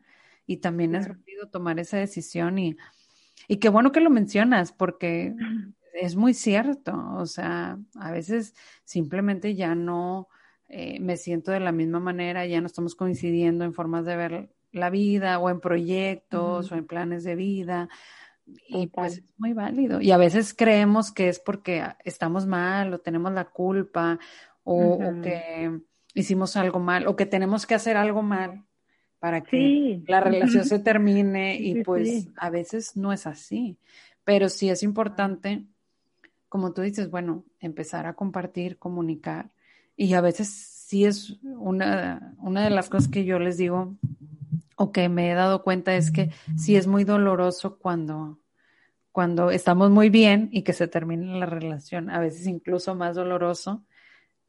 Y 0.48 0.58
también 0.58 0.96
es 0.96 1.08
rápido 1.08 1.50
tomar 1.50 1.80
esa 1.80 1.98
decisión 1.98 2.58
y, 2.58 2.78
y 3.48 3.58
qué 3.58 3.70
bueno 3.70 3.92
que 3.92 4.02
lo 4.02 4.10
mencionas, 4.10 4.72
porque 4.72 5.36
es 5.94 6.16
muy 6.16 6.34
cierto. 6.34 6.94
O 7.18 7.26
sea, 7.26 7.78
a 7.96 8.12
veces 8.12 8.54
simplemente 8.84 9.56
ya 9.56 9.76
no 9.76 10.28
eh, 10.68 11.00
me 11.00 11.18
siento 11.18 11.52
de 11.52 11.60
la 11.60 11.72
misma 11.72 12.00
manera, 12.00 12.46
ya 12.46 12.62
no 12.62 12.68
estamos 12.68 12.96
coincidiendo 12.96 13.66
en 13.66 13.74
formas 13.74 14.06
de 14.06 14.16
ver 14.16 14.50
la 14.72 14.90
vida 14.90 15.38
o 15.40 15.50
en 15.50 15.60
proyectos 15.60 16.72
o 16.72 16.76
en 16.76 16.88
planes 16.88 17.24
de 17.24 17.36
vida. 17.36 17.90
Y 18.68 18.88
pues 18.88 19.18
es 19.18 19.34
muy 19.38 19.54
válido. 19.54 20.02
Y 20.02 20.12
a 20.12 20.18
veces 20.18 20.54
creemos 20.54 21.12
que 21.12 21.30
es 21.30 21.40
porque 21.40 21.84
estamos 22.04 22.46
mal 22.46 22.94
o 22.94 23.00
tenemos 23.00 23.32
la 23.34 23.46
culpa 23.46 24.20
o, 24.64 25.00
que 25.22 25.80
hicimos 26.14 26.56
algo 26.56 26.80
mal 26.80 27.08
o 27.08 27.16
que 27.16 27.26
tenemos 27.26 27.66
que 27.66 27.76
hacer 27.76 27.98
algo 27.98 28.22
mal 28.22 28.66
para 29.20 29.42
que 29.42 30.02
la 30.08 30.20
relación 30.20 30.66
se 30.66 30.80
termine 30.80 31.56
y 31.56 31.84
pues 31.84 32.30
a 32.38 32.50
veces 32.50 32.96
no 32.96 33.14
es 33.14 33.28
así. 33.28 33.78
Pero 34.24 34.50
sí 34.50 34.70
es 34.70 34.84
importante, 34.84 35.66
como 36.52 36.74
tú 36.74 36.82
dices, 36.82 37.10
bueno, 37.10 37.46
empezar 37.62 38.08
a 38.08 38.14
compartir, 38.14 38.78
comunicar. 38.78 39.52
Y 39.96 40.16
a 40.16 40.20
veces 40.20 40.50
sí 40.50 41.06
es 41.06 41.40
una, 41.44 42.36
una 42.40 42.66
de 42.66 42.70
las 42.70 42.90
cosas 42.90 43.08
que 43.08 43.24
yo 43.24 43.40
les 43.40 43.56
digo 43.56 43.96
o 44.76 44.92
que 44.92 45.08
me 45.08 45.32
he 45.32 45.34
dado 45.34 45.64
cuenta 45.64 45.96
es 45.96 46.12
que 46.12 46.30
sí 46.58 46.76
es 46.76 46.88
muy 46.88 47.06
doloroso 47.06 47.78
cuando 47.78 48.38
cuando 49.14 49.50
estamos 49.50 49.92
muy 49.92 50.10
bien 50.10 50.50
y 50.52 50.64
que 50.64 50.74
se 50.74 50.90
termina 50.90 51.38
la 51.38 51.46
relación, 51.46 52.10
a 52.10 52.20
veces 52.20 52.46
incluso 52.48 52.96
más 52.96 53.16
doloroso 53.16 53.86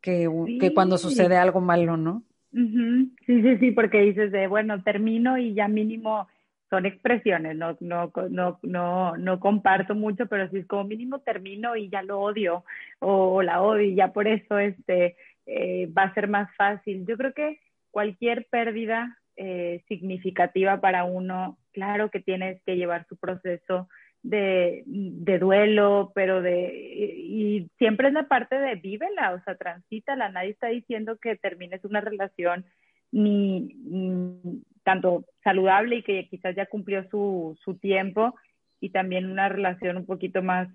que, 0.01 0.29
que 0.59 0.75
cuando 0.75 0.99
sucede 0.99 1.37
algo 1.37 1.61
malo, 1.61 1.97
¿no? 1.97 2.25
Sí, 2.53 3.43
sí, 3.43 3.59
sí, 3.59 3.71
porque 3.71 4.01
dices 4.01 4.33
de, 4.33 4.49
bueno, 4.49 4.83
termino 4.83 5.39
y 5.39 5.55
ya 5.55 5.69
mínimo 5.69 6.27
son 6.73 6.87
expresiones, 6.87 7.55
no, 7.55 7.77
no, 7.81 8.11
no, 8.31 8.59
no, 8.63 9.17
no 9.19 9.41
comparto 9.41 9.95
mucho, 9.95 10.25
pero 10.25 10.49
sí 10.49 10.57
es 10.57 10.67
como 10.67 10.85
mínimo 10.85 11.19
termino 11.19 11.77
y 11.77 11.91
ya 11.91 12.01
lo 12.03 12.19
odio 12.19 12.65
o, 12.99 13.43
la 13.43 13.61
odio 13.61 13.83
y 13.83 13.95
ya 13.95 14.15
por 14.15 14.27
eso 14.27 14.59
este, 14.59 15.15
eh, 15.45 15.87
va 15.89 16.05
a 16.05 16.15
ser 16.15 16.29
más 16.29 16.49
fácil. 16.57 17.05
Yo 17.07 17.19
creo 17.19 17.35
que 17.35 17.61
cualquier 17.91 18.47
pérdida 18.47 19.19
eh, 19.37 19.85
significativa 19.87 20.81
para 20.81 21.05
uno, 21.05 21.59
claro 21.73 22.11
que 22.11 22.21
tienes 22.21 22.63
que 22.63 22.77
llevar 22.77 23.07
su 23.07 23.19
proceso 23.19 23.87
de, 24.23 24.83
de, 24.87 25.39
duelo, 25.39 26.11
pero 26.15 26.41
de, 26.41 26.73
y 26.75 27.69
siempre 27.77 28.09
es 28.09 28.15
la 28.15 28.29
parte 28.29 28.59
de 28.59 28.77
vívela, 28.77 29.35
o 29.35 29.45
sea, 29.45 29.57
transítala, 29.57 30.31
nadie 30.31 30.53
está 30.53 30.69
diciendo 30.69 31.19
que 31.21 31.37
termines 31.37 31.85
una 31.85 32.01
relación 32.01 32.65
ni, 33.13 34.63
tanto 34.83 35.25
saludable 35.45 35.97
y 35.97 36.03
que 36.03 36.27
quizás 36.29 36.57
ya 36.57 36.67
cumplió 36.67 37.09
su, 37.09 37.57
su 37.63 37.77
tiempo, 37.77 38.35
y 38.81 38.91
también 38.91 39.31
una 39.31 39.49
relación 39.49 39.97
un 39.97 40.07
poquito 40.07 40.43
más 40.43 40.69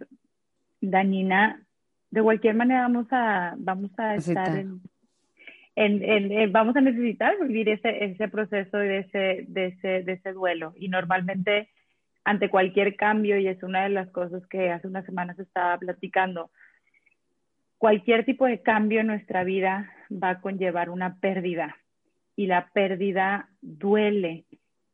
dañina. 0.80 1.62
De 2.10 2.24
cualquier 2.24 2.56
manera 2.56 2.84
vamos 2.84 3.08
a, 3.12 3.56
vamos 3.58 3.92
a 4.00 4.16
estar 4.16 4.58
en, 4.58 4.80
en, 5.76 6.32
en, 6.32 6.52
vamos 6.54 6.76
a 6.78 6.82
necesitar 6.82 7.36
vivir 7.46 7.68
ese, 7.68 8.06
ese 8.06 8.30
proceso 8.30 8.78
de 8.78 9.00
ese, 9.00 9.46
de 9.50 9.66
ese, 9.68 10.04
de 10.04 10.14
ese 10.14 10.32
duelo. 10.32 10.74
Y 10.78 10.88
normalmente 10.88 11.70
ante 12.24 12.50
cualquier 12.50 12.96
cambio, 12.96 13.38
y 13.38 13.48
es 13.48 13.62
una 13.64 13.84
de 13.84 13.90
las 13.90 14.10
cosas 14.10 14.46
que 14.48 14.72
hace 14.72 14.88
unas 14.88 15.06
semanas 15.06 15.38
estaba 15.40 15.78
platicando, 15.78 16.50
cualquier 17.78 18.26
tipo 18.26 18.46
de 18.46 18.62
cambio 18.62 19.02
en 19.02 19.08
nuestra 19.08 19.44
vida 19.44 19.92
va 20.12 20.30
a 20.32 20.42
conllevar 20.42 20.90
una 20.90 21.20
pérdida 21.20 21.76
y 22.38 22.46
la 22.48 22.70
pérdida 22.70 23.50
duele 23.62 24.46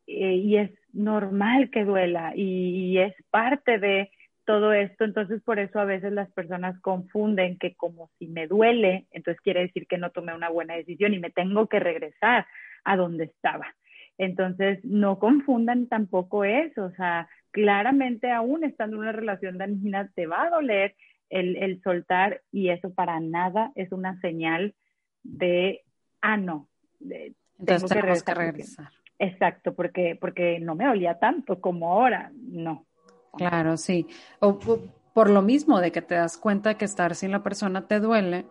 eh, 0.08 0.34
y 0.34 0.56
es 0.56 0.70
normal 0.92 1.70
que 1.70 1.84
duela 1.84 2.32
y, 2.34 2.98
es 2.98 3.14
parte 3.30 3.78
de 3.78 4.10
todo 4.44 4.72
esto, 4.72 5.04
entonces 5.04 5.42
por 5.42 5.58
eso 5.58 5.78
a 5.78 5.84
veces 5.84 6.12
las 6.12 6.30
personas 6.32 6.78
confunden 6.80 7.58
que 7.58 7.74
como 7.74 8.10
si 8.18 8.26
me 8.26 8.46
duele, 8.46 9.06
entonces 9.10 9.40
quiere 9.40 9.60
decir 9.60 9.86
que 9.86 9.98
no 9.98 10.10
tomé 10.10 10.34
una 10.34 10.50
buena 10.50 10.74
decisión 10.74 11.14
y 11.14 11.18
me 11.18 11.30
tengo 11.30 11.66
que 11.68 11.80
regresar 11.80 12.46
a 12.84 12.96
donde 12.96 13.24
estaba. 13.24 13.74
Entonces, 14.18 14.84
no 14.84 15.18
confundan 15.18 15.88
tampoco 15.88 16.44
eso, 16.44 16.84
o 16.84 16.90
sea, 16.92 17.28
claramente 17.50 18.30
aún 18.30 18.64
estando 18.64 18.96
en 18.96 19.02
una 19.02 19.12
relación 19.12 19.58
dañina 19.58 20.10
te 20.14 20.26
va 20.26 20.44
a 20.44 20.50
doler 20.50 20.94
el, 21.30 21.80
soltar 21.82 22.42
y 22.52 22.68
eso 22.68 22.94
para 22.94 23.18
nada 23.20 23.72
es 23.74 23.90
una 23.92 24.20
señal 24.20 24.74
de, 25.22 25.82
ah, 26.20 26.36
no, 26.36 26.68
Entonces 27.58 27.88
tengo 27.88 28.24
que 28.24 28.34
regresar. 28.34 28.90
Exacto, 29.18 29.74
porque, 29.74 30.16
porque 30.20 30.58
no 30.60 30.74
me 30.74 30.86
dolía 30.86 31.18
tanto 31.18 31.60
como 31.60 31.92
ahora, 31.92 32.32
no. 32.34 32.86
Claro, 33.36 33.76
sí. 33.76 34.06
o, 34.40 34.58
por 35.12 35.30
lo 35.30 35.42
mismo 35.42 35.80
de 35.80 35.92
que 35.92 36.02
te 36.02 36.16
das 36.16 36.36
cuenta 36.36 36.76
que 36.76 36.84
estar 36.84 37.14
sin 37.14 37.30
la 37.30 37.42
persona 37.42 37.86
te 37.86 38.00
duele, 38.00 38.46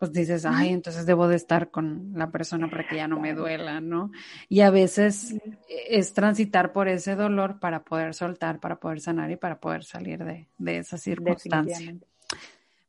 pues 0.00 0.12
dices, 0.12 0.44
ay, 0.44 0.70
entonces 0.70 1.06
debo 1.06 1.28
de 1.28 1.36
estar 1.36 1.70
con 1.70 2.10
la 2.16 2.32
persona 2.32 2.68
para 2.68 2.88
que 2.88 2.96
ya 2.96 3.06
no 3.06 3.20
me 3.20 3.34
duela, 3.34 3.80
¿no? 3.80 4.10
Y 4.48 4.62
a 4.62 4.70
veces 4.70 5.36
es 5.68 6.12
transitar 6.12 6.72
por 6.72 6.88
ese 6.88 7.14
dolor 7.14 7.60
para 7.60 7.84
poder 7.84 8.12
soltar, 8.12 8.58
para 8.58 8.80
poder 8.80 9.00
sanar 9.00 9.30
y 9.30 9.36
para 9.36 9.60
poder 9.60 9.84
salir 9.84 10.24
de, 10.24 10.48
de 10.58 10.78
esa 10.78 10.98
circunstancia. 10.98 11.94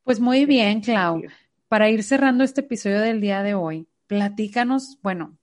Pues 0.04 0.20
muy 0.20 0.46
bien, 0.46 0.82
Clau. 0.82 1.22
Para 1.68 1.88
ir 1.88 2.02
cerrando 2.02 2.44
este 2.44 2.62
episodio 2.62 3.00
del 3.00 3.22
día 3.22 3.44
de 3.44 3.54
hoy, 3.54 3.88
platícanos, 4.18 5.00
bueno, 5.02 5.38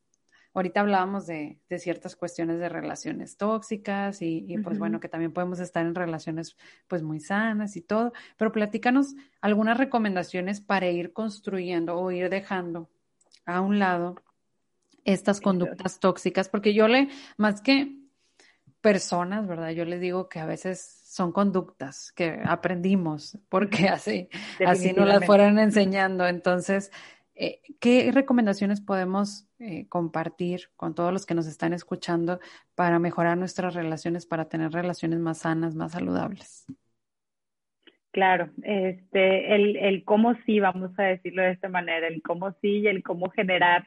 Ahorita 0.53 0.81
hablábamos 0.81 1.29
de, 1.29 1.61
ciertas 1.79 2.17
cuestiones 2.17 2.59
de 2.59 2.69
relaciones 2.69 3.37
tóxicas 3.37 4.21
y, 4.21 4.59
pues 4.65 4.81
bueno, 4.81 4.99
que 4.99 5.09
también 5.09 5.33
podemos 5.33 5.61
estar 5.61 5.87
en 5.87 5.95
relaciones 5.95 6.57
pues 6.89 7.03
muy 7.05 7.21
sanas 7.21 7.77
y 7.77 7.83
todo, 7.83 8.13
pero 8.37 8.51
platícanos 8.51 9.15
algunas 9.41 9.79
recomendaciones 9.79 10.61
para 10.61 10.89
ir 10.89 11.13
construyendo 11.13 11.97
o 11.97 12.11
ir 12.11 12.31
dejando 12.31 12.91
a 13.47 13.61
un 13.61 13.79
lado 13.79 14.17
estas 15.05 15.41
conductas 15.41 16.01
tóxicas, 16.01 16.49
porque 16.49 16.75
yo 16.75 16.89
le, 16.89 17.09
más 17.37 17.61
que 17.61 17.97
personas, 18.81 19.47
¿verdad? 19.47 19.71
Yo 19.71 19.85
les 19.85 20.01
digo 20.01 20.29
que 20.29 20.41
a 20.41 20.47
veces 20.47 20.81
son 21.07 21.31
conductas 21.31 22.11
que 22.11 22.41
aprendimos, 22.45 23.39
porque 23.49 23.89
así, 23.89 24.29
así 24.67 24.93
no 24.93 25.05
las 25.05 25.25
fueron 25.25 25.61
enseñando. 25.61 26.27
Entonces, 26.27 26.91
eh, 27.43 27.63
¿qué 27.81 28.11
recomendaciones 28.13 28.83
podemos 28.83 29.49
eh, 29.59 29.89
compartir 29.89 30.69
con 30.77 30.95
todos 30.95 31.11
los 31.11 31.25
que 31.25 31.35
nos 31.35 31.47
están 31.47 31.73
escuchando 31.73 32.39
para 32.75 32.99
mejorar 32.99 33.39
nuestras 33.39 33.75
relaciones, 33.75 34.27
para 34.27 34.51
tener 34.51 34.73
relaciones 34.73 35.21
más 35.21 35.39
sanas, 35.39 35.75
más 35.75 35.93
saludables? 35.93 36.67
Claro, 38.11 38.51
este, 38.63 39.55
el, 39.55 39.77
el 39.77 40.05
cómo 40.05 40.35
sí, 40.45 40.61
vamos 40.61 40.91
a 40.99 41.05
decirlo 41.05 41.41
de 41.43 41.53
esta 41.53 41.71
manera, 41.71 42.09
el 42.09 42.21
cómo 42.21 42.53
sí 42.61 42.81
y 42.81 42.89
el 42.89 43.03
cómo 43.03 43.31
generar 43.31 43.87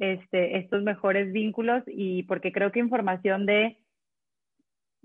este, 0.00 0.58
estos 0.58 0.82
mejores 0.82 1.32
vínculos 1.32 1.84
y 1.86 2.24
porque 2.24 2.50
creo 2.50 2.72
que 2.72 2.80
información 2.80 3.46
de 3.46 3.78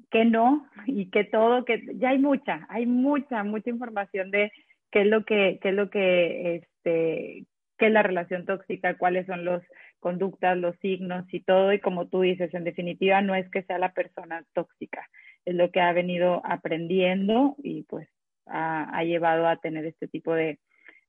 que 0.09 0.25
no 0.25 0.67
y 0.87 1.11
que 1.11 1.25
todo, 1.25 1.63
que 1.63 1.85
ya 1.95 2.09
hay 2.09 2.17
mucha, 2.17 2.65
hay 2.69 2.87
mucha, 2.87 3.43
mucha 3.43 3.69
información 3.69 4.31
de 4.31 4.51
qué 4.89 5.01
es 5.01 5.07
lo 5.07 5.25
que, 5.25 5.59
qué 5.61 5.69
es 5.69 5.75
lo 5.75 5.91
que, 5.91 6.55
este, 6.55 7.45
qué 7.77 7.87
es 7.87 7.91
la 7.91 8.03
relación 8.03 8.45
tóxica, 8.45 8.97
cuáles 8.97 9.25
son 9.25 9.45
las 9.45 9.63
conductas, 9.99 10.57
los 10.57 10.75
signos 10.79 11.25
y 11.33 11.41
todo. 11.41 11.73
Y 11.73 11.79
como 11.79 12.07
tú 12.07 12.21
dices, 12.21 12.53
en 12.53 12.63
definitiva 12.63 13.21
no 13.21 13.35
es 13.35 13.49
que 13.49 13.63
sea 13.63 13.77
la 13.77 13.93
persona 13.93 14.45
tóxica, 14.53 15.09
es 15.45 15.55
lo 15.55 15.71
que 15.71 15.81
ha 15.81 15.91
venido 15.93 16.41
aprendiendo 16.45 17.55
y 17.63 17.83
pues 17.83 18.07
ha, 18.45 19.03
llevado 19.03 19.47
a 19.47 19.57
tener 19.57 19.85
este 19.85 20.07
tipo 20.07 20.33
de, 20.33 20.59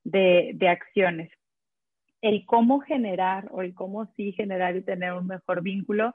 de, 0.04 0.68
acciones. 0.68 1.30
El 2.22 2.46
cómo 2.46 2.80
generar 2.80 3.48
o 3.50 3.62
el 3.62 3.74
cómo 3.74 4.06
sí 4.16 4.32
generar 4.32 4.76
y 4.76 4.82
tener 4.82 5.12
un 5.12 5.26
mejor 5.26 5.62
vínculo, 5.62 6.14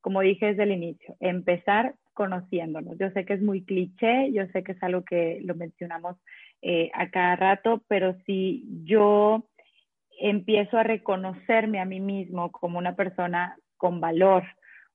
como 0.00 0.20
dije 0.20 0.46
desde 0.46 0.64
el 0.64 0.72
inicio, 0.72 1.16
empezar 1.20 1.94
conociéndonos. 2.12 2.98
Yo 2.98 3.10
sé 3.10 3.24
que 3.24 3.34
es 3.34 3.42
muy 3.42 3.64
cliché, 3.64 4.32
yo 4.32 4.46
sé 4.48 4.62
que 4.62 4.72
es 4.72 4.82
algo 4.82 5.04
que 5.04 5.40
lo 5.44 5.54
mencionamos 5.54 6.16
eh, 6.62 6.90
a 6.94 7.10
cada 7.10 7.36
rato, 7.36 7.82
pero 7.88 8.16
si 8.26 8.64
yo 8.84 9.46
empiezo 10.18 10.78
a 10.78 10.82
reconocerme 10.82 11.80
a 11.80 11.84
mí 11.84 12.00
mismo 12.00 12.50
como 12.52 12.78
una 12.78 12.96
persona 12.96 13.56
con 13.76 14.00
valor, 14.00 14.44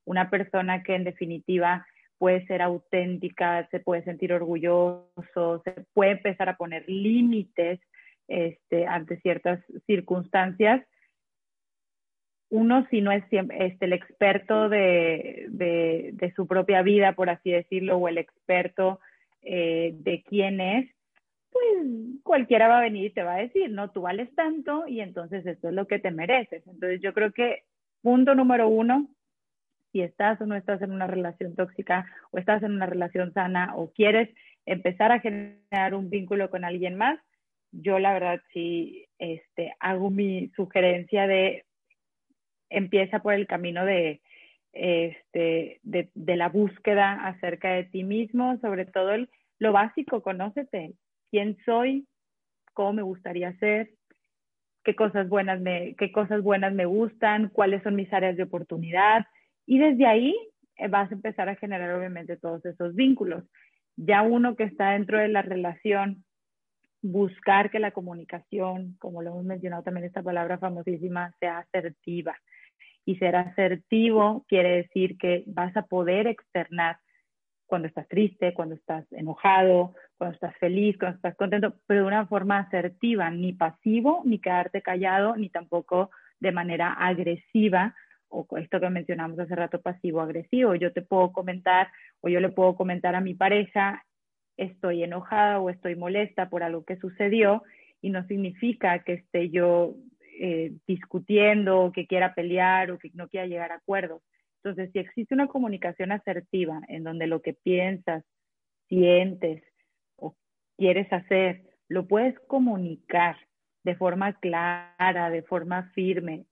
una 0.06 0.30
persona 0.30 0.84
que 0.84 0.96
en 0.96 1.04
definitiva 1.04 1.86
puede 2.18 2.46
ser 2.46 2.62
auténtica, 2.62 3.68
se 3.72 3.80
puede 3.80 4.04
sentir 4.04 4.32
orgulloso, 4.34 5.62
se 5.64 5.86
puede 5.94 6.12
empezar 6.12 6.50
a 6.50 6.58
poner 6.58 6.88
límites 6.88 7.80
este, 8.28 8.86
ante 8.86 9.20
ciertas 9.22 9.60
circunstancias. 9.88 10.86
Uno, 12.50 12.86
si 12.92 13.02
no 13.02 13.12
es 13.12 13.24
este, 13.32 13.86
el 13.86 13.94
experto 13.94 14.70
de, 14.70 15.48
de, 15.50 16.34
su 16.36 16.46
propia 16.48 16.82
vida, 16.82 17.14
por 17.14 17.30
así 17.30 17.52
decirlo, 17.52 17.98
o 17.98 18.08
el 18.08 18.18
experto 18.18 19.00
eh, 19.42 19.94
de 19.96 20.22
quién 20.24 20.62
es, 20.62 20.90
pues 21.52 21.64
cualquiera 22.24 22.68
va 22.68 22.80
a 22.80 22.82
venir 22.82 23.06
y 23.06 23.14
te 23.14 23.24
va 23.24 23.36
a 23.36 23.42
decir, 23.42 23.70
no, 23.70 23.92
tú 23.92 24.02
vales 24.02 24.34
tanto 24.36 24.88
y 24.88 25.02
entonces 25.02 25.46
esto 25.46 25.70
es 25.70 25.74
lo 25.74 25.88
que 25.88 26.00
te 26.00 26.12
mereces. 26.12 26.66
Entonces 26.66 27.02
yo 27.02 27.14
creo 27.14 27.32
que 27.32 27.64
punto 28.02 28.36
número 28.36 28.70
uno, 28.70 29.10
si 29.92 30.02
estás 30.02 30.40
o 30.42 30.46
no 30.46 30.56
estás 30.56 30.82
en 30.82 30.92
una 30.92 31.08
relación 31.08 31.56
tóxica 31.56 32.06
o 32.32 32.38
estás 32.38 32.64
en 32.64 32.72
una 32.72 32.86
relación 32.86 33.34
sana 33.34 33.76
o 33.76 33.92
quieres 33.92 34.30
empezar 34.66 35.12
a 35.12 35.20
generar 35.20 35.94
un 35.94 36.10
vínculo 36.10 36.50
con 36.50 36.64
alguien 36.64 36.96
más, 36.96 37.20
yo 37.72 38.00
la 38.00 38.14
verdad 38.14 38.42
sí 38.54 39.08
este, 39.18 39.74
hago 39.80 40.10
mi 40.10 40.50
sugerencia 40.56 41.28
de 41.28 41.66
empieza 42.70 43.20
por 43.20 43.34
el 43.34 43.48
camino 43.48 43.86
de, 43.86 44.22
este, 44.72 45.80
de, 45.84 46.10
de 46.14 46.36
la 46.38 46.48
búsqueda 46.48 47.26
acerca 47.28 47.72
de 47.72 47.84
ti 47.84 48.04
mismo, 48.04 48.58
sobre 48.60 48.86
todo 48.86 49.12
el, 49.12 49.30
lo 49.60 49.74
básico, 49.74 50.22
conócete, 50.22 50.94
quién 51.32 51.58
soy, 51.66 52.06
cómo 52.74 52.94
me 52.94 53.02
gustaría 53.02 53.58
ser, 53.58 53.90
qué 54.84 54.96
cosas 54.96 55.30
buenas 55.30 55.60
me, 55.62 55.96
qué 55.96 56.12
cosas 56.12 56.44
buenas 56.44 56.74
me 56.74 56.86
gustan, 56.86 57.50
cuáles 57.50 57.82
son 57.84 57.96
mis 57.96 58.12
áreas 58.14 58.38
de 58.38 58.44
oportunidad. 58.44 59.26
Y 59.66 59.80
desde 59.80 60.06
ahí 60.06 60.36
eh, 60.78 60.88
vas 60.88 61.10
a 61.12 61.16
empezar 61.16 61.50
a 61.50 61.56
generar 61.56 61.94
obviamente 61.94 62.38
todos 62.38 62.64
esos 62.66 62.94
vínculos. 62.96 63.44
Ya 63.96 64.22
uno 64.22 64.56
que 64.56 64.64
está 64.64 64.92
dentro 64.92 65.20
de 65.20 65.28
la 65.28 65.42
relación, 65.42 66.24
buscar 67.02 67.72
que 67.72 67.80
la 67.80 67.92
comunicación, 67.92 68.96
como 69.00 69.22
lo 69.22 69.32
hemos 69.32 69.46
mencionado 69.46 69.84
también 69.84 70.06
esta 70.06 70.22
palabra 70.22 70.58
famosísima, 70.58 71.34
sea 71.40 71.60
asertiva. 71.60 72.36
Y 73.06 73.16
ser 73.16 73.36
asertivo 73.36 74.46
quiere 74.48 74.78
decir 74.78 75.18
que 75.18 75.44
vas 75.48 75.76
a 75.76 75.84
poder 75.84 76.28
externar 76.28 76.98
cuando 77.72 77.88
estás 77.88 78.06
triste, 78.10 78.54
cuando 78.54 78.76
estás 78.76 79.10
enojado, 79.14 79.94
cuando 80.18 80.34
estás 80.34 80.54
feliz, 80.58 80.98
cuando 81.00 81.16
estás 81.16 81.38
contento, 81.38 81.74
pero 81.88 82.02
de 82.02 82.08
una 82.08 82.28
forma 82.28 82.60
asertiva, 82.60 83.32
ni 83.32 83.54
pasivo, 83.54 84.24
ni 84.26 84.40
quedarte 84.40 84.82
callado, 84.82 85.38
ni 85.38 85.48
tampoco 85.48 86.10
de 86.42 86.52
manera 86.52 86.92
agresiva, 86.92 87.96
o 88.28 88.46
esto 88.58 88.82
que 88.82 88.90
mencionamos 88.90 89.40
hace 89.40 89.56
rato, 89.56 89.80
pasivo-agresivo. 89.80 90.76
Yo 90.76 90.92
te 90.92 91.02
puedo 91.02 91.32
comentar, 91.32 91.88
o 92.20 92.28
yo 92.28 92.42
le 92.42 92.50
puedo 92.50 92.76
comentar 92.76 93.16
a 93.16 93.22
mi 93.22 93.36
pareja, 93.36 94.04
estoy 94.58 95.06
enojada 95.06 95.62
o 95.62 95.70
estoy 95.70 95.96
molesta 95.96 96.50
por 96.50 96.64
algo 96.64 96.84
que 96.84 96.98
sucedió, 96.98 97.64
y 98.02 98.10
no 98.10 98.28
significa 98.28 99.00
que 99.00 99.14
esté 99.14 99.50
yo 99.50 99.96
eh, 100.42 100.74
discutiendo, 100.86 101.80
o 101.80 101.92
que 101.94 102.06
quiera 102.06 102.36
pelear, 102.36 102.92
o 102.92 102.98
que 102.98 103.12
no 103.14 103.30
quiera 103.30 103.48
llegar 103.48 103.72
a 103.72 103.76
acuerdos 103.76 104.22
entonces, 104.64 104.92
si 104.94 105.00
existe 105.00 105.34
una 105.34 105.48
comunicación 105.48 106.12
asertiva 106.12 106.82
en 106.88 107.04
donde 107.04 107.26
lo 107.26 107.42
que 107.42 107.54
piensas, 107.54 108.24
sientes 108.88 109.64
o 110.18 110.36
quieres 110.78 111.12
hacer, 111.12 111.64
lo 111.88 112.08
puedes 112.08 112.40
comunicar 112.42 113.38
de 113.84 113.96
forma 113.96 114.34
clara, 114.34 115.32
de 115.32 115.42
forma 115.42 115.90
firme, 115.96 116.46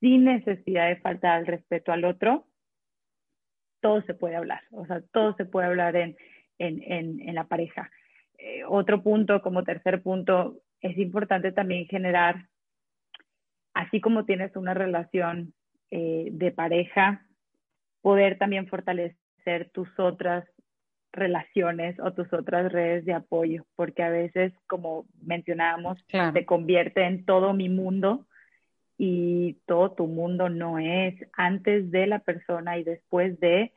sin 0.00 0.24
necesidad 0.24 0.88
de 0.88 0.96
faltar 0.96 1.38
al 1.38 1.46
respeto 1.46 1.90
al 1.90 2.04
otro, 2.04 2.46
todo 3.80 4.02
se 4.02 4.12
puede 4.12 4.36
hablar, 4.36 4.62
o 4.70 4.84
sea, 4.84 5.00
todo 5.10 5.34
se 5.36 5.46
puede 5.46 5.68
hablar 5.68 5.96
en, 5.96 6.14
la 7.34 7.44
pareja. 7.44 7.90
Eh, 8.36 8.62
otro 8.68 9.02
punto, 9.02 9.40
como 9.40 9.64
tercer 9.64 10.02
punto, 10.02 10.60
es 10.82 10.98
importante 10.98 11.50
también 11.50 11.86
generar, 11.86 12.46
así 13.72 14.02
como 14.02 14.26
tienes 14.26 14.54
una 14.54 14.74
relación 14.74 15.54
eh, 15.90 16.28
de 16.32 16.50
pareja, 16.50 17.24
poder 18.02 18.38
también 18.38 18.66
fortalecer 18.66 19.70
tus 19.72 19.88
otras 19.98 20.44
relaciones 21.12 21.98
o 22.00 22.12
tus 22.12 22.32
otras 22.32 22.70
redes 22.70 23.04
de 23.04 23.14
apoyo, 23.14 23.64
porque 23.74 24.02
a 24.02 24.10
veces, 24.10 24.52
como 24.66 25.06
mencionábamos, 25.22 25.98
se 26.08 26.44
convierte 26.44 27.04
en 27.04 27.24
todo 27.24 27.54
mi 27.54 27.68
mundo 27.68 28.26
y 28.98 29.54
todo 29.66 29.92
tu 29.92 30.06
mundo 30.06 30.48
no 30.48 30.78
es. 30.78 31.14
Antes 31.32 31.90
de 31.90 32.06
la 32.06 32.20
persona 32.20 32.78
y 32.78 32.84
después 32.84 33.38
de, 33.40 33.72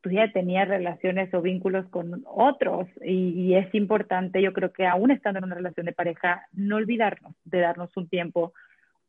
tú 0.00 0.10
ya 0.10 0.32
tenías 0.32 0.68
relaciones 0.68 1.32
o 1.34 1.42
vínculos 1.42 1.86
con 1.88 2.24
otros. 2.26 2.88
Y, 3.02 3.30
y, 3.30 3.54
es 3.54 3.72
importante, 3.74 4.42
yo 4.42 4.52
creo 4.52 4.72
que 4.72 4.86
aún 4.86 5.10
estando 5.10 5.38
en 5.38 5.44
una 5.44 5.56
relación 5.56 5.86
de 5.86 5.92
pareja, 5.92 6.46
no 6.52 6.76
olvidarnos 6.76 7.34
de 7.44 7.60
darnos 7.60 7.96
un 7.96 8.08
tiempo 8.08 8.52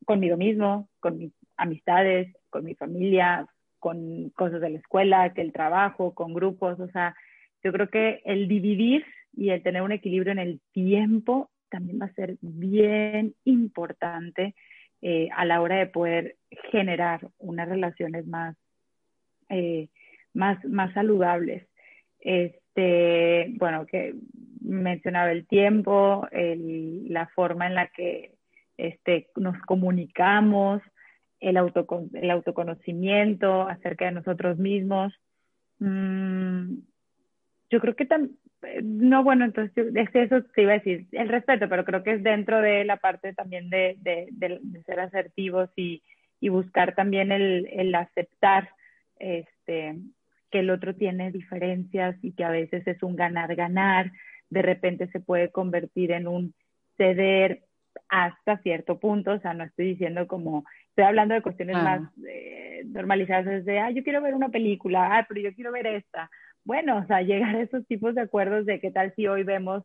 conmigo 0.06 0.38
mismo, 0.38 0.90
con 1.00 1.18
mis 1.18 1.34
amistades, 1.62 2.36
con 2.50 2.66
mi 2.66 2.76
familia, 2.76 3.46
con 3.80 4.30
cosas 4.32 4.62
de 4.62 4.72
la 4.72 4.80
escuela, 4.80 5.34
que 5.34 5.42
el 5.42 5.54
trabajo, 5.54 6.14
con 6.14 6.34
grupos, 6.34 6.80
o 6.80 6.88
sea, 6.90 7.16
yo 7.64 7.72
creo 7.72 7.90
que 7.90 8.22
el 8.26 8.48
dividir 8.48 9.06
y 9.34 9.50
el 9.50 9.62
tener 9.64 9.82
un 9.82 9.92
equilibrio 9.92 10.32
en 10.32 10.40
el 10.40 10.62
tiempo 10.74 11.50
también 11.70 12.00
va 12.02 12.08
a 12.08 12.14
ser 12.14 12.38
bien 12.42 13.34
importante 13.46 14.56
eh, 15.02 15.30
a 15.36 15.46
la 15.46 15.62
hora 15.62 15.78
de 15.78 15.88
poder 15.88 16.36
generar 16.72 17.28
unas 17.38 17.70
relaciones 17.70 18.28
más, 18.28 18.56
eh, 19.50 19.88
más, 20.34 20.64
más 20.66 20.94
saludables. 20.94 21.68
Este, 22.20 23.54
bueno, 23.58 23.86
que 23.86 24.16
mencionaba 24.62 25.32
el 25.32 25.48
tiempo, 25.48 26.28
el, 26.32 27.12
la 27.12 27.28
forma 27.28 27.68
en 27.68 27.76
la 27.76 27.88
que 27.88 28.34
este, 28.78 29.30
nos 29.36 29.60
comunicamos, 29.62 30.82
el, 31.42 31.58
el 32.14 32.32
autoconocimiento 32.32 33.68
acerca 33.68 34.06
de 34.06 34.12
nosotros 34.12 34.58
mismos. 34.58 35.14
Mm, 35.80 36.76
yo 37.70 37.80
creo 37.80 37.96
que 37.96 38.06
también, 38.06 38.38
no, 38.84 39.24
bueno, 39.24 39.46
entonces 39.46 39.88
es 39.96 40.10
eso 40.14 40.44
te 40.56 40.62
iba 40.62 40.74
a 40.74 40.80
decir, 40.80 41.08
el 41.12 41.30
respeto, 41.30 41.68
pero 41.68 41.84
creo 41.84 42.04
que 42.04 42.14
es 42.14 42.24
dentro 42.24 42.62
de 42.62 42.86
la 42.86 42.98
parte 42.98 43.34
también 43.34 43.70
de, 43.70 43.98
de, 44.00 44.28
de, 44.32 44.84
ser 44.84 45.00
asertivos 45.00 45.70
y, 45.76 46.04
y 46.40 46.50
buscar 46.50 46.94
también 46.94 47.32
el, 47.32 47.68
el, 47.72 47.96
aceptar 47.96 48.70
este, 49.18 49.98
que 50.52 50.60
el 50.60 50.70
otro 50.70 50.96
tiene 50.96 51.32
diferencias 51.32 52.16
y 52.22 52.34
que 52.34 52.44
a 52.44 52.52
veces 52.52 52.86
es 52.86 53.02
un 53.02 53.16
ganar-ganar, 53.16 54.12
de 54.50 54.62
repente 54.62 55.08
se 55.08 55.20
puede 55.20 55.50
convertir 55.50 56.12
en 56.12 56.28
un 56.28 56.54
ceder 56.98 57.64
hasta 58.10 58.58
cierto 58.60 59.00
punto, 59.00 59.32
o 59.32 59.40
sea, 59.40 59.54
no 59.54 59.64
estoy 59.64 59.88
diciendo 59.88 60.28
como, 60.28 60.66
estoy 60.92 61.06
hablando 61.06 61.34
de 61.34 61.42
cuestiones 61.42 61.76
más 61.76 62.02
eh, 62.28 62.84
normalizadas, 62.86 63.46
desde, 63.46 63.80
ah, 63.80 63.92
yo 63.92 64.04
quiero 64.04 64.22
ver 64.22 64.36
una 64.36 64.50
película, 64.50 65.18
ah, 65.18 65.26
pero 65.28 65.42
yo 65.42 65.54
quiero 65.54 65.72
ver 65.72 65.88
esta. 65.88 66.30
Bueno, 66.64 66.98
o 66.98 67.06
sea, 67.06 67.22
llegar 67.22 67.56
a 67.56 67.62
esos 67.62 67.86
tipos 67.88 68.14
de 68.16 68.22
acuerdos 68.22 68.66
de 68.66 68.80
qué 68.80 68.92
tal 68.92 69.14
si 69.16 69.28
hoy 69.28 69.44
vemos 69.44 69.84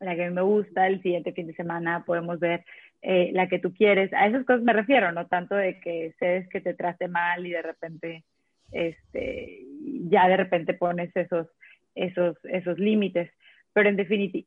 la 0.00 0.14
que 0.14 0.30
me 0.30 0.42
gusta, 0.42 0.86
el 0.86 1.02
siguiente 1.02 1.32
fin 1.32 1.48
de 1.48 1.54
semana 1.54 2.04
podemos 2.04 2.38
ver 2.38 2.64
eh, 3.02 3.30
la 3.32 3.48
que 3.48 3.58
tú 3.58 3.72
quieres. 3.72 4.12
A 4.12 4.26
esas 4.26 4.44
cosas 4.44 4.62
me 4.62 4.72
refiero, 4.72 5.10
no 5.12 5.26
tanto 5.26 5.54
de 5.54 5.80
que 5.80 6.14
sedes 6.18 6.48
que 6.48 6.60
te 6.60 6.74
trate 6.74 7.08
mal 7.08 7.44
y 7.46 7.50
de 7.50 7.62
repente, 7.62 8.24
este, 8.70 9.64
ya 10.08 10.28
de 10.28 10.36
repente 10.36 10.74
pones 10.74 11.14
esos, 11.16 11.48
esos, 11.96 12.36
esos 12.44 12.78
límites. 12.78 13.30
Pero 13.72 13.88
en 13.88 13.96
definitiva, 13.96 14.46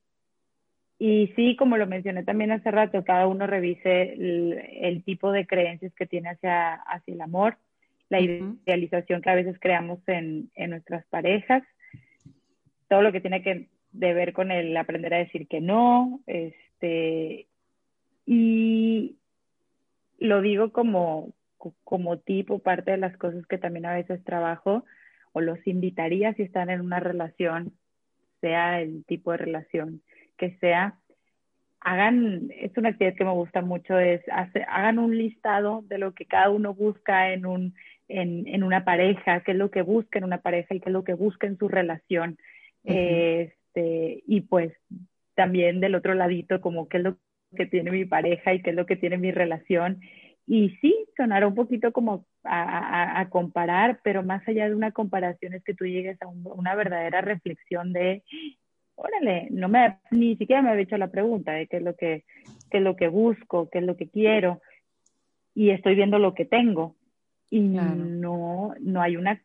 y 1.04 1.34
sí, 1.36 1.56
como 1.56 1.78
lo 1.78 1.88
mencioné 1.88 2.24
también 2.24 2.52
hace 2.52 2.70
rato, 2.70 3.04
cada 3.04 3.26
uno 3.26 3.47
revise 3.47 4.14
el, 4.14 5.02
tipo 5.04 5.32
de 5.32 5.47
creencias 5.47 5.91
que 5.95 6.06
tiene 6.06 6.30
hacia, 6.30 6.76
hacia 6.76 7.16
el 7.16 7.22
amor, 7.22 7.58
la 8.10 8.20
idealización 8.20 9.20
que 9.24 9.32
a 9.32 9.36
veces 9.36 9.58
creamos 9.60 9.97
en, 10.06 10.52
en, 10.54 10.70
nuestras 10.70 11.04
parejas, 11.08 11.64
todo 12.88 13.02
lo 13.02 13.12
que 13.12 13.20
tiene 13.20 13.41
que 13.41 13.68
ver 13.93 14.32
con 14.32 14.52
el 14.52 14.78
aprender 14.78 15.16
a 15.16 15.18
decir 15.18 15.47
que 15.47 15.60
no, 15.60 16.20
este, 16.28 17.47
y 18.28 19.16
lo 20.20 20.41
digo 20.41 20.72
como, 20.72 21.34
como 21.84 22.20
tipo, 22.20 22.60
parte 22.60 22.91
de 22.91 22.97
las 22.97 23.18
cosas 23.18 23.47
que 23.47 23.58
también 23.58 23.88
a 23.88 23.95
veces 23.95 24.24
trabajo, 24.24 24.86
o 25.32 25.41
los 25.41 25.66
invitaría 25.66 26.36
si 26.36 26.43
están 26.43 26.70
en 26.70 26.80
una 26.80 26.99
relación, 26.99 27.74
sea 28.39 28.82
el 28.82 29.04
tipo 29.06 29.32
de 29.32 29.38
relación 29.38 30.04
que 30.42 30.58
sea, 30.60 30.96
hagan, 31.82 32.50
es 32.50 32.76
una 32.78 32.89
actividad 32.89 33.16
que 33.16 33.24
me 33.24 33.32
gusta 33.32 33.62
mucho, 33.62 34.00
es 34.00 34.22
hagan 34.68 34.98
un 34.98 35.16
listado 35.16 35.84
de 35.88 36.00
lo 36.00 36.16
que 36.16 36.26
cada 36.26 36.50
uno 36.50 36.74
busca 36.74 37.32
en, 37.32 37.46
un, 37.46 37.76
en, 38.08 38.48
en, 38.48 38.64
una 38.64 38.84
pareja, 38.84 39.42
qué 39.42 39.52
es 39.52 39.58
lo 39.58 39.70
que 39.70 39.84
busca 39.84 40.18
en 40.18 40.26
una 40.26 40.39
pareja 40.39 40.74
y 40.74 40.80
qué 40.80 40.89
es 40.89 40.94
lo 40.94 41.04
que 41.04 41.14
busca 41.14 41.46
en 41.46 41.60
su 41.60 41.68
relación. 41.68 42.39
este, 42.84 44.24
y 44.26 44.42
pues 44.42 44.74
también 45.36 45.80
del 45.80 45.94
otro 45.94 46.16
ladito, 46.16 46.60
como 46.60 46.89
qué 46.89 46.98
es 46.98 47.04
lo 47.04 47.18
que 47.56 47.68
tiene 47.68 47.92
mi 47.92 48.06
pareja 48.06 48.56
y 48.56 48.64
qué 48.64 48.72
es 48.72 48.76
lo 48.76 48.88
que 48.88 48.96
tiene 48.96 49.20
mi 49.20 49.32
relación. 49.32 50.02
Y 50.48 50.72
sí, 50.82 51.06
sonará 51.16 51.48
un 51.48 51.54
poquito 51.54 51.92
como 51.94 52.26
a, 52.44 53.20
a, 53.22 53.30
comparar, 53.30 54.00
pero 54.04 54.24
más 54.24 54.46
allá 54.48 54.68
de 54.68 54.76
una 54.76 54.92
comparación 54.92 55.54
es 55.54 55.64
que 55.64 55.76
tú 55.76 55.86
llegues 55.86 56.20
a 56.24 56.28
una 56.28 56.74
verdadera 56.74 57.22
reflexión 57.22 57.94
de 57.94 58.24
órale, 59.02 59.47
no 59.49 59.68
me, 59.68 59.97
ni 60.12 60.36
siquiera 60.36 60.62
me 60.62 60.70
había 60.70 60.84
hecho 60.84 60.97
la 60.97 61.10
pregunta 61.10 61.54
de 61.54 61.68
qué 61.68 61.78
es 61.78 61.84
lo 61.84 61.95
que, 61.95 62.24
qué 62.70 62.78
es 62.78 62.84
lo 62.84 62.95
que 62.95 63.08
busco, 63.08 63.70
qué 63.70 63.80
es 63.80 63.84
lo 63.84 63.97
que 63.97 64.08
quiero, 64.08 64.62
y 65.56 65.72
estoy 65.72 65.95
viendo 65.95 66.20
lo 66.20 66.34
que 66.34 66.45
tengo. 66.45 66.95
Y 67.49 67.60
no, 67.60 68.74
no 68.80 69.02
hay 69.02 69.18
una 69.18 69.41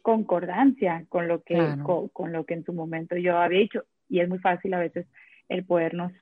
concordancia 0.00 1.04
con 1.10 1.28
lo 1.28 1.42
que, 1.42 1.76
con, 2.12 2.32
lo 2.32 2.44
que 2.46 2.54
en 2.54 2.64
su 2.64 2.72
momento 2.72 3.16
yo 3.16 3.36
había 3.36 3.60
hecho. 3.60 3.84
Y 4.08 4.20
es 4.20 4.28
muy 4.28 4.38
fácil 4.38 4.72
a 4.72 4.78
veces 4.78 5.06
el 5.48 5.64
podernos 5.64 6.12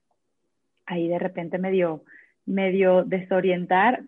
ahí 0.87 1.07
de 1.07 1.19
repente 1.19 1.59
medio, 1.59 2.03
medio 2.45 3.05
desorientar, 3.05 4.03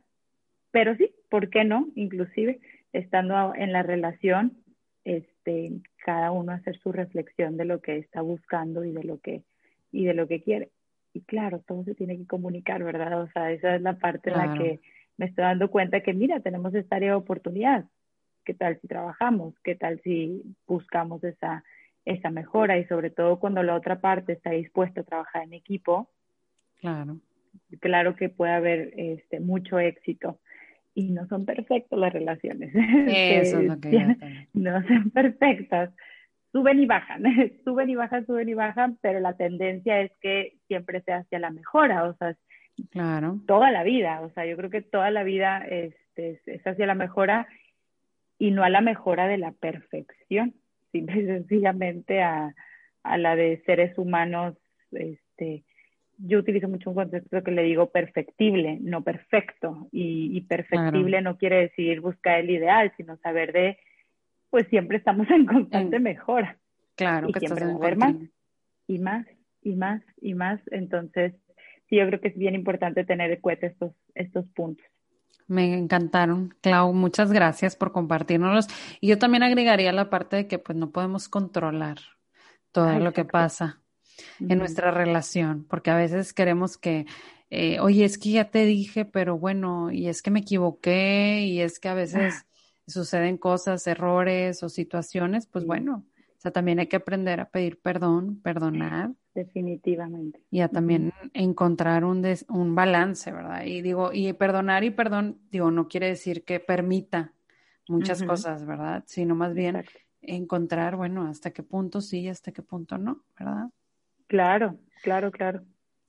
pero 0.72 0.96
sí, 0.96 1.12
¿por 1.28 1.50
qué 1.50 1.62
no? 1.64 1.86
Inclusive 1.94 2.58
estando 2.92 3.54
en 3.54 3.72
la 3.72 3.84
relación, 3.84 4.56
este, 5.04 5.30
cada 6.04 6.30
uno 6.32 6.52
hacer 6.52 6.78
su 6.78 6.92
reflexión 6.92 7.56
de 7.56 7.64
lo 7.64 7.80
que 7.80 7.98
está 7.98 8.20
buscando 8.20 8.84
y 8.84 8.92
de 8.92 9.04
lo 9.04 9.18
que, 9.18 9.42
y 9.92 10.04
de 10.04 10.14
lo 10.14 10.26
que 10.26 10.42
quiere. 10.42 10.70
Y 11.12 11.22
claro, 11.22 11.60
todo 11.60 11.84
se 11.84 11.94
tiene 11.94 12.16
que 12.16 12.26
comunicar, 12.26 12.82
¿verdad? 12.84 13.22
O 13.22 13.28
sea, 13.32 13.50
esa 13.50 13.74
es 13.74 13.82
la 13.82 13.98
parte 13.98 14.30
en 14.30 14.36
la 14.36 14.54
que 14.54 14.80
me 15.16 15.26
estoy 15.26 15.42
dando 15.44 15.70
cuenta 15.70 16.00
que, 16.00 16.14
mira, 16.14 16.40
tenemos 16.40 16.74
esta 16.74 16.96
área 16.96 17.10
de 17.10 17.16
oportunidad. 17.16 17.84
¿Qué 18.44 18.54
tal 18.54 18.80
si 18.80 18.88
trabajamos? 18.88 19.54
¿Qué 19.62 19.74
tal 19.74 20.00
si 20.02 20.42
buscamos 20.66 21.22
esa, 21.24 21.64
esa 22.04 22.30
mejora? 22.30 22.78
Y 22.78 22.84
sobre 22.86 23.10
todo 23.10 23.38
cuando 23.38 23.62
la 23.62 23.74
otra 23.74 24.00
parte 24.00 24.32
está 24.32 24.50
dispuesta 24.50 25.00
a 25.00 25.04
trabajar 25.04 25.42
en 25.42 25.52
equipo. 25.52 26.08
Claro. 26.80 27.18
Claro 27.80 28.14
que 28.14 28.28
puede 28.28 28.52
haber 28.52 28.92
este, 28.96 29.40
mucho 29.40 29.78
éxito 29.78 30.38
y 31.00 31.10
no 31.10 31.26
son 31.28 31.46
perfectas 31.46 31.98
las 31.98 32.12
relaciones. 32.12 32.72
Eso 32.74 33.58
es 33.58 33.66
lo 33.66 33.80
que 33.80 33.88
No 34.52 34.86
son 34.86 35.10
perfectas. 35.10 35.90
Suben 36.52 36.80
y 36.80 36.86
bajan, 36.86 37.22
suben 37.64 37.88
y 37.88 37.94
bajan, 37.94 38.26
suben 38.26 38.48
y 38.48 38.54
bajan, 38.54 38.98
pero 39.00 39.20
la 39.20 39.34
tendencia 39.36 40.00
es 40.00 40.12
que 40.20 40.58
siempre 40.66 41.00
sea 41.02 41.18
hacia 41.18 41.38
la 41.38 41.50
mejora, 41.50 42.04
o 42.04 42.14
sea, 42.14 42.36
claro. 42.90 43.40
toda 43.46 43.70
la 43.70 43.82
vida, 43.82 44.20
o 44.20 44.30
sea, 44.30 44.44
yo 44.46 44.56
creo 44.56 44.68
que 44.68 44.82
toda 44.82 45.10
la 45.10 45.22
vida 45.22 45.64
este, 45.70 46.40
es 46.44 46.66
hacia 46.66 46.86
la 46.86 46.94
mejora 46.94 47.46
y 48.36 48.50
no 48.50 48.64
a 48.64 48.68
la 48.68 48.80
mejora 48.80 49.26
de 49.28 49.38
la 49.38 49.52
perfección, 49.52 50.54
simple 50.92 51.22
y 51.22 51.26
sencillamente 51.26 52.20
a, 52.22 52.54
a 53.04 53.16
la 53.16 53.36
de 53.36 53.62
seres 53.64 53.96
humanos 53.96 54.56
este, 54.90 55.64
yo 56.22 56.38
utilizo 56.38 56.68
mucho 56.68 56.90
un 56.90 56.96
concepto 56.96 57.42
que 57.42 57.50
le 57.50 57.62
digo 57.62 57.90
perfectible, 57.90 58.78
no 58.80 59.02
perfecto. 59.02 59.88
Y, 59.92 60.40
perfectible 60.42 61.20
no 61.22 61.36
quiere 61.36 61.62
decir 61.62 62.00
buscar 62.00 62.40
el 62.40 62.50
ideal, 62.50 62.92
sino 62.96 63.16
saber 63.18 63.52
de, 63.52 63.78
pues 64.50 64.66
siempre 64.68 64.98
estamos 64.98 65.30
en 65.30 65.46
constante 65.46 65.98
mejora. 65.98 66.58
Claro, 66.96 67.28
y 67.28 67.32
siempre 67.38 67.66
va 67.66 67.72
a 67.72 67.76
haber 67.76 67.96
más 67.96 68.16
y 68.86 68.98
más 68.98 69.26
y 69.62 69.76
más 69.76 70.02
y 70.20 70.34
más. 70.34 70.60
Entonces, 70.70 71.34
sí, 71.88 71.96
yo 71.96 72.06
creo 72.06 72.20
que 72.20 72.28
es 72.28 72.36
bien 72.36 72.54
importante 72.54 73.04
tener 73.04 73.30
en 73.30 73.40
cuenta 73.40 73.66
estos, 73.66 73.92
estos 74.14 74.46
puntos. 74.48 74.86
Me 75.46 75.76
encantaron, 75.76 76.54
Clau. 76.60 76.92
Muchas 76.92 77.32
gracias 77.32 77.74
por 77.74 77.92
compartirnos. 77.92 78.68
Y 79.00 79.08
yo 79.08 79.18
también 79.18 79.42
agregaría 79.42 79.92
la 79.92 80.10
parte 80.10 80.36
de 80.36 80.46
que 80.46 80.58
pues 80.58 80.76
no 80.76 80.90
podemos 80.90 81.28
controlar 81.28 81.98
todo 82.72 82.98
lo 83.00 83.12
que 83.12 83.24
pasa 83.24 83.79
en 84.40 84.58
nuestra 84.58 84.90
relación, 84.90 85.64
porque 85.68 85.90
a 85.90 85.96
veces 85.96 86.32
queremos 86.32 86.76
que, 86.78 87.06
eh, 87.50 87.80
oye, 87.80 88.04
es 88.04 88.18
que 88.18 88.30
ya 88.30 88.50
te 88.50 88.64
dije, 88.64 89.04
pero 89.04 89.38
bueno, 89.38 89.90
y 89.90 90.08
es 90.08 90.22
que 90.22 90.30
me 90.30 90.40
equivoqué, 90.40 91.40
y 91.46 91.60
es 91.60 91.78
que 91.78 91.88
a 91.88 91.94
veces 91.94 92.34
ah. 92.36 92.46
suceden 92.86 93.36
cosas, 93.38 93.86
errores 93.86 94.62
o 94.62 94.68
situaciones, 94.68 95.46
pues 95.46 95.64
bueno, 95.66 96.04
o 96.40 96.42
sea, 96.42 96.52
también 96.52 96.78
hay 96.78 96.86
que 96.86 96.96
aprender 96.96 97.38
a 97.38 97.50
pedir 97.50 97.78
perdón, 97.80 98.40
perdonar. 98.40 99.10
Definitivamente. 99.34 100.42
Y 100.50 100.60
a 100.60 100.68
también 100.68 101.12
encontrar 101.34 102.02
un, 102.06 102.26
un 102.48 102.74
balance, 102.74 103.30
¿verdad? 103.30 103.64
Y 103.66 103.82
digo, 103.82 104.10
y 104.14 104.32
perdonar 104.32 104.82
y 104.82 104.90
perdón, 104.90 105.38
digo, 105.50 105.70
no 105.70 105.86
quiere 105.86 106.06
decir 106.06 106.42
que 106.44 106.58
permita 106.58 107.34
muchas 107.88 108.22
cosas, 108.22 108.64
¿verdad? 108.64 109.04
Sino 109.06 109.34
más 109.34 109.52
bien 109.52 109.84
encontrar, 110.22 110.96
bueno, 110.96 111.26
hasta 111.26 111.50
qué 111.50 111.62
punto 111.62 112.00
sí 112.00 112.20
y 112.20 112.28
hasta 112.28 112.52
qué 112.52 112.62
punto 112.62 112.96
no, 112.96 113.22
¿verdad? 113.38 113.68
Claro, 114.30 114.78
claro, 115.02 115.32
claro. 115.32 115.64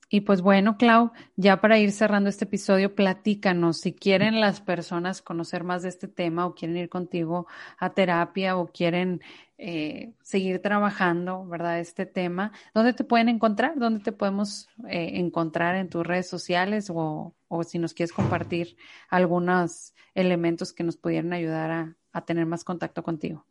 Y 0.08 0.20
pues 0.20 0.42
bueno, 0.42 0.76
Clau, 0.76 1.10
ya 1.34 1.60
para 1.60 1.78
ir 1.80 1.90
cerrando 1.90 2.30
este 2.30 2.44
episodio, 2.44 2.94
platícanos 2.94 3.80
si 3.80 3.94
quieren 3.94 4.40
las 4.40 4.60
personas 4.60 5.22
conocer 5.22 5.64
más 5.64 5.82
de 5.82 5.88
este 5.88 6.06
tema 6.06 6.46
o 6.46 6.54
quieren 6.54 6.76
ir 6.76 6.88
contigo 6.88 7.48
a 7.78 7.94
terapia 7.94 8.56
o 8.56 8.68
quieren 8.68 9.22
eh, 9.58 10.12
seguir 10.22 10.62
trabajando, 10.62 11.44
¿verdad? 11.48 11.80
Este 11.80 12.06
tema, 12.06 12.52
¿dónde 12.74 12.92
te 12.92 13.02
pueden 13.02 13.28
encontrar? 13.28 13.72
¿Dónde 13.76 14.04
te 14.04 14.12
podemos 14.12 14.68
eh, 14.88 15.14
encontrar 15.14 15.74
en 15.74 15.88
tus 15.88 16.06
redes 16.06 16.28
sociales 16.28 16.90
o, 16.94 17.34
o, 17.48 17.64
si 17.64 17.80
nos 17.80 17.92
quieres 17.92 18.12
compartir 18.12 18.76
algunos 19.08 19.94
elementos 20.14 20.72
que 20.72 20.84
nos 20.84 20.96
pudieran 20.96 21.32
ayudar 21.32 21.70
a, 21.72 21.96
a 22.12 22.24
tener 22.24 22.46
más 22.46 22.62
contacto 22.62 23.02
contigo? 23.02 23.44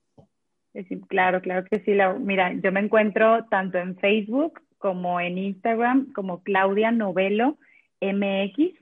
Claro, 1.07 1.41
claro 1.41 1.65
que 1.69 1.79
sí. 1.81 1.91
mira, 2.19 2.53
yo 2.53 2.71
me 2.71 2.79
encuentro 2.79 3.45
tanto 3.45 3.77
en 3.77 3.97
Facebook 3.97 4.61
como 4.77 5.19
en 5.19 5.37
Instagram 5.37 6.11
como 6.13 6.43
Claudia 6.43 6.91
Novelo 6.91 7.57
MX. 8.01 8.73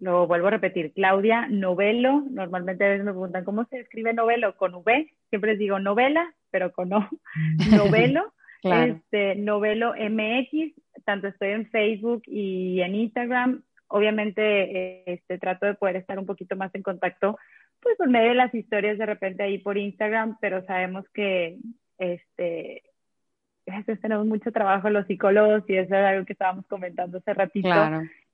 Lo 0.00 0.28
vuelvo 0.28 0.46
a 0.46 0.52
repetir, 0.52 0.92
Claudia 0.92 1.48
Novelo. 1.48 2.24
Normalmente 2.30 2.84
a 2.84 2.88
veces 2.88 3.04
me 3.04 3.10
preguntan 3.10 3.44
cómo 3.44 3.64
se 3.64 3.80
escribe 3.80 4.14
novelo 4.14 4.56
con 4.56 4.74
V. 4.74 5.12
Siempre 5.28 5.50
les 5.50 5.58
digo 5.58 5.80
novela, 5.80 6.34
pero 6.50 6.72
con 6.72 6.92
O. 6.92 7.08
Novelo. 7.70 8.32
este, 8.62 9.34
novelo 9.36 9.94
MX. 9.94 10.72
Tanto 11.04 11.28
estoy 11.28 11.50
en 11.50 11.68
Facebook 11.70 12.22
y 12.26 12.80
en 12.80 12.94
Instagram. 12.94 13.62
Obviamente 13.88 15.10
este, 15.12 15.38
trato 15.38 15.66
de 15.66 15.74
poder 15.74 15.96
estar 15.96 16.18
un 16.18 16.26
poquito 16.26 16.56
más 16.56 16.72
en 16.74 16.82
contacto 16.82 17.38
pues 17.80 17.96
por 17.96 18.08
medio 18.08 18.30
de 18.30 18.34
las 18.34 18.54
historias 18.54 18.98
de 18.98 19.06
repente 19.06 19.42
ahí 19.42 19.58
por 19.58 19.78
Instagram, 19.78 20.36
pero 20.40 20.64
sabemos 20.66 21.04
que 21.14 21.58
este 21.98 22.82
tenemos 24.02 24.26
mucho 24.26 24.52
trabajo 24.52 24.90
los 24.90 25.06
psicólogos 25.06 25.62
y 25.68 25.76
eso 25.76 25.94
es 25.94 26.04
algo 26.04 26.24
que 26.24 26.32
estábamos 26.32 26.66
comentando 26.66 27.18
hace 27.18 27.34
ratito. 27.34 27.68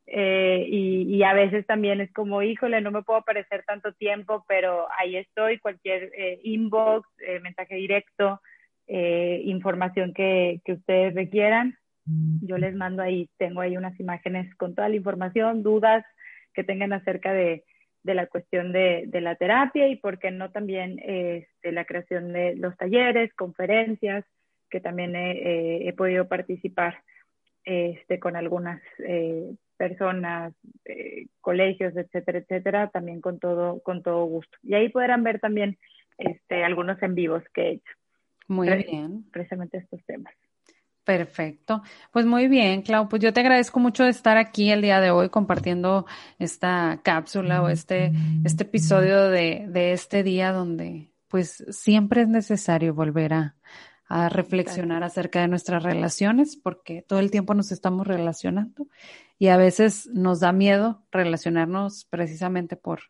Eh, 0.07 0.67
y, 0.69 1.23
a 1.23 1.33
veces 1.33 1.67
también 1.67 2.01
es 2.01 2.13
como, 2.13 2.43
híjole, 2.43 2.81
no 2.83 2.91
me 2.91 3.03
puedo 3.03 3.21
aparecer 3.21 3.65
tanto 3.67 3.93
tiempo, 3.95 4.45
pero 4.47 4.87
ahí 4.99 5.17
estoy, 5.17 5.59
cualquier 5.59 6.11
eh, 6.17 6.41
inbox, 6.43 7.09
eh, 7.27 7.41
mensaje 7.41 7.77
directo, 7.77 8.41
información 8.87 10.13
que, 10.13 10.61
que 10.65 10.75
ustedes 10.75 11.15
requieran. 11.15 11.79
Yo 12.43 12.59
les 12.59 12.75
mando 12.75 13.03
ahí, 13.03 13.31
tengo 13.39 13.63
ahí 13.63 13.79
unas 13.79 13.99
imágenes 13.99 14.55
con 14.57 14.75
toda 14.75 14.91
la 14.91 14.97
información, 14.97 15.63
dudas 15.63 16.05
que 16.53 16.65
tengan 16.65 16.93
acerca 16.93 17.33
de, 17.33 17.65
de 18.05 18.15
la 18.15 18.27
cuestión 18.27 18.73
de, 18.73 19.05
de, 19.09 19.21
la 19.21 19.35
terapia 19.35 19.89
y 19.89 19.97
por 19.97 20.19
qué 20.19 20.31
no 20.31 20.51
también 20.51 21.01
este, 21.03 21.73
la 21.73 21.85
creación 21.85 22.33
de 22.33 22.55
los 22.55 22.77
talleres, 22.77 23.33
conferencias, 23.35 24.25
que 24.71 24.81
también 24.81 25.15
he, 25.17 25.93
podido 25.97 26.29
participar 26.29 27.03
este, 27.65 28.19
con 28.19 28.37
algunas 28.37 28.83
eh, 28.99 29.55
personas, 29.77 30.53
eh, 30.85 31.27
colegios, 31.41 31.97
etcétera, 31.97 32.39
etcétera, 32.39 32.91
también 32.91 33.21
con 33.21 33.39
todo, 33.39 33.81
con 33.83 34.03
todo 34.03 34.25
gusto. 34.27 34.57
Y 34.63 34.75
ahí 34.75 34.89
podrán 34.89 35.23
ver 35.23 35.41
también 35.41 35.79
este, 36.19 36.65
algunos 36.65 37.03
en 37.03 37.15
vivos 37.15 37.43
que 37.55 37.63
he 37.63 37.71
hecho. 37.75 37.93
Muy 38.49 38.69
bien. 38.69 39.25
Precisamente 39.33 39.79
estos 39.79 40.05
temas. 40.05 40.35
Perfecto. 41.05 41.83
Pues 42.13 42.25
muy 42.25 42.49
bien, 42.49 42.81
Clau. 42.83 43.09
Pues 43.09 43.23
yo 43.23 43.33
te 43.33 43.41
agradezco 43.41 43.79
mucho 43.79 44.05
de 44.05 44.11
estar 44.11 44.39
aquí 44.39 44.71
el 44.71 44.81
día 44.81 45.01
de 45.01 45.11
hoy 45.11 45.29
compartiendo 45.29 46.07
esta 46.39 47.01
cápsula 47.03 47.63
o 47.63 47.69
este, 47.69 48.13
este 48.45 48.65
episodio 48.65 49.29
de, 49.29 49.67
de 49.69 49.93
este 49.93 50.23
día 50.23 50.53
donde 50.53 51.13
pues 51.29 51.65
siempre 51.69 52.23
es 52.23 52.29
necesario 52.29 52.95
volver 52.95 53.35
a, 53.35 53.57
a 54.07 54.29
reflexionar 54.29 55.03
acerca 55.03 55.41
de 55.41 55.49
nuestras 55.49 55.83
relaciones 55.83 56.57
porque 56.57 57.03
todo 57.03 57.19
el 57.19 57.31
tiempo 57.31 57.55
nos 57.55 57.73
estamos 57.73 58.07
relacionando 58.07 58.87
y 59.39 59.49
a 59.49 59.57
veces 59.57 60.09
nos 60.13 60.41
da 60.41 60.53
miedo 60.53 61.03
relacionarnos 61.11 62.07
precisamente 62.07 62.77
por 62.77 63.01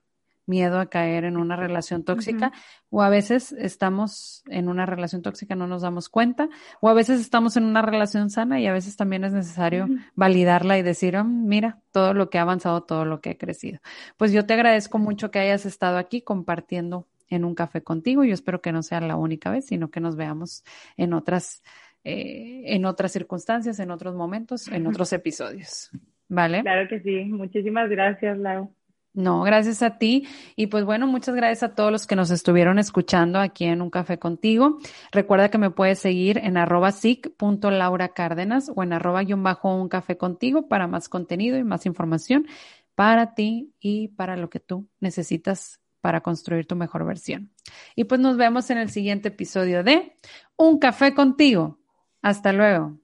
miedo 0.46 0.78
a 0.78 0.86
caer 0.86 1.24
en 1.24 1.36
una 1.36 1.56
relación 1.56 2.04
tóxica 2.04 2.52
o 2.90 3.02
a 3.02 3.08
veces 3.08 3.52
estamos 3.52 4.42
en 4.48 4.68
una 4.68 4.86
relación 4.86 5.22
tóxica, 5.22 5.54
no 5.54 5.66
nos 5.66 5.82
damos 5.82 6.08
cuenta 6.08 6.48
o 6.80 6.88
a 6.88 6.94
veces 6.94 7.20
estamos 7.20 7.56
en 7.56 7.64
una 7.64 7.82
relación 7.82 8.30
sana 8.30 8.60
y 8.60 8.66
a 8.66 8.72
veces 8.72 8.96
también 8.96 9.24
es 9.24 9.32
necesario 9.32 9.88
validarla 10.14 10.78
y 10.78 10.82
decir, 10.82 11.16
oh, 11.16 11.24
mira, 11.24 11.80
todo 11.92 12.14
lo 12.14 12.30
que 12.30 12.38
ha 12.38 12.42
avanzado, 12.42 12.82
todo 12.82 13.04
lo 13.04 13.20
que 13.20 13.30
he 13.30 13.38
crecido. 13.38 13.80
Pues 14.16 14.32
yo 14.32 14.46
te 14.46 14.54
agradezco 14.54 14.98
mucho 14.98 15.30
que 15.30 15.38
hayas 15.38 15.66
estado 15.66 15.98
aquí 15.98 16.22
compartiendo 16.22 17.06
en 17.28 17.44
un 17.44 17.54
café 17.54 17.82
contigo. 17.82 18.24
Yo 18.24 18.34
espero 18.34 18.60
que 18.60 18.72
no 18.72 18.82
sea 18.82 19.00
la 19.00 19.16
única 19.16 19.50
vez, 19.50 19.66
sino 19.66 19.90
que 19.90 20.00
nos 20.00 20.16
veamos 20.16 20.64
en 20.96 21.12
otras, 21.12 21.62
eh, 22.04 22.62
en 22.66 22.84
otras 22.84 23.12
circunstancias, 23.12 23.78
en 23.80 23.90
otros 23.90 24.14
momentos, 24.14 24.68
en 24.68 24.86
otros 24.86 25.12
episodios. 25.12 25.90
¿Vale? 26.28 26.62
Claro 26.62 26.88
que 26.88 27.00
sí. 27.00 27.24
Muchísimas 27.24 27.88
gracias, 27.90 28.38
Lau. 28.38 28.72
No, 29.14 29.42
gracias 29.42 29.80
a 29.82 29.96
ti. 29.96 30.26
Y 30.56 30.66
pues 30.66 30.84
bueno, 30.84 31.06
muchas 31.06 31.36
gracias 31.36 31.62
a 31.62 31.74
todos 31.76 31.92
los 31.92 32.06
que 32.06 32.16
nos 32.16 32.32
estuvieron 32.32 32.80
escuchando 32.80 33.38
aquí 33.38 33.64
en 33.64 33.80
Un 33.80 33.88
Café 33.88 34.18
Contigo. 34.18 34.78
Recuerda 35.12 35.50
que 35.50 35.58
me 35.58 35.70
puedes 35.70 36.00
seguir 36.00 36.38
en 36.38 36.56
arroba 36.56 36.92
Cárdenas 38.12 38.72
o 38.74 38.82
en 38.82 38.92
arroba 38.92 39.22
guion 39.22 39.44
bajo 39.44 39.72
un 39.72 39.88
café 39.88 40.16
contigo 40.16 40.66
para 40.66 40.88
más 40.88 41.08
contenido 41.08 41.56
y 41.56 41.62
más 41.62 41.86
información 41.86 42.48
para 42.96 43.34
ti 43.34 43.72
y 43.78 44.08
para 44.08 44.36
lo 44.36 44.50
que 44.50 44.58
tú 44.58 44.88
necesitas 44.98 45.80
para 46.00 46.20
construir 46.20 46.66
tu 46.66 46.74
mejor 46.74 47.06
versión. 47.06 47.52
Y 47.94 48.04
pues 48.04 48.20
nos 48.20 48.36
vemos 48.36 48.68
en 48.70 48.78
el 48.78 48.90
siguiente 48.90 49.28
episodio 49.28 49.84
de 49.84 50.16
Un 50.56 50.80
Café 50.80 51.14
Contigo. 51.14 51.78
Hasta 52.20 52.52
luego. 52.52 53.03